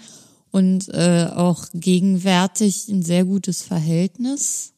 und 0.50 0.88
äh, 0.90 1.26
auch 1.34 1.66
gegenwärtig 1.72 2.88
ein 2.88 3.02
sehr 3.02 3.24
gutes 3.24 3.62
Verhältnis 3.62 4.72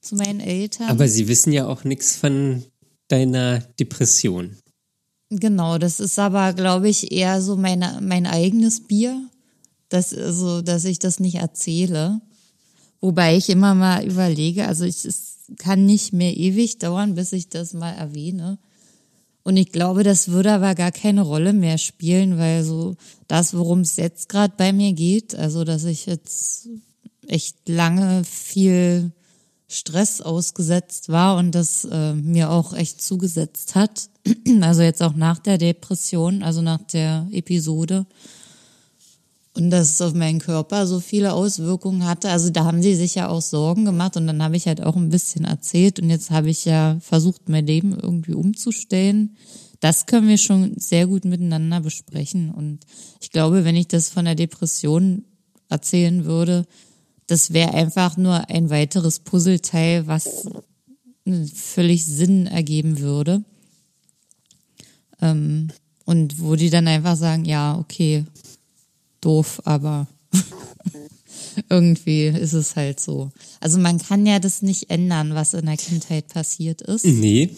zu 0.00 0.16
meinen 0.16 0.40
Eltern. 0.40 0.88
Aber 0.88 1.08
sie 1.08 1.28
wissen 1.28 1.52
ja 1.52 1.66
auch 1.66 1.84
nichts 1.84 2.16
von 2.16 2.64
deiner 3.08 3.60
Depression. 3.80 4.56
Genau, 5.30 5.78
das 5.78 5.98
ist 5.98 6.18
aber, 6.18 6.52
glaube 6.52 6.88
ich, 6.88 7.10
eher 7.10 7.42
so 7.42 7.56
meine, 7.56 8.00
mein 8.00 8.26
eigenes 8.26 8.86
Bier, 8.86 9.28
dass, 9.88 10.14
also, 10.14 10.62
dass 10.62 10.84
ich 10.84 10.98
das 10.98 11.20
nicht 11.20 11.36
erzähle. 11.36 12.20
Wobei 13.00 13.36
ich 13.36 13.48
immer 13.50 13.74
mal 13.74 14.04
überlege, 14.04 14.66
also 14.66 14.84
ich, 14.84 15.04
es 15.04 15.36
kann 15.58 15.86
nicht 15.86 16.12
mehr 16.12 16.36
ewig 16.36 16.78
dauern, 16.78 17.14
bis 17.14 17.32
ich 17.32 17.48
das 17.48 17.72
mal 17.72 17.92
erwähne. 17.92 18.58
Und 19.42 19.56
ich 19.56 19.70
glaube, 19.70 20.02
das 20.02 20.28
würde 20.28 20.52
aber 20.52 20.74
gar 20.74 20.90
keine 20.90 21.22
Rolle 21.22 21.52
mehr 21.52 21.78
spielen, 21.78 22.36
weil 22.36 22.64
so 22.64 22.96
das, 23.28 23.54
worum 23.54 23.80
es 23.82 23.96
jetzt 23.96 24.28
gerade 24.28 24.54
bei 24.56 24.72
mir 24.72 24.92
geht, 24.92 25.36
also 25.36 25.62
dass 25.62 25.84
ich 25.84 26.06
jetzt 26.06 26.68
echt 27.28 27.68
lange 27.68 28.24
viel 28.24 29.12
Stress 29.68 30.20
ausgesetzt 30.20 31.08
war 31.08 31.36
und 31.36 31.52
das 31.52 31.84
äh, 31.84 32.14
mir 32.14 32.50
auch 32.50 32.72
echt 32.72 33.02
zugesetzt 33.02 33.74
hat. 33.74 34.08
Also 34.62 34.82
jetzt 34.82 35.02
auch 35.02 35.14
nach 35.14 35.38
der 35.38 35.58
Depression, 35.58 36.42
also 36.42 36.60
nach 36.60 36.82
der 36.82 37.28
Episode, 37.30 38.06
und 39.56 39.70
dass 39.70 39.90
es 39.90 40.00
auf 40.00 40.14
meinen 40.14 40.38
Körper 40.38 40.86
so 40.86 41.00
viele 41.00 41.32
Auswirkungen 41.32 42.04
hatte. 42.04 42.30
Also 42.30 42.50
da 42.50 42.64
haben 42.64 42.82
sie 42.82 42.94
sich 42.94 43.14
ja 43.14 43.28
auch 43.28 43.42
Sorgen 43.42 43.84
gemacht 43.84 44.16
und 44.16 44.26
dann 44.26 44.42
habe 44.42 44.56
ich 44.56 44.66
halt 44.66 44.82
auch 44.82 44.96
ein 44.96 45.08
bisschen 45.08 45.44
erzählt 45.44 45.98
und 45.98 46.10
jetzt 46.10 46.30
habe 46.30 46.50
ich 46.50 46.64
ja 46.64 46.98
versucht, 47.00 47.48
mein 47.48 47.66
Leben 47.66 47.98
irgendwie 47.98 48.34
umzustellen. 48.34 49.36
Das 49.80 50.06
können 50.06 50.28
wir 50.28 50.38
schon 50.38 50.74
sehr 50.76 51.06
gut 51.06 51.24
miteinander 51.24 51.80
besprechen 51.80 52.50
und 52.50 52.80
ich 53.20 53.30
glaube, 53.30 53.64
wenn 53.64 53.76
ich 53.76 53.88
das 53.88 54.08
von 54.08 54.24
der 54.24 54.34
Depression 54.34 55.24
erzählen 55.68 56.24
würde, 56.24 56.66
das 57.26 57.52
wäre 57.52 57.74
einfach 57.74 58.16
nur 58.16 58.48
ein 58.50 58.70
weiteres 58.70 59.20
Puzzleteil, 59.20 60.06
was 60.06 60.46
völlig 61.54 62.06
Sinn 62.06 62.46
ergeben 62.46 63.00
würde. 63.00 63.42
Ähm, 65.20 65.68
und 66.04 66.40
wo 66.40 66.54
die 66.54 66.70
dann 66.70 66.86
einfach 66.86 67.16
sagen, 67.16 67.44
ja, 67.44 67.76
okay, 67.78 68.24
doof, 69.26 69.60
aber 69.64 70.06
irgendwie 71.68 72.26
ist 72.26 72.52
es 72.52 72.76
halt 72.76 73.00
so. 73.00 73.30
Also 73.60 73.78
man 73.78 73.98
kann 73.98 74.24
ja 74.24 74.38
das 74.38 74.62
nicht 74.62 74.90
ändern, 74.90 75.34
was 75.34 75.54
in 75.54 75.66
der 75.66 75.76
Kindheit 75.76 76.28
passiert 76.28 76.82
ist. 76.82 77.04
Nee. 77.04 77.50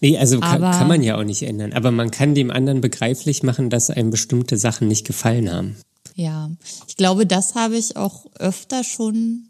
Nee, 0.00 0.16
also 0.16 0.38
kann, 0.38 0.60
kann, 0.60 0.88
man 0.88 1.02
ja 1.02 1.18
auch 1.18 1.24
nicht 1.24 1.42
ändern. 1.42 1.72
Aber 1.72 1.90
man 1.90 2.10
kann 2.10 2.34
dem 2.34 2.50
anderen 2.50 2.80
begreiflich 2.80 3.42
machen, 3.42 3.68
dass 3.68 3.90
einem 3.90 4.10
bestimmte 4.10 4.56
Sachen 4.56 4.86
nicht 4.86 5.06
gefallen 5.06 5.52
haben. 5.52 5.76
Ja, 6.14 6.50
ich 6.86 6.96
glaube, 6.96 7.26
das 7.26 7.54
habe 7.54 7.76
ich 7.76 7.96
auch 7.96 8.26
öfter 8.38 8.84
schon 8.84 9.48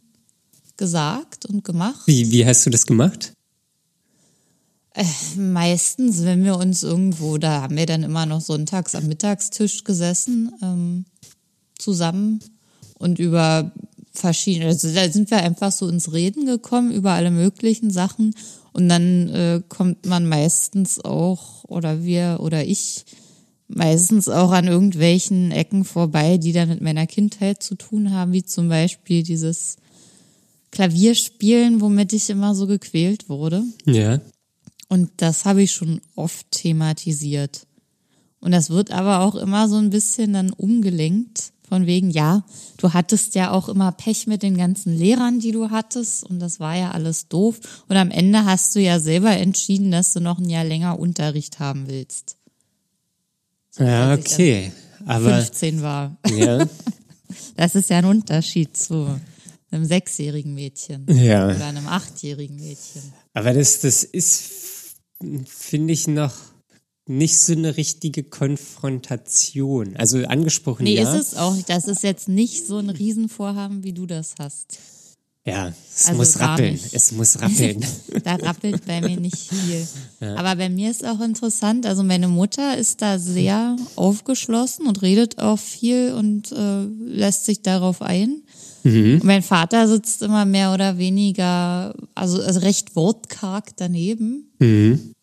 gesagt 0.76 1.46
und 1.46 1.64
gemacht. 1.64 2.00
Wie, 2.06 2.30
wie 2.30 2.46
hast 2.46 2.64
du 2.64 2.70
das 2.70 2.86
gemacht? 2.86 3.32
Äh, 4.94 5.04
meistens, 5.36 6.24
wenn 6.24 6.44
wir 6.44 6.56
uns 6.56 6.82
irgendwo, 6.82 7.38
da 7.38 7.62
haben 7.62 7.76
wir 7.76 7.86
dann 7.86 8.02
immer 8.02 8.26
noch 8.26 8.40
sonntags 8.40 8.94
am 8.94 9.06
Mittagstisch 9.06 9.84
gesessen. 9.84 10.52
Ähm, 10.62 11.04
zusammen 11.78 12.40
und 12.98 13.18
über 13.18 13.72
verschiedene, 14.12 14.66
also 14.66 14.92
da 14.92 15.08
sind 15.10 15.30
wir 15.30 15.38
einfach 15.38 15.72
so 15.72 15.88
ins 15.88 16.12
Reden 16.12 16.46
gekommen 16.46 16.92
über 16.92 17.12
alle 17.12 17.30
möglichen 17.30 17.90
Sachen 17.90 18.34
und 18.72 18.88
dann 18.88 19.28
äh, 19.28 19.62
kommt 19.68 20.06
man 20.06 20.28
meistens 20.28 21.04
auch 21.04 21.64
oder 21.64 22.04
wir 22.04 22.38
oder 22.40 22.64
ich 22.64 23.04
meistens 23.68 24.28
auch 24.28 24.50
an 24.50 24.66
irgendwelchen 24.66 25.50
Ecken 25.52 25.84
vorbei, 25.84 26.38
die 26.38 26.52
dann 26.52 26.68
mit 26.68 26.80
meiner 26.80 27.06
Kindheit 27.06 27.62
zu 27.62 27.74
tun 27.74 28.12
haben, 28.12 28.32
wie 28.32 28.42
zum 28.42 28.68
Beispiel 28.68 29.22
dieses 29.22 29.76
Klavierspielen, 30.70 31.80
womit 31.80 32.12
ich 32.12 32.30
immer 32.30 32.54
so 32.54 32.66
gequält 32.66 33.28
wurde. 33.28 33.62
Ja. 33.84 34.20
Und 34.88 35.10
das 35.18 35.44
habe 35.44 35.62
ich 35.62 35.72
schon 35.72 36.00
oft 36.14 36.50
thematisiert. 36.50 37.66
Und 38.40 38.52
das 38.52 38.70
wird 38.70 38.90
aber 38.90 39.20
auch 39.20 39.34
immer 39.34 39.68
so 39.68 39.76
ein 39.76 39.90
bisschen 39.90 40.32
dann 40.32 40.50
umgelenkt 40.50 41.52
von 41.68 41.86
wegen, 41.86 42.10
ja, 42.10 42.44
du 42.78 42.92
hattest 42.92 43.34
ja 43.34 43.50
auch 43.50 43.68
immer 43.68 43.92
Pech 43.92 44.26
mit 44.26 44.42
den 44.42 44.56
ganzen 44.56 44.96
Lehrern, 44.96 45.40
die 45.40 45.52
du 45.52 45.70
hattest 45.70 46.24
und 46.24 46.38
das 46.38 46.60
war 46.60 46.76
ja 46.76 46.90
alles 46.90 47.28
doof. 47.28 47.60
Und 47.88 47.96
am 47.96 48.10
Ende 48.10 48.44
hast 48.44 48.74
du 48.74 48.80
ja 48.80 48.98
selber 49.00 49.30
entschieden, 49.30 49.90
dass 49.90 50.12
du 50.12 50.20
noch 50.20 50.38
ein 50.38 50.48
Jahr 50.48 50.64
länger 50.64 50.98
Unterricht 50.98 51.60
haben 51.60 51.88
willst. 51.88 52.36
So, 53.70 53.84
ja, 53.84 54.14
okay. 54.14 54.72
Aber 55.06 55.36
15 55.36 55.82
war. 55.82 56.16
Ja. 56.30 56.66
Das 57.56 57.74
ist 57.74 57.90
ja 57.90 57.98
ein 57.98 58.06
Unterschied 58.06 58.74
zu 58.74 59.20
einem 59.70 59.84
sechsjährigen 59.84 60.54
Mädchen. 60.54 61.06
Ja. 61.08 61.46
Oder 61.46 61.66
einem 61.66 61.86
achtjährigen 61.86 62.56
Mädchen. 62.56 63.02
Aber 63.34 63.52
das, 63.52 63.80
das 63.80 64.02
ist, 64.02 64.94
finde 65.46 65.92
ich, 65.92 66.08
noch 66.08 66.32
nicht 67.08 67.38
so 67.38 67.52
eine 67.52 67.76
richtige 67.76 68.22
Konfrontation. 68.22 69.96
Also 69.96 70.24
angesprochen, 70.24 70.84
nee, 70.84 70.96
ja. 70.96 71.04
Nee, 71.04 71.18
ist 71.18 71.32
es 71.32 71.36
auch 71.36 71.54
nicht. 71.54 71.68
Das 71.68 71.88
ist 71.88 72.02
jetzt 72.02 72.28
nicht 72.28 72.66
so 72.66 72.78
ein 72.78 72.90
Riesenvorhaben, 72.90 73.82
wie 73.82 73.92
du 73.92 74.06
das 74.06 74.34
hast. 74.38 74.78
Ja, 75.46 75.72
es 75.94 76.06
also 76.06 76.18
muss 76.18 76.38
rappeln. 76.40 76.78
Es 76.92 77.12
muss 77.12 77.40
rappeln. 77.40 77.84
da 78.24 78.34
rappelt 78.34 78.84
bei 78.86 79.00
mir 79.00 79.18
nicht 79.18 79.36
viel. 79.36 79.86
Ja. 80.20 80.34
Aber 80.34 80.56
bei 80.56 80.68
mir 80.68 80.90
ist 80.90 81.06
auch 81.06 81.20
interessant, 81.20 81.86
also 81.86 82.02
meine 82.02 82.26
Mutter 82.26 82.76
ist 82.76 83.02
da 83.02 83.20
sehr 83.20 83.76
aufgeschlossen 83.94 84.88
und 84.88 85.00
redet 85.00 85.38
auch 85.38 85.60
viel 85.60 86.12
und 86.12 86.50
äh, 86.50 86.82
lässt 86.82 87.44
sich 87.44 87.62
darauf 87.62 88.02
ein. 88.02 88.42
Mhm. 88.82 89.20
mein 89.22 89.42
Vater 89.44 89.86
sitzt 89.86 90.22
immer 90.22 90.44
mehr 90.44 90.74
oder 90.74 90.98
weniger, 90.98 91.94
also, 92.16 92.42
also 92.42 92.58
recht 92.60 92.96
wortkarg 92.96 93.76
daneben. 93.76 94.50
Mhm 94.58 95.14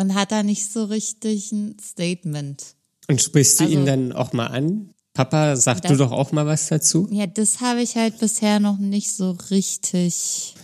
und 0.00 0.14
hat 0.14 0.32
da 0.32 0.42
nicht 0.42 0.72
so 0.72 0.84
richtig 0.84 1.52
ein 1.52 1.76
Statement. 1.80 2.74
Und 3.08 3.20
sprichst 3.20 3.60
du 3.60 3.64
also, 3.64 3.76
ihn 3.76 3.86
dann 3.86 4.12
auch 4.12 4.32
mal 4.32 4.46
an? 4.46 4.90
Papa, 5.12 5.56
sag 5.56 5.82
das, 5.82 5.92
du 5.92 5.98
doch 5.98 6.12
auch 6.12 6.32
mal 6.32 6.46
was 6.46 6.68
dazu? 6.68 7.06
Ja, 7.10 7.26
das 7.26 7.60
habe 7.60 7.82
ich 7.82 7.96
halt 7.96 8.18
bisher 8.18 8.60
noch 8.60 8.78
nicht 8.78 9.14
so 9.14 9.32
richtig, 9.50 10.54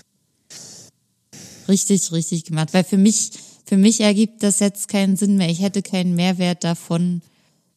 richtig, 1.68 2.12
richtig 2.12 2.44
gemacht. 2.44 2.72
Weil 2.72 2.84
für 2.84 2.96
mich, 2.96 3.32
für 3.66 3.76
mich 3.76 4.00
ergibt 4.00 4.42
das 4.42 4.60
jetzt 4.60 4.88
keinen 4.88 5.16
Sinn 5.16 5.36
mehr. 5.36 5.50
Ich 5.50 5.60
hätte 5.60 5.82
keinen 5.82 6.14
Mehrwert 6.14 6.64
davon, 6.64 7.20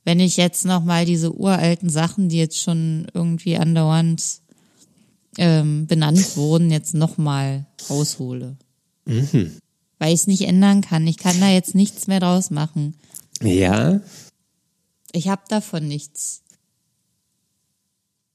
wenn 0.05 0.19
ich 0.19 0.37
jetzt 0.37 0.65
nochmal 0.65 1.05
diese 1.05 1.33
uralten 1.33 1.89
Sachen, 1.89 2.29
die 2.29 2.37
jetzt 2.37 2.59
schon 2.59 3.07
irgendwie 3.13 3.57
andauernd 3.57 4.23
ähm, 5.37 5.87
benannt 5.87 6.37
wurden, 6.37 6.71
jetzt 6.71 6.93
nochmal 6.93 7.65
raushole. 7.89 8.55
Mhm 9.05 9.57
weil 9.99 10.13
ich 10.13 10.21
es 10.21 10.27
nicht 10.27 10.47
ändern 10.47 10.81
kann. 10.81 11.05
Ich 11.05 11.17
kann 11.17 11.39
da 11.39 11.49
jetzt 11.49 11.75
nichts 11.75 12.07
mehr 12.07 12.19
draus 12.19 12.49
machen. 12.49 12.95
Ja. 13.43 14.01
Ich 15.11 15.27
habe 15.27 15.41
davon 15.47 15.87
nichts. 15.87 16.41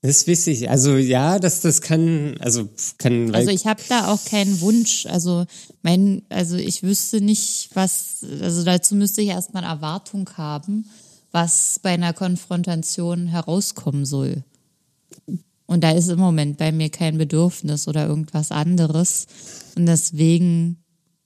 Das 0.02 0.24
ist 0.24 0.46
ich. 0.46 0.68
Also 0.68 0.96
ja, 0.96 1.38
das 1.38 1.62
das 1.62 1.80
kann 1.80 2.36
also 2.38 2.68
kann. 2.98 3.34
Also 3.34 3.50
ich 3.50 3.66
habe 3.66 3.80
da 3.88 4.12
auch 4.12 4.22
keinen 4.26 4.60
Wunsch. 4.60 5.06
Also 5.06 5.46
mein 5.80 6.20
also 6.28 6.56
ich 6.56 6.82
wüsste 6.82 7.22
nicht 7.22 7.70
was. 7.72 8.18
Also 8.42 8.64
dazu 8.64 8.96
müsste 8.96 9.22
ich 9.22 9.28
erstmal 9.28 9.64
Erwartung 9.64 10.28
haben, 10.36 10.90
was 11.32 11.80
bei 11.82 11.94
einer 11.94 12.12
Konfrontation 12.12 13.28
herauskommen 13.28 14.04
soll. 14.04 14.44
Und 15.64 15.82
da 15.82 15.92
ist 15.92 16.08
im 16.08 16.18
Moment 16.18 16.58
bei 16.58 16.70
mir 16.70 16.90
kein 16.90 17.16
Bedürfnis 17.16 17.88
oder 17.88 18.06
irgendwas 18.06 18.50
anderes. 18.50 19.26
Und 19.74 19.86
deswegen 19.86 20.84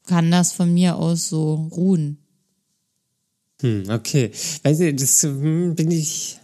kann 0.09 0.31
das 0.31 0.53
von 0.53 0.75
mir 0.75 0.97
aus 0.97 1.29
so 1.29 1.69
ruhen. 1.71 2.19
Hm, 3.61 3.85
okay. 3.91 4.31
Weißt 4.63 4.81
du, 4.81 4.95
das 4.95 5.23
hm, 5.23 5.75
bin 5.75 5.91
ich. 5.91 6.39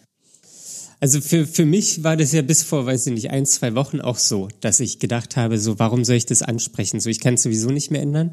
Also 1.00 1.20
für, 1.20 1.46
für 1.46 1.66
mich 1.66 2.02
war 2.02 2.16
das 2.16 2.32
ja 2.32 2.42
bis 2.42 2.62
vor, 2.62 2.86
weiß 2.86 3.08
ich 3.08 3.12
nicht, 3.12 3.30
ein, 3.30 3.46
zwei 3.46 3.74
Wochen 3.74 4.00
auch 4.00 4.16
so, 4.16 4.48
dass 4.60 4.80
ich 4.80 5.00
gedacht 5.00 5.36
habe, 5.36 5.58
so, 5.58 5.78
warum 5.78 6.04
soll 6.04 6.16
ich 6.16 6.26
das 6.26 6.42
ansprechen? 6.42 7.00
So, 7.00 7.10
ich 7.10 7.20
kann 7.20 7.34
es 7.34 7.42
sowieso 7.42 7.70
nicht 7.70 7.90
mehr 7.90 8.00
ändern. 8.00 8.30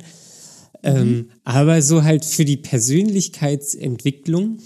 Mhm. 0.84 0.84
Ähm, 0.84 1.32
aber 1.44 1.82
so 1.82 2.04
halt 2.04 2.24
für 2.24 2.46
die 2.46 2.58
Persönlichkeitsentwicklung 2.58 4.60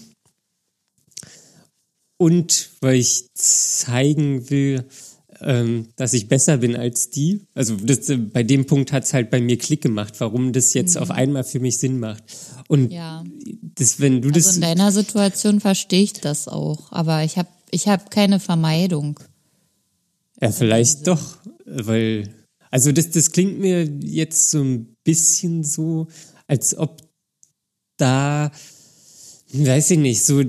und 2.17 2.71
weil 2.81 2.95
ich 2.95 3.27
zeigen 3.33 4.49
will, 4.49 4.85
ähm, 5.41 5.87
dass 5.95 6.13
ich 6.13 6.27
besser 6.27 6.57
bin 6.57 6.75
als 6.75 7.09
die. 7.09 7.41
Also 7.53 7.75
das, 7.75 8.09
äh, 8.09 8.17
bei 8.17 8.43
dem 8.43 8.65
Punkt 8.65 8.91
hat 8.91 9.03
es 9.03 9.13
halt 9.13 9.29
bei 9.29 9.41
mir 9.41 9.57
Klick 9.57 9.81
gemacht, 9.81 10.13
warum 10.19 10.53
das 10.53 10.73
jetzt 10.73 10.95
mhm. 10.95 11.01
auf 11.01 11.11
einmal 11.11 11.43
für 11.43 11.59
mich 11.59 11.77
Sinn 11.77 11.99
macht. 11.99 12.23
Und 12.67 12.91
ja. 12.91 13.23
das, 13.75 13.99
wenn 13.99 14.21
du 14.21 14.29
also 14.29 14.39
das. 14.39 14.55
in 14.55 14.61
deiner 14.61 14.91
Situation 14.91 15.59
verstehe 15.59 16.03
ich 16.03 16.13
das 16.13 16.47
auch, 16.47 16.91
aber 16.91 17.23
ich 17.23 17.37
habe 17.37 17.49
ich 17.71 17.87
hab 17.87 18.11
keine 18.11 18.39
Vermeidung. 18.39 19.19
Ja, 20.41 20.51
vielleicht 20.51 21.07
doch, 21.07 21.37
weil, 21.65 22.29
also 22.71 22.91
das, 22.91 23.09
das 23.09 23.31
klingt 23.31 23.59
mir 23.59 23.83
jetzt 23.83 24.51
so 24.51 24.61
ein 24.61 24.95
bisschen 25.03 25.63
so, 25.63 26.07
als 26.47 26.77
ob 26.77 27.01
da, 27.97 28.51
weiß 29.53 29.91
ich 29.91 29.99
nicht, 29.99 30.23
so 30.23 30.43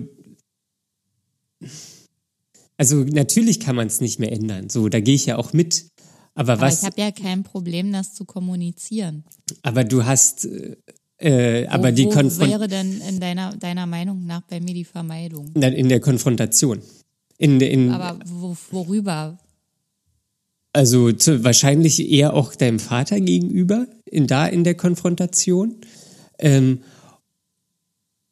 also 2.76 2.96
natürlich 3.04 3.60
kann 3.60 3.76
man 3.76 3.86
es 3.86 4.00
nicht 4.00 4.18
mehr 4.18 4.32
ändern. 4.32 4.68
So, 4.68 4.88
da 4.88 5.00
gehe 5.00 5.14
ich 5.14 5.26
ja 5.26 5.36
auch 5.36 5.52
mit. 5.52 5.86
Aber, 6.34 6.54
aber 6.54 6.62
was? 6.62 6.80
Ich 6.80 6.86
habe 6.86 7.00
ja 7.00 7.10
kein 7.10 7.42
Problem, 7.42 7.92
das 7.92 8.14
zu 8.14 8.24
kommunizieren. 8.24 9.24
Aber 9.62 9.84
du 9.84 10.04
hast, 10.04 10.46
äh, 11.18 11.66
aber 11.68 11.88
wo, 11.88 11.94
die 11.94 12.04
Konfrontation. 12.04 12.50
wäre 12.50 12.68
denn 12.68 13.00
in 13.08 13.20
deiner 13.20 13.56
deiner 13.56 13.86
Meinung 13.86 14.26
nach 14.26 14.42
bei 14.42 14.60
mir 14.60 14.74
die 14.74 14.84
Vermeidung? 14.84 15.52
In 15.54 15.88
der 15.88 16.00
Konfrontation. 16.00 16.82
In, 17.38 17.60
in, 17.60 17.90
aber 17.90 18.18
wo, 18.26 18.56
worüber? 18.70 19.38
Also 20.72 21.10
zu, 21.12 21.42
wahrscheinlich 21.42 22.06
eher 22.06 22.34
auch 22.34 22.54
deinem 22.54 22.78
Vater 22.78 23.18
gegenüber, 23.18 23.86
in 24.04 24.26
da 24.26 24.46
in 24.46 24.62
der 24.62 24.74
Konfrontation. 24.74 25.76
Ähm, 26.38 26.82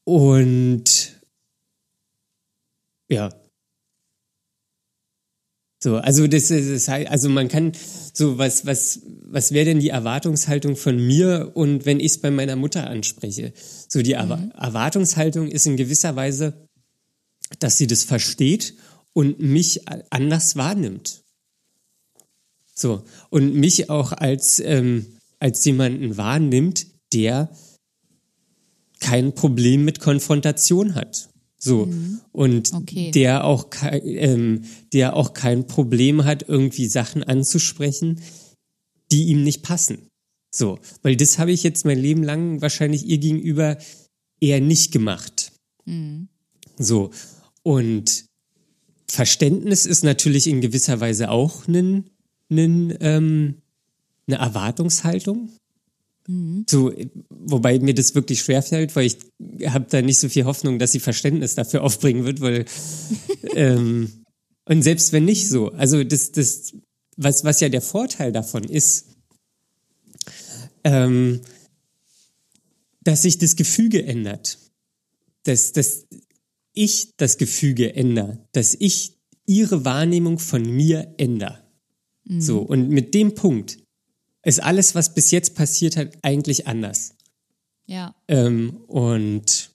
und 0.05 1.15
ja, 3.09 3.31
so, 5.85 5.99
also 5.99 6.27
das 6.27 6.51
ist 6.51 6.89
also 6.89 7.29
man 7.29 7.49
kann 7.49 7.73
so 8.15 8.39
was 8.39 8.65
was 8.65 9.03
was 9.27 9.53
wäre 9.53 9.67
denn 9.67 9.81
die 9.81 9.91
Erwartungshaltung 9.91 10.77
von 10.77 10.97
mir 10.97 11.51
und 11.53 11.85
wenn 11.85 12.01
ich 12.01 12.13
es 12.13 12.19
bei 12.23 12.31
meiner 12.31 12.57
Mutter 12.57 12.89
anspreche? 12.89 13.53
So 13.87 14.01
die 14.01 14.15
mhm. 14.15 14.51
Erwartungshaltung 14.57 15.47
ist 15.47 15.67
in 15.67 15.77
gewisser 15.77 16.17
Weise, 16.17 16.55
dass 17.59 17.77
sie 17.77 17.87
das 17.87 18.03
versteht 18.03 18.77
und 19.13 19.41
mich 19.41 19.83
anders 20.09 20.57
wahrnimmt. 20.57 21.23
So 22.75 23.05
und 23.29 23.55
mich 23.55 23.91
auch 23.91 24.13
als 24.13 24.61
ähm, 24.61 25.05
als 25.39 25.67
jemanden 25.67 26.17
wahrnimmt, 26.17 26.87
der 27.13 27.55
kein 29.01 29.35
Problem 29.35 29.85
mit 29.85 30.01
Konfrontation 30.01 30.95
hat. 30.95 31.29
So. 31.65 31.87
Mhm. 31.87 32.21
Und 32.33 32.75
okay. 32.75 33.11
der 33.11 33.45
auch, 33.45 33.69
ähm, 33.83 34.65
der 34.93 35.17
auch 35.17 35.33
kein 35.33 35.67
Problem 35.67 36.25
hat, 36.25 36.47
irgendwie 36.47 36.87
Sachen 36.87 37.23
anzusprechen, 37.23 38.21
die 39.11 39.25
ihm 39.29 39.43
nicht 39.43 39.63
passen. 39.63 40.11
So. 40.51 40.79
Weil 41.01 41.17
das 41.17 41.39
habe 41.39 41.53
ich 41.53 41.63
jetzt 41.63 41.87
mein 41.87 41.99
Leben 41.99 42.23
lang 42.23 42.61
wahrscheinlich 42.61 43.07
ihr 43.07 43.17
gegenüber 43.17 43.79
eher 44.41 44.61
nicht 44.61 44.93
gemacht. 44.93 45.53
Mhm. 45.87 46.29
So. 46.79 47.11
Und 47.63 48.27
Verständnis 49.09 49.87
ist 49.87 50.05
natürlich 50.05 50.47
in 50.47 50.61
gewisser 50.61 51.01
Weise 51.01 51.31
auch 51.31 51.67
ein, 51.67 52.11
ein, 52.51 52.95
ähm, 53.01 53.63
eine 54.27 54.37
Erwartungshaltung. 54.37 55.49
Mhm. 56.27 56.65
So, 56.69 56.93
wobei 57.29 57.79
mir 57.79 57.95
das 57.95 58.15
wirklich 58.15 58.41
schwerfällt, 58.41 58.97
weil 58.97 59.07
ich 59.07 59.19
habe 59.67 59.87
da 59.91 60.01
nicht 60.03 60.19
so 60.19 60.29
viel 60.29 60.45
Hoffnung, 60.45 60.79
dass 60.79 60.93
sie 60.93 61.01
Verständnis 61.01 61.55
dafür 61.55 61.83
aufbringen 61.83 62.25
wird, 62.25 62.41
weil 62.41 62.65
ähm, 63.55 64.25
und 64.67 64.83
selbst 64.83 65.13
wenn 65.13 65.25
nicht 65.25 65.49
so, 65.49 65.71
also 65.73 66.03
das, 66.05 66.33
das, 66.33 66.73
was, 67.17 67.45
was 67.45 67.61
ja 67.61 67.69
der 67.69 67.83
Vorteil 67.83 68.33
davon 68.33 68.65
ist, 68.65 69.07
ähm, 70.85 71.41
dass 73.03 73.23
sich 73.23 73.39
das 73.39 73.57
Gefüge 73.57 74.05
ändert. 74.05 74.59
Dass, 75.43 75.73
dass 75.73 76.07
ich 76.73 77.15
das 77.19 77.37
Gefüge 77.37 77.95
ändere, 77.95 78.47
dass 78.53 78.75
ich 78.79 79.19
ihre 79.47 79.85
Wahrnehmung 79.85 80.39
von 80.39 80.63
mir 80.63 81.15
ändere. 81.19 81.63
Mhm. 82.25 82.41
So, 82.41 82.61
und 82.61 82.89
mit 82.89 83.13
dem 83.13 83.35
Punkt 83.35 83.84
ist 84.45 84.63
alles, 84.63 84.95
was 84.95 85.15
bis 85.15 85.31
jetzt 85.31 85.55
passiert 85.55 85.97
hat, 85.97 86.13
eigentlich 86.23 86.67
anders. 86.67 87.15
Ja. 87.87 88.15
Ähm, 88.29 88.79
und 88.87 89.71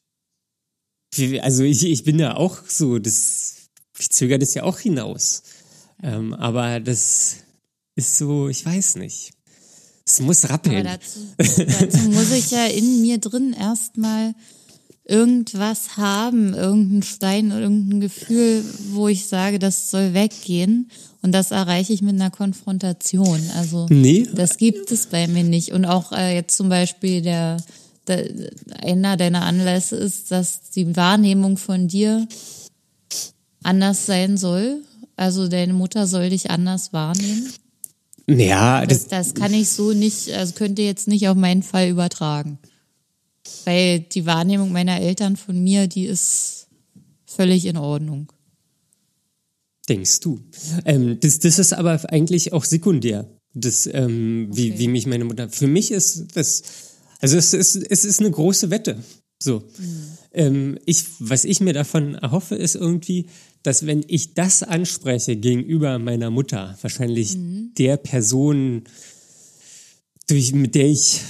also 1.41 1.63
ich, 1.63 1.85
ich 1.85 2.03
bin 2.03 2.17
da 2.17 2.35
auch 2.35 2.59
so, 2.67 2.99
das, 2.99 3.69
ich 3.97 4.09
zögere 4.09 4.39
das 4.39 4.53
ja 4.53 4.63
auch 4.63 4.79
hinaus. 4.79 5.43
Ähm, 6.01 6.33
aber 6.33 6.79
das 6.79 7.37
ist 7.95 8.17
so, 8.17 8.47
ich 8.47 8.65
weiß 8.65 8.95
nicht. 8.95 9.31
Es 10.05 10.19
muss 10.19 10.49
rappeln. 10.49 10.83
Dazu, 10.85 11.19
dazu 11.37 11.97
muss 12.09 12.31
ich 12.31 12.49
ja 12.51 12.65
in 12.65 13.01
mir 13.01 13.19
drin 13.19 13.53
erstmal 13.53 14.33
irgendwas 15.09 15.97
haben, 15.97 16.53
irgendeinen 16.53 17.03
Stein, 17.03 17.51
irgendein 17.51 17.99
Gefühl, 17.99 18.63
wo 18.91 19.07
ich 19.07 19.25
sage, 19.25 19.59
das 19.59 19.89
soll 19.89 20.13
weggehen. 20.13 20.89
Und 21.21 21.33
das 21.33 21.51
erreiche 21.51 21.91
ich 21.91 22.01
mit 22.01 22.13
einer 22.13 22.29
Konfrontation. 22.29 23.41
Also 23.57 23.87
nee. 23.89 24.27
das 24.33 24.57
gibt 24.57 24.91
es 24.91 25.07
bei 25.07 25.27
mir 25.27 25.43
nicht. 25.43 25.73
Und 25.73 25.85
auch 25.85 26.11
äh, 26.11 26.35
jetzt 26.35 26.55
zum 26.55 26.69
Beispiel 26.69 27.21
der, 27.21 27.57
der 28.07 28.29
einer 28.81 29.17
deiner 29.17 29.41
Anlässe 29.41 29.97
ist, 29.97 30.31
dass 30.31 30.69
die 30.75 30.95
Wahrnehmung 30.95 31.57
von 31.57 31.87
dir 31.87 32.27
anders 33.63 34.05
sein 34.05 34.37
soll. 34.37 34.81
Also 35.17 35.47
deine 35.47 35.73
Mutter 35.73 36.07
soll 36.07 36.29
dich 36.29 36.49
anders 36.49 36.93
wahrnehmen. 36.93 37.51
Ja, 38.27 38.85
das, 38.85 39.07
das, 39.07 39.33
das 39.33 39.33
kann 39.33 39.53
ich 39.53 39.69
so 39.69 39.91
nicht, 39.91 40.31
also 40.31 40.53
könnte 40.53 40.83
jetzt 40.83 41.07
nicht 41.07 41.27
auf 41.27 41.35
meinen 41.35 41.63
Fall 41.63 41.89
übertragen. 41.89 42.59
Weil 43.65 43.99
die 43.99 44.25
Wahrnehmung 44.25 44.71
meiner 44.71 44.99
Eltern 44.99 45.35
von 45.37 45.61
mir, 45.61 45.87
die 45.87 46.05
ist 46.05 46.67
völlig 47.25 47.65
in 47.65 47.77
Ordnung. 47.77 48.31
Denkst 49.87 50.19
du? 50.19 50.39
Ähm, 50.85 51.19
das, 51.19 51.39
das 51.39 51.59
ist 51.59 51.73
aber 51.73 52.01
eigentlich 52.11 52.53
auch 52.53 52.63
sekundär. 52.63 53.29
Das, 53.53 53.89
ähm, 53.91 54.49
okay. 54.51 54.57
wie, 54.57 54.79
wie 54.79 54.87
mich 54.87 55.07
meine 55.07 55.25
Mutter. 55.25 55.49
Für 55.49 55.67
mich 55.67 55.91
ist 55.91 56.27
das, 56.35 56.61
also 57.19 57.37
es 57.37 57.53
ist, 57.53 57.75
es 57.75 58.05
ist 58.05 58.19
eine 58.19 58.31
große 58.31 58.69
Wette. 58.69 59.03
So. 59.39 59.59
Mhm. 59.59 60.17
Ähm, 60.31 60.79
ich, 60.85 61.05
was 61.19 61.45
ich 61.45 61.59
mir 61.59 61.73
davon 61.73 62.15
erhoffe, 62.15 62.55
ist 62.55 62.75
irgendwie, 62.75 63.27
dass 63.63 63.85
wenn 63.85 64.03
ich 64.07 64.33
das 64.33 64.63
anspreche 64.63 65.35
gegenüber 65.35 65.97
meiner 65.97 66.29
Mutter, 66.29 66.77
wahrscheinlich 66.81 67.35
mhm. 67.35 67.71
der 67.77 67.97
Person, 67.97 68.83
durch, 70.27 70.53
mit 70.53 70.75
der 70.75 70.87
ich 70.87 71.21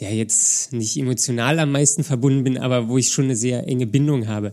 ja 0.00 0.10
jetzt 0.10 0.72
nicht 0.72 0.96
emotional 0.96 1.58
am 1.58 1.72
meisten 1.72 2.04
verbunden 2.04 2.44
bin, 2.44 2.58
aber 2.58 2.88
wo 2.88 2.98
ich 2.98 3.10
schon 3.10 3.26
eine 3.26 3.36
sehr 3.36 3.66
enge 3.66 3.86
Bindung 3.86 4.28
habe, 4.28 4.52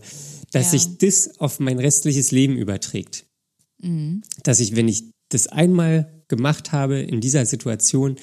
dass 0.52 0.72
ja. 0.72 0.78
sich 0.78 0.98
das 0.98 1.40
auf 1.40 1.60
mein 1.60 1.78
restliches 1.78 2.30
Leben 2.30 2.56
überträgt. 2.56 3.26
Mhm. 3.78 4.22
Dass 4.42 4.60
ich, 4.60 4.76
wenn 4.76 4.88
ich 4.88 5.04
das 5.28 5.48
einmal 5.48 6.22
gemacht 6.28 6.72
habe 6.72 7.00
in 7.00 7.20
dieser 7.20 7.46
Situation, 7.46 8.16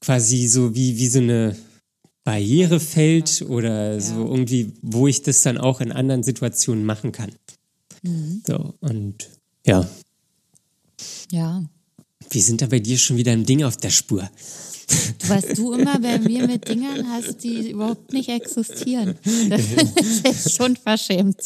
quasi 0.00 0.46
so 0.46 0.74
wie, 0.74 0.98
wie 0.98 1.08
so 1.08 1.18
eine 1.18 1.56
Barriere 2.24 2.80
fällt 2.80 3.42
oder 3.48 3.94
ja. 3.94 4.00
so 4.00 4.26
irgendwie, 4.26 4.72
wo 4.82 5.06
ich 5.06 5.22
das 5.22 5.42
dann 5.42 5.58
auch 5.58 5.80
in 5.80 5.92
anderen 5.92 6.22
Situationen 6.22 6.84
machen 6.84 7.12
kann. 7.12 7.32
Mhm. 8.02 8.42
So, 8.46 8.74
und 8.80 9.28
ja. 9.66 9.88
Ja. 11.30 11.64
Wir 12.30 12.42
sind 12.42 12.62
da 12.62 12.66
bei 12.66 12.80
dir 12.80 12.98
schon 12.98 13.16
wieder 13.16 13.32
ein 13.32 13.44
Ding 13.44 13.64
auf 13.64 13.76
der 13.76 13.90
Spur. 13.90 14.28
Was 15.26 15.44
du 15.56 15.72
immer 15.72 15.98
bei 15.98 16.18
mir 16.18 16.46
mit 16.46 16.68
Dingern 16.68 17.10
hast, 17.10 17.42
die 17.42 17.70
überhaupt 17.70 18.12
nicht 18.12 18.28
existieren. 18.28 19.16
Das 19.48 19.62
ist 20.46 20.56
schon 20.56 20.76
verschämt. 20.76 21.36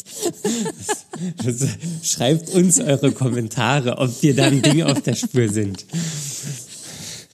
Das, 1.43 1.67
schreibt 2.03 2.49
uns 2.51 2.79
eure 2.79 3.11
Kommentare, 3.11 3.97
ob 3.97 4.21
wir 4.21 4.35
da 4.35 4.45
ein 4.45 4.61
Ding 4.61 4.83
auf 4.83 5.01
der 5.01 5.15
Spur 5.15 5.49
sind. 5.49 5.85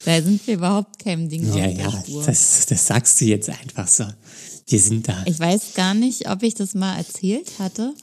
Da 0.05 0.21
sind 0.21 0.47
wir 0.47 0.53
überhaupt 0.53 0.99
kein 0.99 1.27
Ding 1.27 1.43
ja, 1.43 1.49
auf 1.49 1.55
der 1.55 1.71
ja, 1.71 1.91
Spur. 1.91 2.21
Ja, 2.21 2.27
das, 2.27 2.65
das 2.67 2.87
sagst 2.87 3.19
du 3.19 3.25
jetzt 3.25 3.49
einfach 3.49 3.87
so. 3.87 4.05
Wir 4.67 4.79
sind 4.79 5.07
da. 5.07 5.23
Ich 5.25 5.39
weiß 5.39 5.73
gar 5.75 5.93
nicht, 5.93 6.29
ob 6.29 6.43
ich 6.43 6.53
das 6.53 6.73
mal 6.73 6.97
erzählt 6.97 7.59
hatte, 7.59 7.93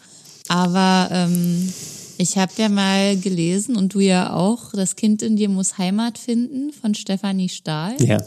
aber 0.49 1.09
ähm, 1.11 1.73
ich 2.19 2.39
habe 2.39 2.53
ja 2.57 2.69
mal 2.69 3.17
gelesen 3.17 3.77
und 3.77 3.95
du 3.95 4.01
ja 4.01 4.33
auch, 4.33 4.73
das 4.73 4.97
Kind 4.97 5.23
in 5.23 5.37
dir 5.37 5.49
muss 5.49 5.79
Heimat 5.79 6.19
finden 6.19 6.73
von 6.73 6.95
Stefanie 6.95 7.49
Stahl. 7.49 8.01
Ja. 8.03 8.23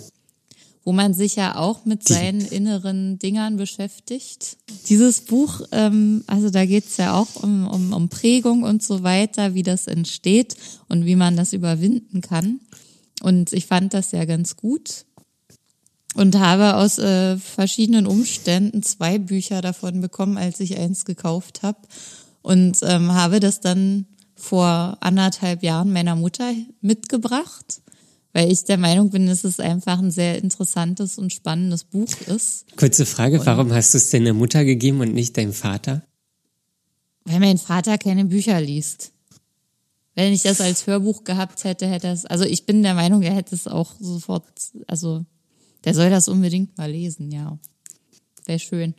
Wo 0.83 0.93
man 0.93 1.13
sich 1.13 1.35
ja 1.35 1.57
auch 1.57 1.83
mit 1.83 2.07
seinen 2.07 2.39
inneren 2.39 3.19
Dingern 3.19 3.57
beschäftigt. 3.57 4.57
Dieses 4.87 5.19
Buch, 5.19 5.61
ähm, 5.73 6.23
also 6.27 6.49
da 6.49 6.65
geht's 6.65 6.95
ja 6.95 7.13
auch 7.19 7.43
um, 7.43 7.67
um, 7.67 7.91
um 7.91 8.07
Prägung 8.07 8.63
und 8.63 8.81
so 8.81 9.03
weiter, 9.03 9.53
wie 9.53 9.63
das 9.63 9.87
entsteht 9.87 10.55
und 10.87 11.05
wie 11.05 11.17
man 11.17 11.35
das 11.35 11.51
überwinden 11.51 12.21
kann. 12.21 12.61
Und 13.21 13.51
ich 13.51 13.65
fand 13.65 13.93
das 13.93 14.13
ja 14.13 14.23
ganz 14.23 14.55
gut 14.55 15.03
und 16.15 16.39
habe 16.39 16.75
aus 16.75 16.99
äh, 16.99 17.37
verschiedenen 17.37 18.07
Umständen 18.07 18.81
zwei 18.81 19.17
Bücher 19.17 19.61
davon 19.61 19.99
bekommen, 19.99 20.37
als 20.37 20.61
ich 20.61 20.77
eins 20.77 21.03
gekauft 21.03 21.63
habe 21.63 21.79
und 22.47 22.79
ähm, 22.83 23.11
habe 23.11 23.41
das 23.41 23.59
dann 23.59 24.05
vor 24.35 24.97
anderthalb 25.01 25.63
Jahren 25.63 25.91
meiner 25.91 26.15
Mutter 26.15 26.53
mitgebracht, 26.79 27.81
weil 28.31 28.49
ich 28.49 28.63
der 28.63 28.77
Meinung 28.77 29.09
bin, 29.09 29.27
dass 29.27 29.43
es 29.43 29.59
einfach 29.59 29.99
ein 29.99 30.11
sehr 30.11 30.37
interessantes 30.41 31.17
und 31.17 31.33
spannendes 31.33 31.83
Buch 31.83 32.13
ist. 32.27 32.65
Kurze 32.77 33.05
Frage, 33.05 33.39
und 33.39 33.45
warum 33.45 33.73
hast 33.73 33.93
du 33.93 33.97
es 33.97 34.11
deiner 34.11 34.31
Mutter 34.31 34.63
gegeben 34.63 35.01
und 35.01 35.13
nicht 35.13 35.35
deinem 35.35 35.51
Vater? 35.51 36.03
Weil 37.25 37.41
mein 37.41 37.57
Vater 37.57 37.97
keine 37.97 38.23
Bücher 38.23 38.61
liest. 38.61 39.11
Wenn 40.15 40.31
ich 40.31 40.43
das 40.43 40.61
als 40.61 40.87
Hörbuch 40.87 41.25
gehabt 41.25 41.65
hätte, 41.65 41.85
hätte 41.85 42.07
es, 42.07 42.25
also 42.25 42.45
ich 42.45 42.65
bin 42.65 42.81
der 42.81 42.93
Meinung, 42.93 43.23
er 43.23 43.33
hätte 43.33 43.55
es 43.55 43.67
auch 43.67 43.91
sofort, 43.99 44.45
also 44.87 45.25
der 45.83 45.93
soll 45.93 46.09
das 46.09 46.29
unbedingt 46.29 46.77
mal 46.77 46.89
lesen, 46.89 47.29
ja 47.29 47.59
wäre 48.47 48.59
schön. 48.59 48.93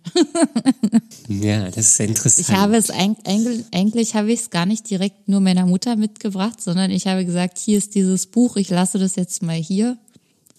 ja, 1.29 1.71
das 1.71 1.91
ist 1.91 2.01
interessant. 2.01 2.49
Ich 2.49 2.55
habe 2.55 2.77
es 2.77 2.91
eigentlich, 2.91 3.65
eigentlich 3.73 4.15
habe 4.15 4.33
ich 4.33 4.41
es 4.41 4.51
gar 4.51 4.67
nicht 4.67 4.89
direkt 4.89 5.29
nur 5.29 5.41
meiner 5.41 5.67
Mutter 5.67 5.97
mitgebracht, 5.97 6.61
sondern 6.61 6.91
ich 6.91 7.07
habe 7.07 7.25
gesagt, 7.25 7.59
hier 7.59 7.79
ist 7.79 7.95
dieses 7.95 8.27
Buch, 8.27 8.57
ich 8.57 8.71
lasse 8.71 8.99
das 8.99 9.17
jetzt 9.17 9.43
mal 9.43 9.57
hier, 9.57 9.99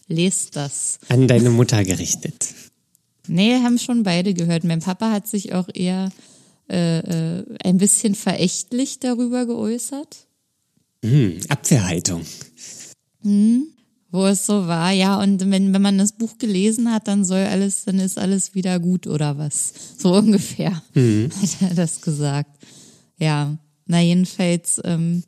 lest 0.08 0.56
das. 0.56 1.00
An 1.10 1.28
deine 1.28 1.50
Mutter 1.50 1.84
gerichtet. 1.84 2.54
Nee, 3.28 3.56
haben 3.56 3.78
schon 3.78 4.04
beide 4.04 4.34
gehört. 4.34 4.64
Mein 4.64 4.80
Papa 4.80 5.12
hat 5.12 5.28
sich 5.28 5.54
auch 5.54 5.70
eher 5.74 6.10
äh, 6.70 7.00
äh 7.00 7.46
ein 7.64 7.78
bisschen 7.78 8.16
verächtlich 8.16 9.00
darüber 9.00 9.46
geäußert. 9.46 10.26
Hm, 11.04 11.40
Abwehrhaltung. 11.48 12.26
Hm 13.22 13.68
wo 14.12 14.26
es 14.26 14.46
so 14.46 14.68
war, 14.68 14.92
ja, 14.92 15.20
und 15.20 15.52
wenn, 15.52 15.74
wenn 15.74 15.82
man 15.82 15.98
das 15.98 16.14
Buch 16.14 16.38
gelesen 16.40 16.92
hat, 16.92 17.08
dann 17.08 17.24
soll 17.24 17.46
alles, 17.46 17.86
dann 17.86 18.00
ist 18.00 18.18
alles 18.18 18.56
wieder 18.56 18.80
gut 18.80 19.06
oder 19.06 19.38
was. 19.38 19.74
So 19.98 20.14
ungefähr 20.18 20.82
mhm. 20.94 21.30
hat 21.42 21.62
er 21.62 21.76
das 21.76 22.02
gesagt. 22.02 22.58
Ja, 23.18 23.58
na 23.86 24.02
jedenfalls, 24.02 24.82
ähm, 24.84 25.24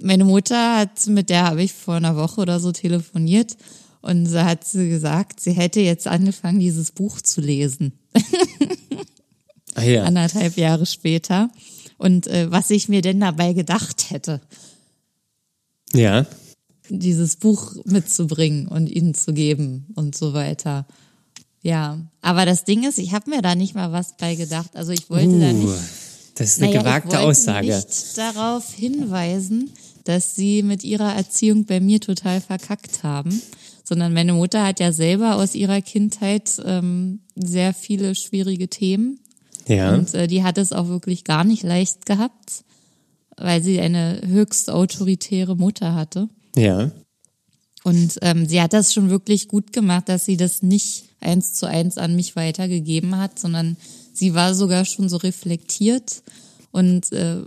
meine 0.00 0.24
Mutter 0.24 0.78
hat, 0.78 1.06
mit 1.06 1.30
der 1.30 1.44
habe 1.44 1.62
ich 1.62 1.72
vor 1.72 1.94
einer 1.94 2.16
Woche 2.16 2.40
oder 2.40 2.60
so 2.60 2.72
telefoniert 2.72 3.56
und 4.02 4.26
so 4.26 4.40
hat 4.40 4.64
sie 4.64 4.88
gesagt, 4.90 5.40
sie 5.40 5.52
hätte 5.52 5.80
jetzt 5.80 6.06
angefangen, 6.06 6.60
dieses 6.60 6.92
Buch 6.92 7.22
zu 7.22 7.40
lesen. 7.40 7.92
ah, 9.74 9.82
ja. 9.82 10.02
Anderthalb 10.02 10.58
Jahre 10.58 10.84
später. 10.84 11.50
Und 11.96 12.26
äh, 12.26 12.50
was 12.50 12.68
ich 12.70 12.88
mir 12.88 13.00
denn 13.00 13.20
dabei 13.20 13.54
gedacht 13.54 14.10
hätte. 14.10 14.42
Ja 15.94 16.26
dieses 16.98 17.36
Buch 17.36 17.74
mitzubringen 17.84 18.68
und 18.68 18.88
ihnen 18.88 19.14
zu 19.14 19.32
geben 19.32 19.86
und 19.94 20.16
so 20.16 20.34
weiter. 20.34 20.86
Ja, 21.62 21.98
aber 22.20 22.44
das 22.44 22.64
Ding 22.64 22.86
ist, 22.86 22.98
ich 22.98 23.12
habe 23.12 23.30
mir 23.30 23.40
da 23.40 23.54
nicht 23.54 23.74
mal 23.74 23.90
was 23.90 24.16
bei 24.18 24.34
gedacht. 24.34 24.70
Also 24.74 24.92
ich 24.92 25.08
wollte 25.08 25.28
uh, 25.28 25.40
da 25.40 25.52
nicht. 25.52 25.72
Das 26.34 26.48
ist 26.48 26.58
eine 26.62 26.68
naja, 26.68 26.82
gewagte 26.82 27.08
ich 27.08 27.14
wollte 27.14 27.26
Aussage. 27.26 27.66
Nicht 27.68 28.18
darauf 28.18 28.72
hinweisen, 28.74 29.70
dass 30.04 30.34
sie 30.34 30.62
mit 30.62 30.84
ihrer 30.84 31.14
Erziehung 31.14 31.64
bei 31.64 31.80
mir 31.80 32.00
total 32.00 32.40
verkackt 32.40 33.02
haben, 33.02 33.40
sondern 33.82 34.12
meine 34.12 34.34
Mutter 34.34 34.66
hat 34.66 34.80
ja 34.80 34.92
selber 34.92 35.36
aus 35.36 35.54
ihrer 35.54 35.80
Kindheit 35.80 36.60
ähm, 36.64 37.20
sehr 37.34 37.72
viele 37.72 38.14
schwierige 38.14 38.68
Themen. 38.68 39.20
Ja. 39.66 39.94
Und 39.94 40.12
äh, 40.14 40.26
die 40.26 40.42
hat 40.42 40.58
es 40.58 40.72
auch 40.72 40.88
wirklich 40.88 41.24
gar 41.24 41.44
nicht 41.44 41.62
leicht 41.62 42.04
gehabt, 42.04 42.64
weil 43.36 43.62
sie 43.62 43.80
eine 43.80 44.20
höchst 44.26 44.70
autoritäre 44.70 45.56
Mutter 45.56 45.94
hatte. 45.94 46.28
Ja. 46.56 46.90
Und 47.82 48.18
ähm, 48.22 48.46
sie 48.46 48.60
hat 48.62 48.72
das 48.72 48.94
schon 48.94 49.10
wirklich 49.10 49.48
gut 49.48 49.72
gemacht, 49.72 50.08
dass 50.08 50.24
sie 50.24 50.36
das 50.36 50.62
nicht 50.62 51.04
eins 51.20 51.54
zu 51.54 51.66
eins 51.66 51.98
an 51.98 52.16
mich 52.16 52.34
weitergegeben 52.36 53.18
hat, 53.18 53.38
sondern 53.38 53.76
sie 54.12 54.34
war 54.34 54.54
sogar 54.54 54.84
schon 54.84 55.08
so 55.08 55.18
reflektiert 55.18 56.22
und 56.72 57.12
äh, 57.12 57.42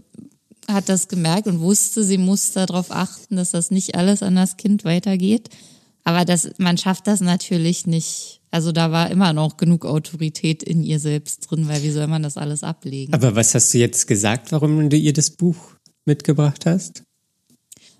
hat 0.68 0.90
das 0.90 1.08
gemerkt 1.08 1.48
und 1.48 1.60
wusste, 1.60 2.04
sie 2.04 2.18
muss 2.18 2.52
darauf 2.52 2.92
achten, 2.92 3.38
dass 3.38 3.52
das 3.52 3.72
nicht 3.72 3.96
alles 3.96 4.22
an 4.22 4.36
das 4.36 4.58
Kind 4.58 4.84
weitergeht. 4.84 5.50
Aber 6.04 6.24
das, 6.24 6.52
man 6.58 6.78
schafft 6.78 7.08
das 7.08 7.20
natürlich 7.20 7.88
nicht. 7.88 8.42
Also 8.52 8.72
da 8.72 8.92
war 8.92 9.12
immer 9.12 9.34
noch 9.34 9.58
genug 9.58 9.86
Autorität 9.86 10.64
in 10.64 10.84
ihr 10.84 11.00
selbst 11.00 11.50
drin, 11.50 11.68
weil 11.68 11.84
wie 11.84 11.92
soll 11.92 12.08
man 12.08 12.24
das 12.24 12.38
alles 12.38 12.64
ablegen? 12.64 13.14
Aber 13.14 13.36
was 13.36 13.54
hast 13.56 13.74
du 13.74 13.78
jetzt 13.78 14.08
gesagt, 14.08 14.52
warum 14.52 14.90
du 14.90 14.96
ihr 14.96 15.14
das 15.14 15.32
Buch 15.32 15.58
mitgebracht 16.06 16.66
hast? 16.66 17.04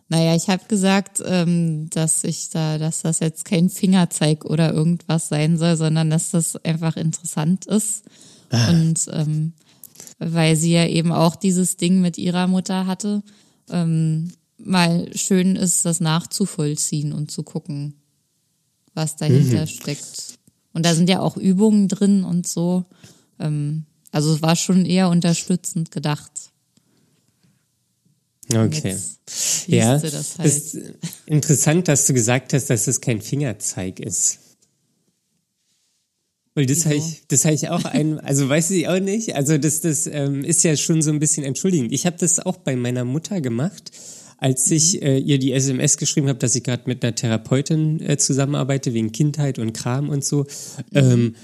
Naja, 0.10 0.36
ich 0.36 0.50
habe 0.50 0.64
gesagt, 0.68 1.22
ähm, 1.26 1.90
dass 1.90 2.24
ich 2.24 2.50
da, 2.50 2.78
dass 2.78 3.02
das 3.02 3.20
jetzt 3.20 3.44
kein 3.44 3.70
Fingerzeig 3.70 4.46
oder 4.46 4.74
irgendwas 4.74 5.28
sein 5.28 5.58
soll, 5.58 5.76
sondern 5.76 6.10
dass 6.10 6.32
das 6.32 6.56
einfach 6.64 6.96
interessant 6.96 7.66
ist 7.66 8.04
Ah. 8.50 8.70
Und 8.70 9.08
ähm, 9.12 9.54
weil 10.20 10.56
sie 10.56 10.74
ja 10.74 10.86
eben 10.88 11.12
auch 11.12 11.36
dieses 11.36 11.78
Ding 11.78 12.02
mit 12.02 12.18
ihrer 12.18 12.48
Mutter 12.48 12.88
hatte, 12.88 13.24
ähm, 13.70 14.32
mal 14.58 15.10
schön 15.16 15.56
ist, 15.56 15.86
das 15.86 16.00
nachzuvollziehen 16.00 17.14
und 17.14 17.32
zu 17.32 17.44
gucken, 17.44 17.96
was 18.94 19.16
dahinter 19.16 19.62
mhm. 19.62 19.68
steckt. 19.68 20.40
Und 20.74 20.86
da 20.86 20.96
sind 20.96 21.10
ja 21.10 21.20
auch 21.20 21.38
Übungen 21.38 21.88
drin 21.88 22.24
und 22.24 22.48
so. 22.48 22.86
Ähm, 23.40 23.86
also 24.12 24.34
es 24.34 24.42
war 24.42 24.56
schon 24.56 24.86
eher 24.86 25.10
unterstützend 25.10 25.92
gedacht. 25.92 26.32
Okay. 28.54 28.96
Ja, 29.68 29.98
das 29.98 30.38
halt. 30.38 30.48
ist 30.48 30.78
interessant, 31.26 31.88
dass 31.88 32.08
du 32.08 32.14
gesagt 32.14 32.54
hast, 32.54 32.70
dass 32.70 32.88
es 32.88 33.02
kein 33.02 33.22
Fingerzeig 33.22 34.00
ist. 34.00 34.40
Weil 36.56 36.66
das 36.66 36.86
habe 36.86 36.96
ich, 36.96 37.24
das 37.28 37.46
habe 37.46 37.54
ich 37.54 37.70
auch 37.70 37.86
ein, 37.86 38.20
also 38.20 38.50
weiß 38.50 38.72
ich 38.72 38.88
auch 38.88 39.00
nicht. 39.00 39.36
Also 39.36 39.60
das, 39.60 39.82
das 39.82 40.08
ähm, 40.08 40.44
ist 40.44 40.64
ja 40.64 40.76
schon 40.76 41.04
so 41.04 41.12
ein 41.12 41.20
bisschen 41.20 41.44
entschuldigend. 41.44 41.92
Ich 41.92 42.08
habe 42.08 42.18
das 42.20 42.40
auch 42.40 42.58
bei 42.58 42.76
meiner 42.76 43.06
Mutter 43.06 43.42
gemacht, 43.42 43.92
als 44.38 44.72
ich 44.72 44.96
mhm. 44.96 45.02
äh, 45.02 45.18
ihr 45.20 45.38
die 45.38 45.52
SMS 45.52 45.98
geschrieben 45.98 46.30
habe, 46.30 46.40
dass 46.40 46.56
ich 46.56 46.64
gerade 46.64 46.84
mit 46.88 47.04
einer 47.04 47.14
Therapeutin 47.14 48.02
äh, 48.02 48.18
zusammenarbeite 48.18 48.94
wegen 48.96 49.12
Kindheit 49.12 49.60
und 49.60 49.74
Kram 49.74 50.10
und 50.10 50.26
so, 50.26 50.48
mhm. 50.92 50.98
ähm, 50.98 51.36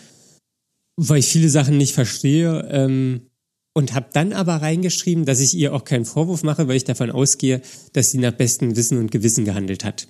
weil 0.96 1.20
ich 1.20 1.28
viele 1.28 1.50
Sachen 1.50 1.78
nicht 1.78 1.94
verstehe. 1.94 2.68
Ähm, 2.72 3.28
und 3.74 3.94
habe 3.94 4.10
dann 4.14 4.34
aber 4.34 4.58
reingeschrieben, 4.58 5.26
dass 5.26 5.40
ich 5.40 5.56
ihr 5.56 5.74
auch 5.74 5.84
keinen 5.84 6.06
Vorwurf 6.06 6.44
mache, 6.44 6.68
weil 6.68 6.78
ich 6.78 6.84
davon 6.84 7.12
ausgehe, 7.12 7.62
dass 7.94 8.12
sie 8.12 8.20
nach 8.20 8.34
bestem 8.34 8.76
Wissen 8.76 9.00
und 9.00 9.12
Gewissen 9.12 9.46
gehandelt 9.46 9.84
hat. 9.84 10.08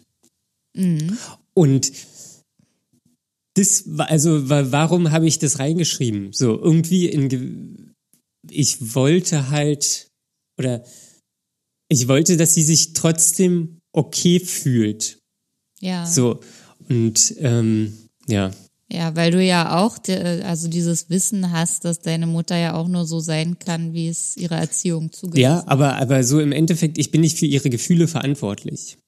Mhm. 0.76 1.18
Und 1.53 1.91
das, 3.55 3.86
also 3.97 4.49
warum 4.49 5.11
habe 5.11 5.28
ich 5.28 5.39
das 5.39 5.59
reingeschrieben? 5.59 6.34
So 6.34 6.59
irgendwie 6.59 7.07
in, 7.07 7.93
ich 8.49 8.95
wollte 8.95 9.49
halt 9.49 10.07
oder 10.57 10.84
ich 11.89 12.07
wollte, 12.07 12.38
dass 12.38 12.55
sie 12.55 12.64
sich 12.64 12.93
trotzdem 12.93 13.80
okay 13.93 14.39
fühlt. 14.39 15.20
Ja. 15.80 16.05
So 16.05 16.39
und 16.89 17.36
ähm, 17.38 17.93
ja. 18.28 18.51
Ja, 18.93 19.15
weil 19.15 19.31
du 19.31 19.41
ja 19.41 19.79
auch, 19.79 19.97
also 20.43 20.67
dieses 20.67 21.09
Wissen 21.09 21.51
hast, 21.51 21.83
dass 21.83 21.99
deine 22.01 22.27
Mutter 22.27 22.55
ja 22.55 22.75
auch 22.75 22.87
nur 22.87 23.07
so 23.07 23.19
sein 23.19 23.57
kann, 23.57 23.93
wie 23.93 24.07
es 24.07 24.37
ihre 24.37 24.53
Erziehung 24.53 25.11
zugeht. 25.11 25.41
Ja, 25.41 25.63
aber, 25.65 25.95
aber 25.95 26.23
so 26.23 26.39
im 26.39 26.51
Endeffekt, 26.51 26.99
ich 26.99 27.09
bin 27.09 27.21
nicht 27.21 27.39
für 27.39 27.47
ihre 27.47 27.71
Gefühle 27.71 28.07
verantwortlich. 28.07 28.99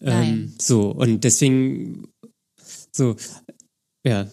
Nein. 0.00 0.28
Ähm, 0.28 0.54
so, 0.58 0.90
und 0.92 1.24
deswegen, 1.24 2.08
so, 2.90 3.16
ja, 4.02 4.28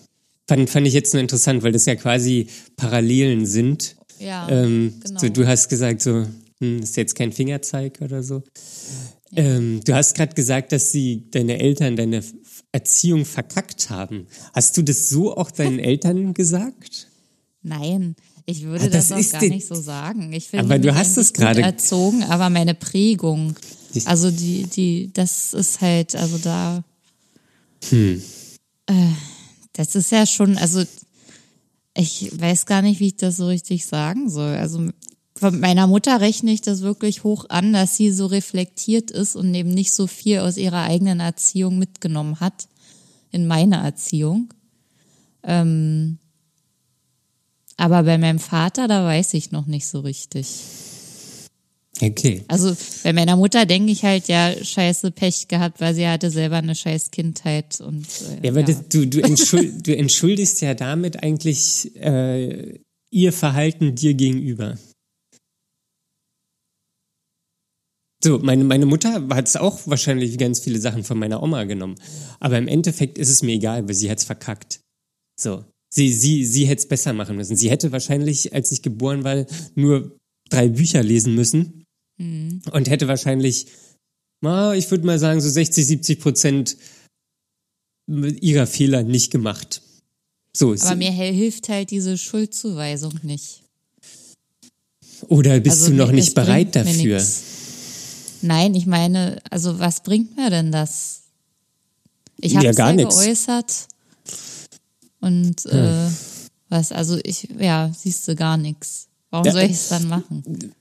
fand, 0.48 0.70
fand 0.70 0.88
ich 0.88 0.94
jetzt 0.94 1.14
nur 1.14 1.20
interessant, 1.20 1.62
weil 1.62 1.74
das 1.74 1.86
ja 1.86 1.96
quasi 1.96 2.48
Parallelen 2.78 3.46
sind. 3.46 3.98
Ja, 4.18 4.48
ähm, 4.48 4.94
genau. 5.04 5.20
So, 5.20 5.28
du 5.28 5.46
hast 5.46 5.68
gesagt, 5.68 6.04
so, 6.04 6.26
hm, 6.62 6.84
ist 6.84 6.96
jetzt 6.96 7.16
kein 7.16 7.34
Fingerzeig 7.34 8.00
oder 8.00 8.24
so. 8.24 8.44
Ähm, 9.36 9.82
du 9.84 9.94
hast 9.94 10.16
gerade 10.16 10.36
gesagt, 10.36 10.72
dass 10.72 10.92
sie 10.92 11.30
deine 11.32 11.60
Eltern 11.60 11.96
deine 11.96 12.24
Erziehung 12.72 13.26
verkackt 13.26 13.90
haben. 13.90 14.28
Hast 14.54 14.78
du 14.78 14.82
das 14.82 15.10
so 15.10 15.36
auch 15.36 15.52
deinen 15.52 15.80
Eltern 15.92 16.34
gesagt? 16.34 17.08
Nein, 17.64 18.16
ich 18.46 18.64
würde 18.64 18.86
ah, 18.86 18.88
das, 18.88 19.10
das 19.10 19.34
auch 19.34 19.40
gar 19.40 19.50
nicht 19.50 19.68
so 19.68 19.76
sagen. 19.76 20.34
Ich 20.34 20.48
finde, 20.48 20.66
aber 20.66 20.80
du 20.80 20.94
hast 20.94 21.18
es 21.18 21.34
gerade 21.34 21.62
erzogen, 21.62 22.24
aber 22.24 22.50
meine 22.50 22.74
Prägung, 22.74 23.56
also 24.06 24.32
die, 24.32 24.64
die, 24.64 25.12
das 25.14 25.54
ist 25.54 25.82
halt, 25.82 26.16
also 26.16 26.38
da. 26.38 26.84
Hm. 27.90 28.22
Äh, 28.88 28.94
das 29.74 29.96
ist 29.96 30.12
ja 30.12 30.26
schon, 30.26 30.58
also 30.58 30.84
ich 31.96 32.32
weiß 32.40 32.66
gar 32.66 32.82
nicht, 32.82 33.00
wie 33.00 33.08
ich 33.08 33.18
das 33.18 33.38
so 33.38 33.48
richtig 33.48 33.86
sagen 33.86 34.30
soll. 34.30 34.56
Also 34.56 34.90
von 35.42 35.60
meiner 35.60 35.88
Mutter 35.88 36.22
rechne 36.22 36.52
ich 36.52 36.62
das 36.62 36.82
wirklich 36.82 37.24
hoch 37.24 37.46
an, 37.50 37.74
dass 37.74 37.98
sie 37.98 38.12
so 38.12 38.28
reflektiert 38.28 39.10
ist 39.10 39.36
und 39.36 39.52
eben 39.56 39.72
nicht 39.72 39.92
so 39.92 40.06
viel 40.06 40.38
aus 40.38 40.56
ihrer 40.56 40.84
eigenen 40.84 41.20
Erziehung 41.20 41.80
mitgenommen 41.80 42.40
hat 42.40 42.68
in 43.32 43.48
meiner 43.48 43.78
Erziehung. 43.78 44.54
Ähm, 45.42 46.20
aber 47.76 48.04
bei 48.04 48.20
meinem 48.20 48.38
Vater, 48.38 48.88
da 48.88 49.04
weiß 49.04 49.34
ich 49.34 49.52
noch 49.52 49.66
nicht 49.66 49.88
so 49.88 50.02
richtig. 50.02 50.48
Okay. 52.00 52.44
Also 52.48 52.76
bei 53.04 53.12
meiner 53.12 53.36
Mutter 53.36 53.66
denke 53.66 53.92
ich 53.92 54.04
halt, 54.04 54.28
ja, 54.28 54.54
scheiße 54.64 55.10
Pech 55.10 55.48
gehabt, 55.48 55.82
weil 55.82 55.96
sie 55.96 56.08
hatte 56.08 56.30
selber 56.30 56.58
eine 56.58 56.76
scheiß 56.76 57.10
Kindheit 57.10 57.82
und. 57.82 58.06
Äh, 58.06 58.46
ja, 58.46 58.52
aber 58.52 58.60
ja. 58.60 58.68
Das, 58.68 58.88
du, 58.90 59.08
du, 59.08 59.24
entschuld, 59.24 59.88
du 59.88 59.98
entschuldigst 59.98 60.62
ja 60.62 60.76
damit 60.76 61.24
eigentlich 61.24 61.96
äh, 61.96 62.80
ihr 63.10 63.34
Verhalten 63.34 63.96
dir 63.96 64.14
gegenüber. 64.14 64.78
So, 68.24 68.40
meine, 68.40 68.64
meine 68.64 68.86
Mutter 68.86 69.28
hat 69.30 69.48
es 69.48 69.56
auch 69.56 69.80
wahrscheinlich 69.86 70.38
ganz 70.38 70.60
viele 70.60 70.80
Sachen 70.80 71.04
von 71.04 71.18
meiner 71.18 71.42
Oma 71.42 71.64
genommen. 71.64 71.96
Aber 72.40 72.58
im 72.58 72.68
Endeffekt 72.68 73.18
ist 73.18 73.30
es 73.30 73.42
mir 73.42 73.54
egal, 73.54 73.88
weil 73.88 73.96
sie 73.96 74.12
hat 74.12 74.20
es 74.20 74.26
verkackt. 74.26 74.80
So. 75.40 75.66
Sie, 75.94 76.14
sie, 76.14 76.46
sie 76.46 76.66
hätte 76.66 76.82
es 76.82 76.88
besser 76.88 77.14
machen 77.14 77.36
müssen. 77.36 77.56
Sie 77.56 77.70
hätte 77.70 77.92
wahrscheinlich, 77.92 78.54
als 78.54 78.72
ich 78.72 78.82
geboren 78.82 79.24
war, 79.24 79.46
nur 79.76 80.16
drei 80.50 80.70
Bücher 80.70 81.04
lesen 81.04 81.36
müssen 81.36 81.82
Mhm. 82.22 82.62
Und 82.72 82.90
hätte 82.90 83.08
wahrscheinlich, 83.08 83.66
ich 83.66 84.92
würde 84.92 85.06
mal 85.06 85.20
sagen, 85.20 85.42
so 85.42 85.50
60, 85.50 85.86
70 85.86 86.20
Prozent 86.20 86.78
ihrer 88.08 88.68
Fehler 88.68 89.04
nicht 89.04 89.32
gemacht. 89.32 89.82
So 90.56 90.74
Aber 90.74 90.96
mir 90.96 91.12
hilft 91.12 91.70
halt 91.70 91.92
diese 91.92 92.18
Schuldzuweisung 92.18 93.14
nicht. 93.24 93.64
Oder 95.28 95.60
bist 95.60 95.82
also, 95.84 95.92
du 95.92 95.98
noch 95.98 96.12
nicht 96.12 96.34
bereit 96.34 96.76
dafür? 96.76 97.24
Nein, 98.44 98.76
ich 98.76 98.86
meine, 98.86 99.42
also 99.50 99.80
was 99.80 100.02
bringt 100.02 100.36
mir 100.36 100.50
denn 100.50 100.72
das? 100.72 101.22
Ich 102.38 102.56
habe 102.56 102.66
ja, 102.66 102.72
gar 102.74 102.94
ja 102.94 103.08
geäußert 103.08 103.88
und 105.20 105.62
hm. 105.64 105.72
äh, 105.72 106.10
was, 106.70 106.92
also 106.92 107.20
ich, 107.24 107.48
ja, 107.60 107.92
siehst 107.94 108.28
du 108.28 108.36
gar 108.36 108.58
nichts. 108.58 109.08
Warum 109.30 109.46
ja, 109.46 109.52
soll 109.52 109.64
ich 109.64 109.72
es 109.72 109.90
dann 109.90 110.08
machen? 110.08 110.74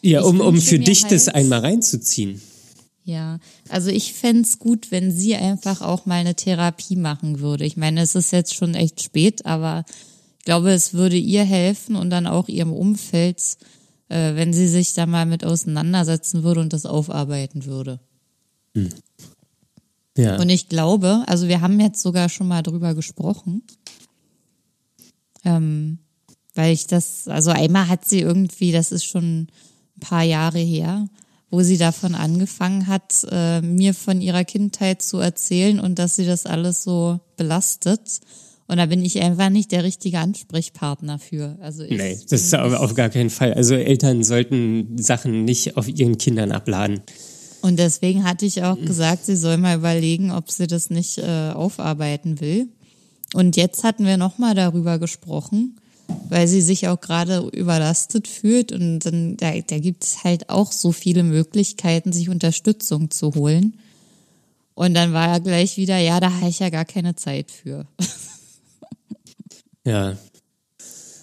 Ja, 0.00 0.22
um, 0.22 0.40
um 0.40 0.60
für 0.60 0.78
dich 0.78 1.02
halt, 1.02 1.12
das 1.12 1.28
einmal 1.28 1.60
reinzuziehen. 1.60 2.40
Ja, 3.04 3.38
also 3.68 3.90
ich 3.90 4.14
fände 4.14 4.48
gut, 4.58 4.90
wenn 4.90 5.12
sie 5.12 5.34
einfach 5.34 5.82
auch 5.82 6.06
mal 6.06 6.16
eine 6.16 6.34
Therapie 6.34 6.96
machen 6.96 7.40
würde. 7.40 7.64
Ich 7.64 7.76
meine, 7.76 8.00
es 8.00 8.14
ist 8.14 8.32
jetzt 8.32 8.54
schon 8.54 8.74
echt 8.74 9.02
spät, 9.02 9.44
aber 9.44 9.84
ich 10.38 10.44
glaube, 10.44 10.72
es 10.72 10.94
würde 10.94 11.16
ihr 11.16 11.44
helfen 11.44 11.96
und 11.96 12.10
dann 12.10 12.26
auch 12.26 12.48
ihrem 12.48 12.72
Umfeld, 12.72 13.40
äh, 14.08 14.34
wenn 14.34 14.52
sie 14.52 14.68
sich 14.68 14.94
da 14.94 15.06
mal 15.06 15.26
mit 15.26 15.44
auseinandersetzen 15.44 16.42
würde 16.42 16.60
und 16.60 16.72
das 16.72 16.86
aufarbeiten 16.86 17.64
würde. 17.64 18.00
Hm. 18.74 18.88
Ja. 20.16 20.40
Und 20.40 20.48
ich 20.48 20.68
glaube, 20.68 21.24
also 21.26 21.48
wir 21.48 21.60
haben 21.60 21.80
jetzt 21.80 22.00
sogar 22.00 22.28
schon 22.28 22.46
mal 22.46 22.62
drüber 22.62 22.94
gesprochen, 22.94 23.62
ähm, 25.44 25.98
weil 26.54 26.72
ich 26.72 26.86
das, 26.86 27.26
also 27.26 27.50
einmal 27.50 27.88
hat 27.88 28.04
sie 28.04 28.20
irgendwie, 28.20 28.70
das 28.70 28.92
ist 28.92 29.04
schon 29.04 29.48
paar 30.04 30.22
Jahre 30.22 30.58
her, 30.58 31.08
wo 31.50 31.62
sie 31.62 31.78
davon 31.78 32.14
angefangen 32.14 32.86
hat, 32.86 33.26
äh, 33.30 33.60
mir 33.60 33.94
von 33.94 34.20
ihrer 34.20 34.44
Kindheit 34.44 35.02
zu 35.02 35.18
erzählen 35.18 35.80
und 35.80 35.98
dass 35.98 36.16
sie 36.16 36.26
das 36.26 36.46
alles 36.46 36.82
so 36.82 37.20
belastet. 37.36 38.20
Und 38.66 38.78
da 38.78 38.86
bin 38.86 39.04
ich 39.04 39.20
einfach 39.20 39.50
nicht 39.50 39.72
der 39.72 39.84
richtige 39.84 40.18
Ansprechpartner 40.18 41.18
für. 41.18 41.56
Also 41.60 41.82
ich 41.82 41.90
nee, 41.98 42.18
das 42.28 42.42
ist 42.42 42.54
aber 42.54 42.80
auf 42.80 42.94
gar 42.94 43.10
keinen 43.10 43.30
Fall. 43.30 43.52
Also 43.52 43.74
Eltern 43.74 44.24
sollten 44.24 44.96
Sachen 44.96 45.44
nicht 45.44 45.76
auf 45.76 45.88
ihren 45.88 46.16
Kindern 46.16 46.50
abladen. 46.50 47.02
Und 47.60 47.78
deswegen 47.78 48.24
hatte 48.24 48.46
ich 48.46 48.62
auch 48.62 48.78
gesagt, 48.78 49.26
sie 49.26 49.36
soll 49.36 49.56
mal 49.56 49.76
überlegen, 49.76 50.30
ob 50.30 50.50
sie 50.50 50.66
das 50.66 50.90
nicht 50.90 51.18
äh, 51.18 51.50
aufarbeiten 51.54 52.40
will. 52.40 52.68
Und 53.34 53.56
jetzt 53.56 53.84
hatten 53.84 54.04
wir 54.04 54.16
nochmal 54.16 54.54
darüber 54.54 54.98
gesprochen 54.98 55.76
weil 56.28 56.48
sie 56.48 56.60
sich 56.60 56.88
auch 56.88 57.00
gerade 57.00 57.48
überlastet 57.52 58.28
fühlt 58.28 58.72
und 58.72 59.00
dann 59.00 59.36
da, 59.36 59.52
da 59.60 59.78
gibt 59.78 60.04
es 60.04 60.24
halt 60.24 60.50
auch 60.50 60.72
so 60.72 60.92
viele 60.92 61.22
Möglichkeiten, 61.22 62.12
sich 62.12 62.28
Unterstützung 62.28 63.10
zu 63.10 63.34
holen. 63.34 63.74
Und 64.74 64.94
dann 64.94 65.12
war 65.12 65.28
er 65.28 65.40
gleich 65.40 65.76
wieder, 65.76 65.98
ja, 65.98 66.18
da 66.18 66.32
habe 66.32 66.48
ich 66.48 66.58
ja 66.58 66.68
gar 66.70 66.84
keine 66.84 67.14
Zeit 67.14 67.50
für. 67.50 67.86
Ja. 69.84 70.16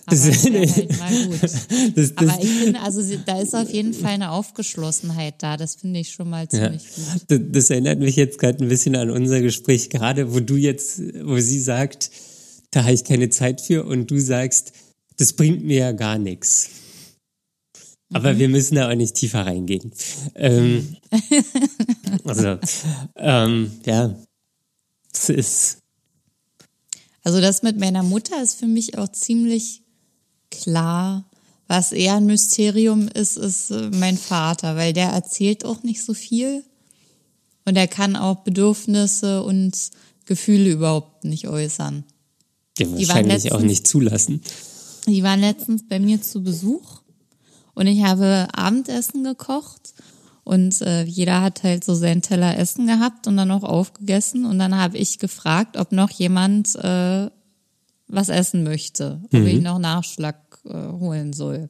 Aber 0.05 0.16
das, 0.16 0.43
halt 0.43 0.99
mal 0.99 1.26
gut. 1.28 1.43
Das, 1.43 1.68
das, 1.95 2.18
Aber 2.18 2.43
ich 2.43 2.49
finde, 2.49 2.82
also 2.82 3.01
da 3.26 3.39
ist 3.39 3.55
auf 3.55 3.72
jeden 3.72 3.93
Fall 3.93 4.14
eine 4.14 4.32
Aufgeschlossenheit 4.32 5.36
da. 5.39 5.57
Das 5.57 5.76
finde 5.76 5.99
ich 5.99 6.12
schon 6.12 6.30
mal 6.30 6.47
ziemlich 6.49 6.84
ja. 6.84 7.14
gut. 7.14 7.24
Das, 7.28 7.39
das 7.51 7.70
erinnert 7.70 7.99
mich 7.99 8.16
jetzt 8.16 8.39
gerade 8.39 8.64
ein 8.64 8.68
bisschen 8.68 8.95
an 8.95 9.09
unser 9.09 9.41
Gespräch, 9.41 9.89
gerade 9.89 10.34
wo 10.34 10.39
du 10.39 10.55
jetzt, 10.55 11.01
wo 11.24 11.38
sie 11.39 11.59
sagt, 11.59 12.12
da 12.72 12.84
habe 12.84 12.93
ich 12.93 13.03
keine 13.03 13.30
Zeit 13.30 13.62
für 13.62 13.86
und 13.86 14.09
du 14.09 14.20
sagst, 14.20 14.74
das 15.18 15.34
bringt 15.34 15.64
mir 15.64 15.78
ja 15.78 15.91
gar 15.91 16.18
nichts. 16.18 16.70
Aber 18.14 18.34
mhm. 18.34 18.39
wir 18.39 18.49
müssen 18.49 18.76
da 18.76 18.89
auch 18.89 18.95
nicht 18.95 19.16
tiefer 19.16 19.45
reingehen. 19.45 19.91
Ähm, 20.36 20.97
also, 22.26 22.57
ähm, 23.16 23.72
ja, 23.86 24.16
es 25.14 25.30
ist. 25.30 25.81
Also 27.24 27.39
das 27.39 27.63
mit 27.63 27.80
meiner 27.80 28.03
Mutter 28.03 28.41
ist 28.41 28.55
für 28.55 28.67
mich 28.67 28.97
auch 28.97 29.09
ziemlich 29.09 29.84
klar. 30.49 31.26
Was 31.67 31.93
eher 31.93 32.15
ein 32.15 32.26
Mysterium 32.26 33.07
ist, 33.07 33.38
ist 33.38 33.72
äh, 33.72 33.89
mein 33.91 34.17
Vater, 34.17 34.76
weil 34.76 34.91
der 34.91 35.09
erzählt 35.09 35.63
auch 35.63 35.84
nicht 35.84 36.03
so 36.03 36.13
viel 36.13 36.63
und 37.65 37.78
er 37.78 37.88
kann 37.88 38.15
auch 38.15 38.38
Bedürfnisse 38.43 39.43
und 39.43 39.74
Gefühle 40.26 40.72
überhaupt 40.72 41.24
nicht 41.24 41.47
äußern. 41.47 42.03
Ja, 42.78 42.91
wahrscheinlich 42.91 43.43
letztens, 43.43 43.51
auch 43.53 43.61
nicht 43.61 43.88
zulassen. 43.88 44.41
Die 45.07 45.24
waren 45.24 45.39
letztens 45.39 45.88
bei 45.88 45.99
mir 45.99 46.22
zu 46.22 46.43
Besuch 46.43 47.01
und 47.74 47.88
ich 47.88 48.03
habe 48.03 48.47
Abendessen 48.53 49.24
gekocht 49.24 49.93
und 50.44 50.82
äh, 50.82 51.04
jeder 51.04 51.42
hat 51.42 51.64
halt 51.64 51.84
so 51.84 51.94
seinen 51.94 52.22
Teller 52.22 52.58
Essen 52.58 52.88
gehabt 52.88 53.28
und 53.28 53.38
dann 53.38 53.52
auch 53.52 53.64
aufgegessen 53.64 54.46
und 54.46 54.60
dann 54.60 54.76
habe 54.76 54.98
ich 54.98 55.20
gefragt, 55.20 55.78
ob 55.78 55.92
noch 55.92 56.10
jemand 56.10 56.76
äh, 56.76 57.30
was 58.08 58.30
essen 58.30 58.64
möchte, 58.64 59.22
ob 59.26 59.34
mhm. 59.34 59.48
ich 59.48 59.62
noch 59.62 59.80
Nachschlag 59.80 60.38
äh, 60.66 60.74
holen 60.74 61.34
soll. 61.34 61.70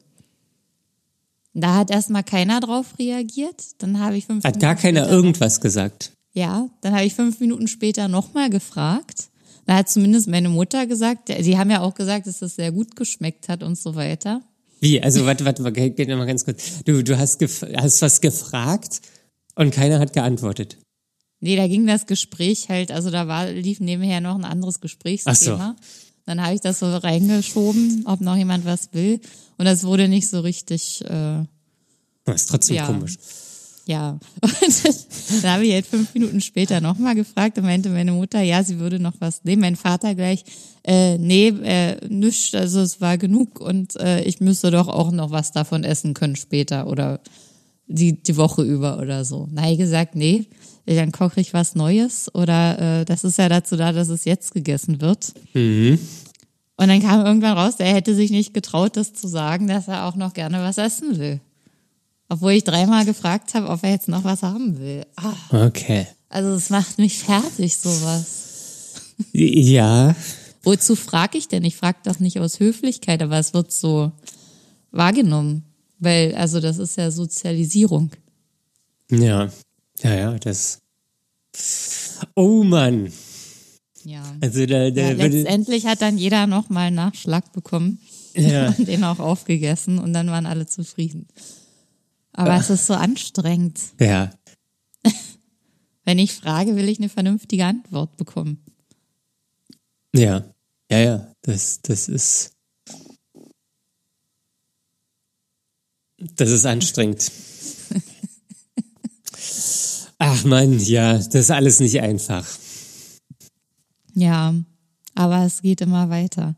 Da 1.54 1.74
hat 1.74 1.90
erstmal 1.90 2.24
keiner 2.24 2.60
drauf 2.60 2.98
reagiert. 2.98 3.62
Dann 3.78 4.00
habe 4.00 4.16
ich 4.16 4.24
fünf 4.24 4.42
Hat 4.42 4.54
Minuten 4.54 4.60
gar 4.60 4.74
keiner 4.74 5.08
irgendwas 5.08 5.60
gesagt. 5.60 6.12
Ja, 6.32 6.68
dann 6.80 6.94
habe 6.94 7.04
ich 7.04 7.14
fünf 7.14 7.40
Minuten 7.40 7.68
später 7.68 8.08
nochmal 8.08 8.48
gefragt. 8.48 9.28
Da 9.66 9.76
hat 9.76 9.90
zumindest 9.90 10.28
meine 10.28 10.48
Mutter 10.48 10.86
gesagt, 10.86 11.30
sie 11.40 11.58
haben 11.58 11.70
ja 11.70 11.82
auch 11.82 11.94
gesagt, 11.94 12.26
dass 12.26 12.38
das 12.38 12.56
sehr 12.56 12.72
gut 12.72 12.96
geschmeckt 12.96 13.48
hat 13.48 13.62
und 13.62 13.78
so 13.78 13.94
weiter. 13.94 14.40
Wie? 14.82 15.00
Also, 15.00 15.24
warte, 15.26 15.44
warte, 15.44 15.62
warte, 15.62 15.90
geht 15.90 16.08
nochmal 16.08 16.26
ganz 16.26 16.44
kurz. 16.44 16.82
Du, 16.84 17.04
du 17.04 17.16
hast, 17.16 17.40
hast 17.40 18.02
was 18.02 18.20
gefragt 18.20 19.00
und 19.54 19.72
keiner 19.72 20.00
hat 20.00 20.12
geantwortet. 20.12 20.76
Nee, 21.38 21.54
da 21.54 21.68
ging 21.68 21.86
das 21.86 22.06
Gespräch 22.06 22.68
halt, 22.68 22.90
also 22.90 23.10
da 23.10 23.28
war, 23.28 23.48
lief 23.50 23.78
nebenher 23.78 24.20
noch 24.20 24.34
ein 24.34 24.44
anderes 24.44 24.80
Gesprächsthema. 24.80 25.76
Ach 25.78 25.82
so. 25.84 25.84
Dann 26.26 26.42
habe 26.42 26.54
ich 26.54 26.60
das 26.60 26.80
so 26.80 26.96
reingeschoben, 26.96 28.02
ob 28.06 28.20
noch 28.20 28.36
jemand 28.36 28.64
was 28.64 28.92
will. 28.92 29.20
Und 29.56 29.66
das 29.66 29.84
wurde 29.84 30.08
nicht 30.08 30.28
so 30.28 30.40
richtig. 30.40 31.00
Äh, 31.04 31.44
das 32.24 32.42
ist 32.42 32.46
trotzdem 32.46 32.76
ja. 32.76 32.86
komisch. 32.86 33.18
Ja. 33.92 34.18
Und 34.42 35.44
dann 35.44 35.52
habe 35.52 35.66
ich 35.66 35.72
halt 35.74 35.86
fünf 35.86 36.14
Minuten 36.14 36.40
später 36.40 36.80
nochmal 36.80 37.14
gefragt 37.14 37.58
und 37.58 37.64
meinte 37.64 37.90
meine 37.90 38.12
Mutter, 38.12 38.40
ja, 38.40 38.64
sie 38.64 38.78
würde 38.78 38.98
noch 38.98 39.12
was 39.18 39.44
nehmen. 39.44 39.60
Mein 39.60 39.76
Vater 39.76 40.14
gleich, 40.14 40.44
äh, 40.82 41.18
nee, 41.18 41.48
äh, 41.48 41.96
nichts, 42.08 42.54
also 42.54 42.80
es 42.80 43.00
war 43.02 43.18
genug 43.18 43.60
und 43.60 43.96
äh, 43.96 44.22
ich 44.22 44.40
müsste 44.40 44.70
doch 44.70 44.88
auch 44.88 45.12
noch 45.12 45.30
was 45.30 45.52
davon 45.52 45.84
essen 45.84 46.14
können 46.14 46.36
später 46.36 46.86
oder 46.86 47.20
die, 47.86 48.22
die 48.22 48.36
Woche 48.38 48.62
über 48.62 48.98
oder 48.98 49.26
so. 49.26 49.48
Ich 49.68 49.78
gesagt, 49.78 50.14
nee, 50.16 50.46
dann 50.86 51.12
koche 51.12 51.40
ich 51.40 51.52
was 51.52 51.74
Neues 51.74 52.34
oder 52.34 53.00
äh, 53.00 53.04
das 53.04 53.24
ist 53.24 53.38
ja 53.38 53.50
dazu 53.50 53.76
da, 53.76 53.92
dass 53.92 54.08
es 54.08 54.24
jetzt 54.24 54.54
gegessen 54.54 55.02
wird. 55.02 55.34
Mhm. 55.52 55.98
Und 56.76 56.88
dann 56.88 57.02
kam 57.02 57.26
irgendwann 57.26 57.58
raus, 57.58 57.74
er 57.78 57.92
hätte 57.92 58.14
sich 58.14 58.30
nicht 58.30 58.54
getraut, 58.54 58.96
das 58.96 59.12
zu 59.12 59.28
sagen, 59.28 59.68
dass 59.68 59.88
er 59.88 60.06
auch 60.06 60.16
noch 60.16 60.32
gerne 60.32 60.60
was 60.60 60.78
essen 60.78 61.18
will. 61.18 61.40
Obwohl 62.32 62.52
ich 62.52 62.64
dreimal 62.64 63.04
gefragt 63.04 63.52
habe, 63.52 63.68
ob 63.68 63.82
er 63.82 63.90
jetzt 63.90 64.08
noch 64.08 64.24
was 64.24 64.42
haben 64.42 64.78
will. 64.78 65.04
Ach. 65.16 65.52
Okay. 65.52 66.06
Also 66.30 66.52
es 66.52 66.70
macht 66.70 66.96
mich 66.96 67.18
fertig, 67.18 67.76
sowas. 67.76 68.94
Ja. 69.32 70.16
Wozu 70.62 70.96
frage 70.96 71.36
ich 71.36 71.48
denn? 71.48 71.62
Ich 71.62 71.76
frage 71.76 71.98
das 72.04 72.20
nicht 72.20 72.40
aus 72.40 72.58
Höflichkeit, 72.58 73.20
aber 73.20 73.38
es 73.38 73.52
wird 73.52 73.70
so 73.70 74.12
wahrgenommen. 74.92 75.64
Weil, 75.98 76.34
also 76.34 76.60
das 76.60 76.78
ist 76.78 76.96
ja 76.96 77.10
Sozialisierung. 77.10 78.12
Ja. 79.10 79.50
Ja, 80.02 80.14
ja, 80.14 80.38
das. 80.38 80.78
Oh 82.34 82.64
Mann. 82.64 83.12
Ja. 84.04 84.22
Also 84.40 84.64
da, 84.64 84.90
da 84.90 85.02
ja, 85.02 85.12
letztendlich 85.12 85.84
hat 85.84 86.00
dann 86.00 86.16
jeder 86.16 86.46
nochmal 86.46 86.86
einen 86.86 86.96
Nachschlag 86.96 87.52
bekommen 87.52 87.98
ja. 88.34 88.68
und 88.78 88.88
den 88.88 89.04
auch 89.04 89.18
aufgegessen 89.18 89.98
und 89.98 90.14
dann 90.14 90.28
waren 90.28 90.46
alle 90.46 90.66
zufrieden. 90.66 91.28
Aber 92.32 92.56
es 92.56 92.70
ist 92.70 92.86
so 92.86 92.94
anstrengend. 92.94 93.78
Ja. 94.00 94.32
Wenn 96.04 96.18
ich 96.18 96.32
frage, 96.32 96.76
will 96.76 96.88
ich 96.88 96.98
eine 96.98 97.08
vernünftige 97.08 97.66
Antwort 97.66 98.16
bekommen. 98.16 98.64
Ja, 100.14 100.44
ja, 100.90 100.98
ja. 100.98 101.34
Das, 101.42 101.80
das 101.82 102.08
ist. 102.08 102.52
Das 106.18 106.50
ist 106.50 106.66
anstrengend. 106.66 107.30
Ach 110.18 110.44
man, 110.44 110.78
ja, 110.78 111.14
das 111.14 111.34
ist 111.34 111.50
alles 111.50 111.80
nicht 111.80 112.00
einfach. 112.00 112.46
Ja, 114.14 114.54
aber 115.16 115.44
es 115.44 115.62
geht 115.62 115.80
immer 115.80 116.10
weiter. 116.10 116.54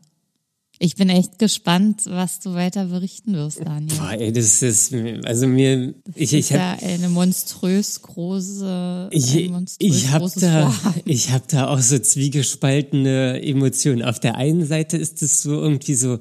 Ich 0.77 0.95
bin 0.95 1.09
echt 1.09 1.39
gespannt, 1.39 2.01
was 2.05 2.39
du 2.39 2.53
weiter 2.53 2.85
berichten 2.85 3.33
wirst, 3.33 3.61
Daniel. 3.63 3.97
Boah, 3.97 4.11
ey, 4.11 4.33
das 4.33 4.61
ist, 4.61 4.93
also 5.23 5.47
mir, 5.47 5.93
ich, 6.15 6.33
ich 6.33 6.51
habe 6.51 6.81
ja 6.81 6.89
eine 6.89 7.09
monströs 7.09 8.01
große, 8.01 9.09
ich, 9.11 9.49
monströs 9.49 9.77
ich 9.79 10.09
habe 10.09 10.29
da, 10.39 10.73
ich 11.05 11.31
habe 11.31 11.45
da 11.47 11.69
auch 11.69 11.79
so 11.79 11.97
zwiegespaltene 11.97 13.41
Emotionen. 13.41 14.03
Auf 14.03 14.19
der 14.19 14.35
einen 14.35 14.65
Seite 14.65 14.97
ist 14.97 15.21
es 15.21 15.41
so 15.41 15.51
irgendwie 15.51 15.95
so, 15.95 16.19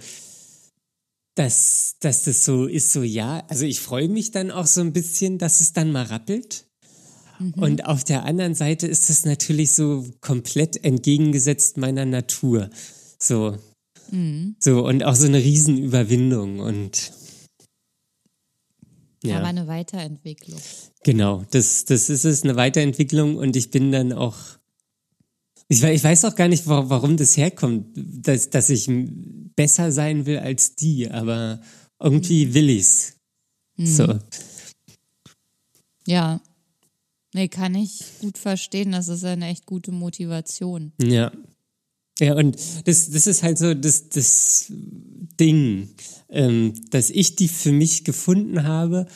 dass, 1.35 1.97
dass 2.01 2.25
das 2.25 2.45
so 2.45 2.67
ist, 2.67 2.93
so 2.93 3.03
ja. 3.03 3.43
Also 3.49 3.65
ich 3.65 3.81
freue 3.81 4.09
mich 4.09 4.31
dann 4.31 4.51
auch 4.53 4.67
so 4.67 4.81
ein 4.81 4.93
bisschen, 4.93 5.39
dass 5.39 5.61
es 5.61 5.73
dann 5.73 5.91
mal 5.91 6.05
rappelt. 6.05 6.67
Mhm. 7.41 7.55
Und 7.55 7.87
auf 7.87 8.05
der 8.05 8.25
anderen 8.25 8.55
Seite 8.55 8.87
ist 8.87 9.11
es 9.11 9.25
natürlich 9.25 9.75
so 9.75 10.05
komplett 10.21 10.85
entgegengesetzt 10.85 11.77
meiner 11.77 12.05
Natur. 12.05 12.71
So. 13.19 13.57
Mhm. 14.11 14.57
So, 14.59 14.87
und 14.87 15.05
auch 15.05 15.15
so 15.15 15.27
eine 15.27 15.39
Riesenüberwindung 15.39 16.61
und 16.61 17.13
ja. 19.23 19.39
Aber 19.39 19.47
eine 19.47 19.67
Weiterentwicklung. 19.67 20.61
Genau, 21.03 21.45
das, 21.51 21.87
das 21.87 22.11
ist 22.11 22.25
es, 22.25 22.43
eine 22.43 22.57
Weiterentwicklung 22.57 23.37
und 23.37 23.57
ich 23.57 23.71
bin 23.71 23.91
dann 23.91 24.13
auch, 24.13 24.37
ich, 25.69 25.83
ich 25.83 26.05
weiß 26.05 26.27
auch 26.27 26.35
gar 26.35 26.49
nicht, 26.49 26.67
warum 26.67 27.17
das 27.17 27.37
herkommt, 27.37 27.87
dass, 27.97 28.51
dass 28.51 28.69
ich 28.69 28.91
besser 29.57 29.93
sein 29.93 30.27
will 30.27 30.39
als 30.39 30.77
die, 30.77 31.11
aber 31.11 31.63
irgendwie 31.99 32.53
will 32.53 32.69
ich's. 32.69 33.15
Mhm. 33.77 33.87
So. 33.87 34.19
Ja, 36.07 36.43
Nee, 37.35 37.49
kann 37.49 37.75
ich 37.75 38.05
gut 38.21 38.39
verstehen. 38.39 38.93
Das 38.93 39.09
ist 39.09 39.25
eine 39.25 39.49
echt 39.49 39.67
gute 39.67 39.91
Motivation. 39.91 40.93
Ja. 41.03 41.33
Ja, 42.21 42.35
und 42.35 42.57
das, 42.87 43.11
das 43.11 43.27
ist 43.27 43.43
halt 43.43 43.59
so 43.59 43.75
das, 43.75 44.09
das 44.09 44.67
Ding, 44.71 45.89
ähm, 46.29 46.75
dass 46.91 47.11
ich 47.11 47.37
die 47.37 47.49
für 47.49 47.73
mich 47.73 48.05
gefunden 48.05 48.63
habe 48.63 49.07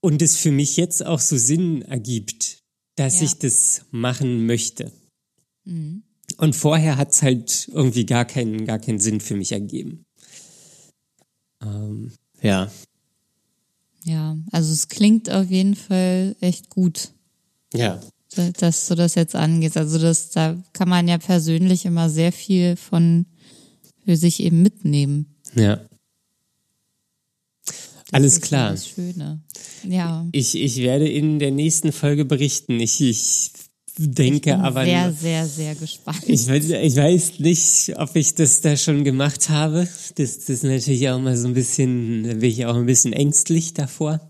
und 0.00 0.22
es 0.22 0.36
für 0.36 0.52
mich 0.52 0.76
jetzt 0.76 1.04
auch 1.04 1.20
so 1.20 1.36
Sinn 1.36 1.82
ergibt, 1.82 2.58
dass 2.96 3.16
ja. 3.16 3.26
ich 3.26 3.34
das 3.34 3.82
machen 3.90 4.46
möchte. 4.46 4.92
Mhm. 5.64 6.04
Und 6.36 6.54
vorher 6.54 6.96
hat 6.96 7.10
es 7.10 7.22
halt 7.22 7.68
irgendwie 7.72 8.06
gar 8.06 8.24
keinen, 8.24 8.64
gar 8.64 8.78
keinen 8.78 9.00
Sinn 9.00 9.20
für 9.20 9.34
mich 9.34 9.52
ergeben. 9.52 10.04
Ähm, 11.62 12.12
ja. 12.40 12.70
Ja, 14.04 14.38
also 14.50 14.72
es 14.72 14.88
klingt 14.88 15.28
auf 15.30 15.50
jeden 15.50 15.74
Fall 15.74 16.36
echt 16.40 16.70
gut. 16.70 17.10
Ja. 17.74 18.00
Dass 18.36 18.86
du 18.86 18.94
das 18.94 19.16
jetzt 19.16 19.34
angehst. 19.34 19.76
Also 19.76 19.98
das, 19.98 20.30
da 20.30 20.56
kann 20.72 20.88
man 20.88 21.08
ja 21.08 21.18
persönlich 21.18 21.84
immer 21.84 22.08
sehr 22.08 22.32
viel 22.32 22.76
von 22.76 23.26
für 24.04 24.16
sich 24.16 24.40
eben 24.40 24.62
mitnehmen. 24.62 25.34
Ja. 25.54 25.80
Alles 28.12 28.40
klar. 28.40 28.72
Das 28.72 28.88
Schöne. 28.88 29.40
Ja. 29.84 30.26
Ich, 30.32 30.54
ich 30.54 30.78
werde 30.78 31.08
in 31.08 31.38
der 31.38 31.50
nächsten 31.50 31.92
Folge 31.92 32.24
berichten. 32.24 32.80
Ich, 32.80 33.00
ich 33.00 33.52
denke 33.96 34.50
ich 34.50 34.56
bin 34.56 34.60
aber. 34.60 34.84
Sehr, 34.84 35.12
sehr, 35.12 35.46
sehr 35.46 35.74
gespannt. 35.74 36.22
Ich 36.26 36.46
weiß, 36.46 36.70
ich 36.70 36.96
weiß 36.96 37.38
nicht, 37.40 37.98
ob 37.98 38.16
ich 38.16 38.34
das 38.34 38.60
da 38.60 38.76
schon 38.76 39.04
gemacht 39.04 39.48
habe. 39.48 39.88
Das, 40.16 40.38
das 40.38 40.48
ist 40.48 40.64
natürlich 40.64 41.08
auch 41.08 41.20
mal 41.20 41.36
so 41.36 41.48
ein 41.48 41.54
bisschen, 41.54 42.24
da 42.24 42.34
bin 42.34 42.50
ich 42.50 42.66
auch 42.66 42.76
ein 42.76 42.86
bisschen 42.86 43.12
ängstlich 43.12 43.74
davor. 43.74 44.20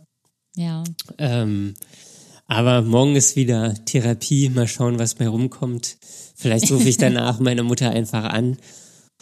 Ja. 0.57 0.84
Ähm, 1.18 1.74
aber 2.51 2.82
morgen 2.82 3.14
ist 3.14 3.36
wieder 3.36 3.74
Therapie. 3.84 4.48
Mal 4.48 4.66
schauen, 4.66 4.98
was 4.98 5.14
bei 5.14 5.28
rumkommt. 5.28 5.98
Vielleicht 6.34 6.70
rufe 6.72 6.88
ich 6.88 6.96
danach 6.96 7.38
meine 7.40 7.62
Mutter 7.62 7.90
einfach 7.90 8.24
an. 8.24 8.57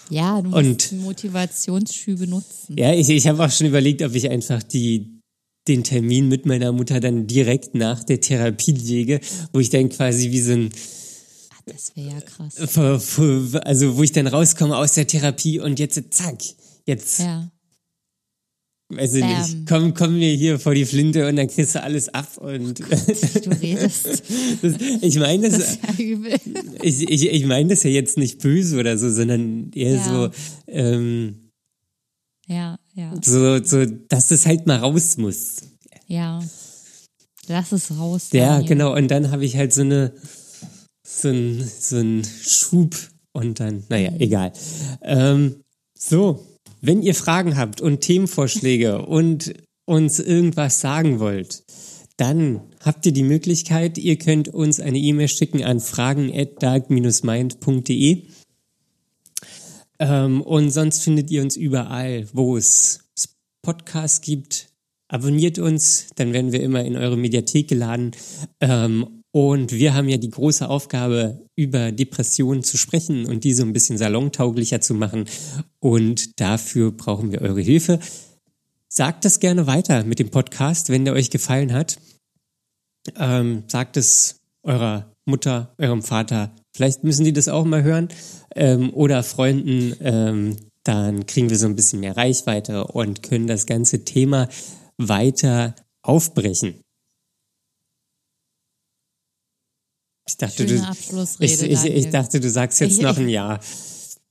Ja, 0.08 0.40
du 0.40 0.48
musst 0.48 0.92
und, 0.92 1.02
Motivationsschübe 1.02 2.26
nutzen. 2.26 2.76
Ja, 2.78 2.94
ich, 2.94 3.10
ich 3.10 3.26
habe 3.26 3.44
auch 3.44 3.50
schon 3.50 3.66
überlegt, 3.66 4.00
ob 4.02 4.14
ich 4.14 4.30
einfach 4.30 4.62
die 4.62 5.20
den 5.66 5.84
Termin 5.84 6.28
mit 6.28 6.46
meiner 6.46 6.72
Mutter 6.72 7.00
dann 7.00 7.26
direkt 7.26 7.74
nach 7.74 8.02
der 8.02 8.22
Therapie 8.22 8.72
lege, 8.72 9.20
wo 9.52 9.60
ich 9.60 9.68
dann 9.68 9.90
quasi 9.90 10.30
wie 10.30 10.40
so 10.40 10.52
ein 10.52 10.70
ah, 11.50 11.62
das 11.66 11.94
wäre 11.94 12.08
ja 12.08 12.20
krass. 12.22 12.78
Also 13.66 13.98
wo 13.98 14.02
ich 14.02 14.12
dann 14.12 14.26
rauskomme 14.26 14.74
aus 14.74 14.94
der 14.94 15.06
Therapie 15.06 15.60
und 15.60 15.78
jetzt 15.78 16.02
zack, 16.14 16.38
jetzt 16.86 17.18
ja. 17.18 17.50
Weiß 18.90 19.14
ich 19.14 19.24
nicht, 19.24 19.68
komm, 19.68 19.92
komm 19.92 20.18
mir 20.18 20.32
hier 20.34 20.58
vor 20.58 20.74
die 20.74 20.86
Flinte 20.86 21.28
und 21.28 21.36
dann 21.36 21.48
kriegst 21.48 21.74
du 21.74 21.82
alles 21.82 22.08
ab 22.08 22.38
und 22.38 22.78
du 22.78 23.50
redest. 23.60 24.22
das, 24.62 24.72
ich 25.02 25.18
meine 25.18 25.50
das, 25.50 25.78
das 25.80 25.98
ja 25.98 26.08
ich, 26.82 27.02
ich, 27.08 27.28
ich 27.28 27.46
meine 27.46 27.68
das 27.68 27.82
ja 27.82 27.90
jetzt 27.90 28.16
nicht 28.16 28.40
böse 28.40 28.78
oder 28.78 28.96
so, 28.96 29.10
sondern 29.10 29.70
eher 29.74 29.96
ja. 29.96 30.04
so, 30.04 30.30
ähm, 30.66 31.50
ja, 32.46 32.78
ja. 32.94 33.14
So, 33.22 33.62
so, 33.62 33.84
dass 33.84 34.30
es 34.30 34.46
halt 34.46 34.66
mal 34.66 34.78
raus 34.78 35.18
muss. 35.18 35.56
Ja. 36.06 36.42
Lass 37.46 37.72
es 37.72 37.90
raus. 37.96 38.28
Ja, 38.32 38.54
Daniel. 38.54 38.68
genau. 38.68 38.96
Und 38.96 39.10
dann 39.10 39.30
habe 39.30 39.44
ich 39.44 39.56
halt 39.56 39.74
so 39.74 39.82
eine, 39.82 40.12
so 41.02 41.28
ein, 41.28 41.62
so 41.62 41.96
ein 41.96 42.22
Schub 42.24 42.96
und 43.32 43.60
dann, 43.60 43.84
naja, 43.90 44.10
mhm. 44.10 44.20
egal. 44.20 44.52
Ähm, 45.02 45.56
so, 45.96 46.46
wenn 46.80 47.02
ihr 47.02 47.14
Fragen 47.14 47.56
habt 47.56 47.80
und 47.80 48.00
Themenvorschläge 48.00 49.02
und 49.06 49.54
uns 49.84 50.18
irgendwas 50.18 50.80
sagen 50.80 51.18
wollt, 51.18 51.64
dann 52.16 52.60
habt 52.84 53.06
ihr 53.06 53.12
die 53.12 53.22
Möglichkeit, 53.22 53.96
ihr 53.96 54.18
könnt 54.18 54.48
uns 54.48 54.80
eine 54.80 54.98
E-Mail 54.98 55.28
schicken 55.28 55.62
an 55.64 55.80
fragen 55.80 56.32
at 56.34 56.62
dark-mind.de. 56.62 58.22
Ähm, 60.00 60.42
und 60.42 60.70
sonst 60.70 61.02
findet 61.02 61.30
ihr 61.30 61.42
uns 61.42 61.56
überall, 61.56 62.26
wo 62.32 62.56
es 62.56 63.00
Podcasts 63.62 64.20
gibt. 64.20 64.68
Abonniert 65.08 65.58
uns, 65.58 66.08
dann 66.16 66.32
werden 66.32 66.52
wir 66.52 66.62
immer 66.62 66.84
in 66.84 66.96
eure 66.96 67.16
Mediathek 67.16 67.68
geladen. 67.68 68.12
Ähm, 68.60 69.17
und 69.30 69.72
wir 69.72 69.94
haben 69.94 70.08
ja 70.08 70.16
die 70.16 70.30
große 70.30 70.68
Aufgabe, 70.68 71.46
über 71.54 71.92
Depressionen 71.92 72.62
zu 72.62 72.76
sprechen 72.76 73.26
und 73.26 73.44
die 73.44 73.52
so 73.52 73.62
ein 73.62 73.72
bisschen 73.72 73.98
salontauglicher 73.98 74.80
zu 74.80 74.94
machen. 74.94 75.26
Und 75.80 76.40
dafür 76.40 76.92
brauchen 76.92 77.32
wir 77.32 77.42
eure 77.42 77.60
Hilfe. 77.60 78.00
Sagt 78.88 79.24
das 79.24 79.38
gerne 79.38 79.66
weiter 79.66 80.04
mit 80.04 80.18
dem 80.18 80.30
Podcast, 80.30 80.88
wenn 80.88 81.04
der 81.04 81.14
euch 81.14 81.30
gefallen 81.30 81.72
hat. 81.72 81.98
Ähm, 83.16 83.64
sagt 83.66 83.96
es 83.96 84.40
eurer 84.62 85.12
Mutter, 85.26 85.74
eurem 85.78 86.02
Vater. 86.02 86.54
Vielleicht 86.74 87.04
müssen 87.04 87.24
die 87.24 87.32
das 87.32 87.48
auch 87.48 87.64
mal 87.64 87.82
hören. 87.82 88.08
Ähm, 88.54 88.92
oder 88.94 89.22
Freunden. 89.22 89.94
Ähm, 90.00 90.56
dann 90.84 91.26
kriegen 91.26 91.50
wir 91.50 91.58
so 91.58 91.66
ein 91.66 91.76
bisschen 91.76 92.00
mehr 92.00 92.16
Reichweite 92.16 92.84
und 92.84 93.22
können 93.22 93.46
das 93.46 93.66
ganze 93.66 94.04
Thema 94.04 94.48
weiter 94.96 95.74
aufbrechen. 96.02 96.80
Ich 100.28 100.36
dachte, 100.36 100.66
du, 100.66 100.74
ich, 101.40 101.62
ich, 101.62 101.84
ich, 101.84 102.10
dachte, 102.10 102.38
du 102.38 102.50
sagst 102.50 102.80
jetzt 102.80 103.00
noch 103.02 103.16
ein 103.16 103.28
Ja. 103.28 103.58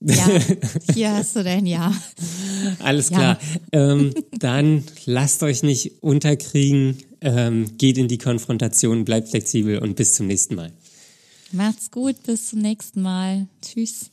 Ja, 0.00 0.28
hier 0.94 1.12
hast 1.12 1.34
du 1.34 1.42
dein 1.42 1.66
Ja. 1.66 1.92
Alles 2.78 3.08
klar. 3.08 3.38
Ja. 3.74 3.92
Ähm, 3.92 4.14
dann 4.38 4.84
lasst 5.06 5.42
euch 5.42 5.64
nicht 5.64 6.02
unterkriegen, 6.04 6.98
ähm, 7.20 7.76
geht 7.78 7.98
in 7.98 8.06
die 8.06 8.18
Konfrontation, 8.18 9.04
bleibt 9.04 9.30
flexibel 9.30 9.78
und 9.78 9.96
bis 9.96 10.14
zum 10.14 10.28
nächsten 10.28 10.54
Mal. 10.54 10.72
Macht's 11.50 11.90
gut, 11.90 12.22
bis 12.22 12.50
zum 12.50 12.60
nächsten 12.60 13.02
Mal. 13.02 13.48
Tschüss. 13.60 14.10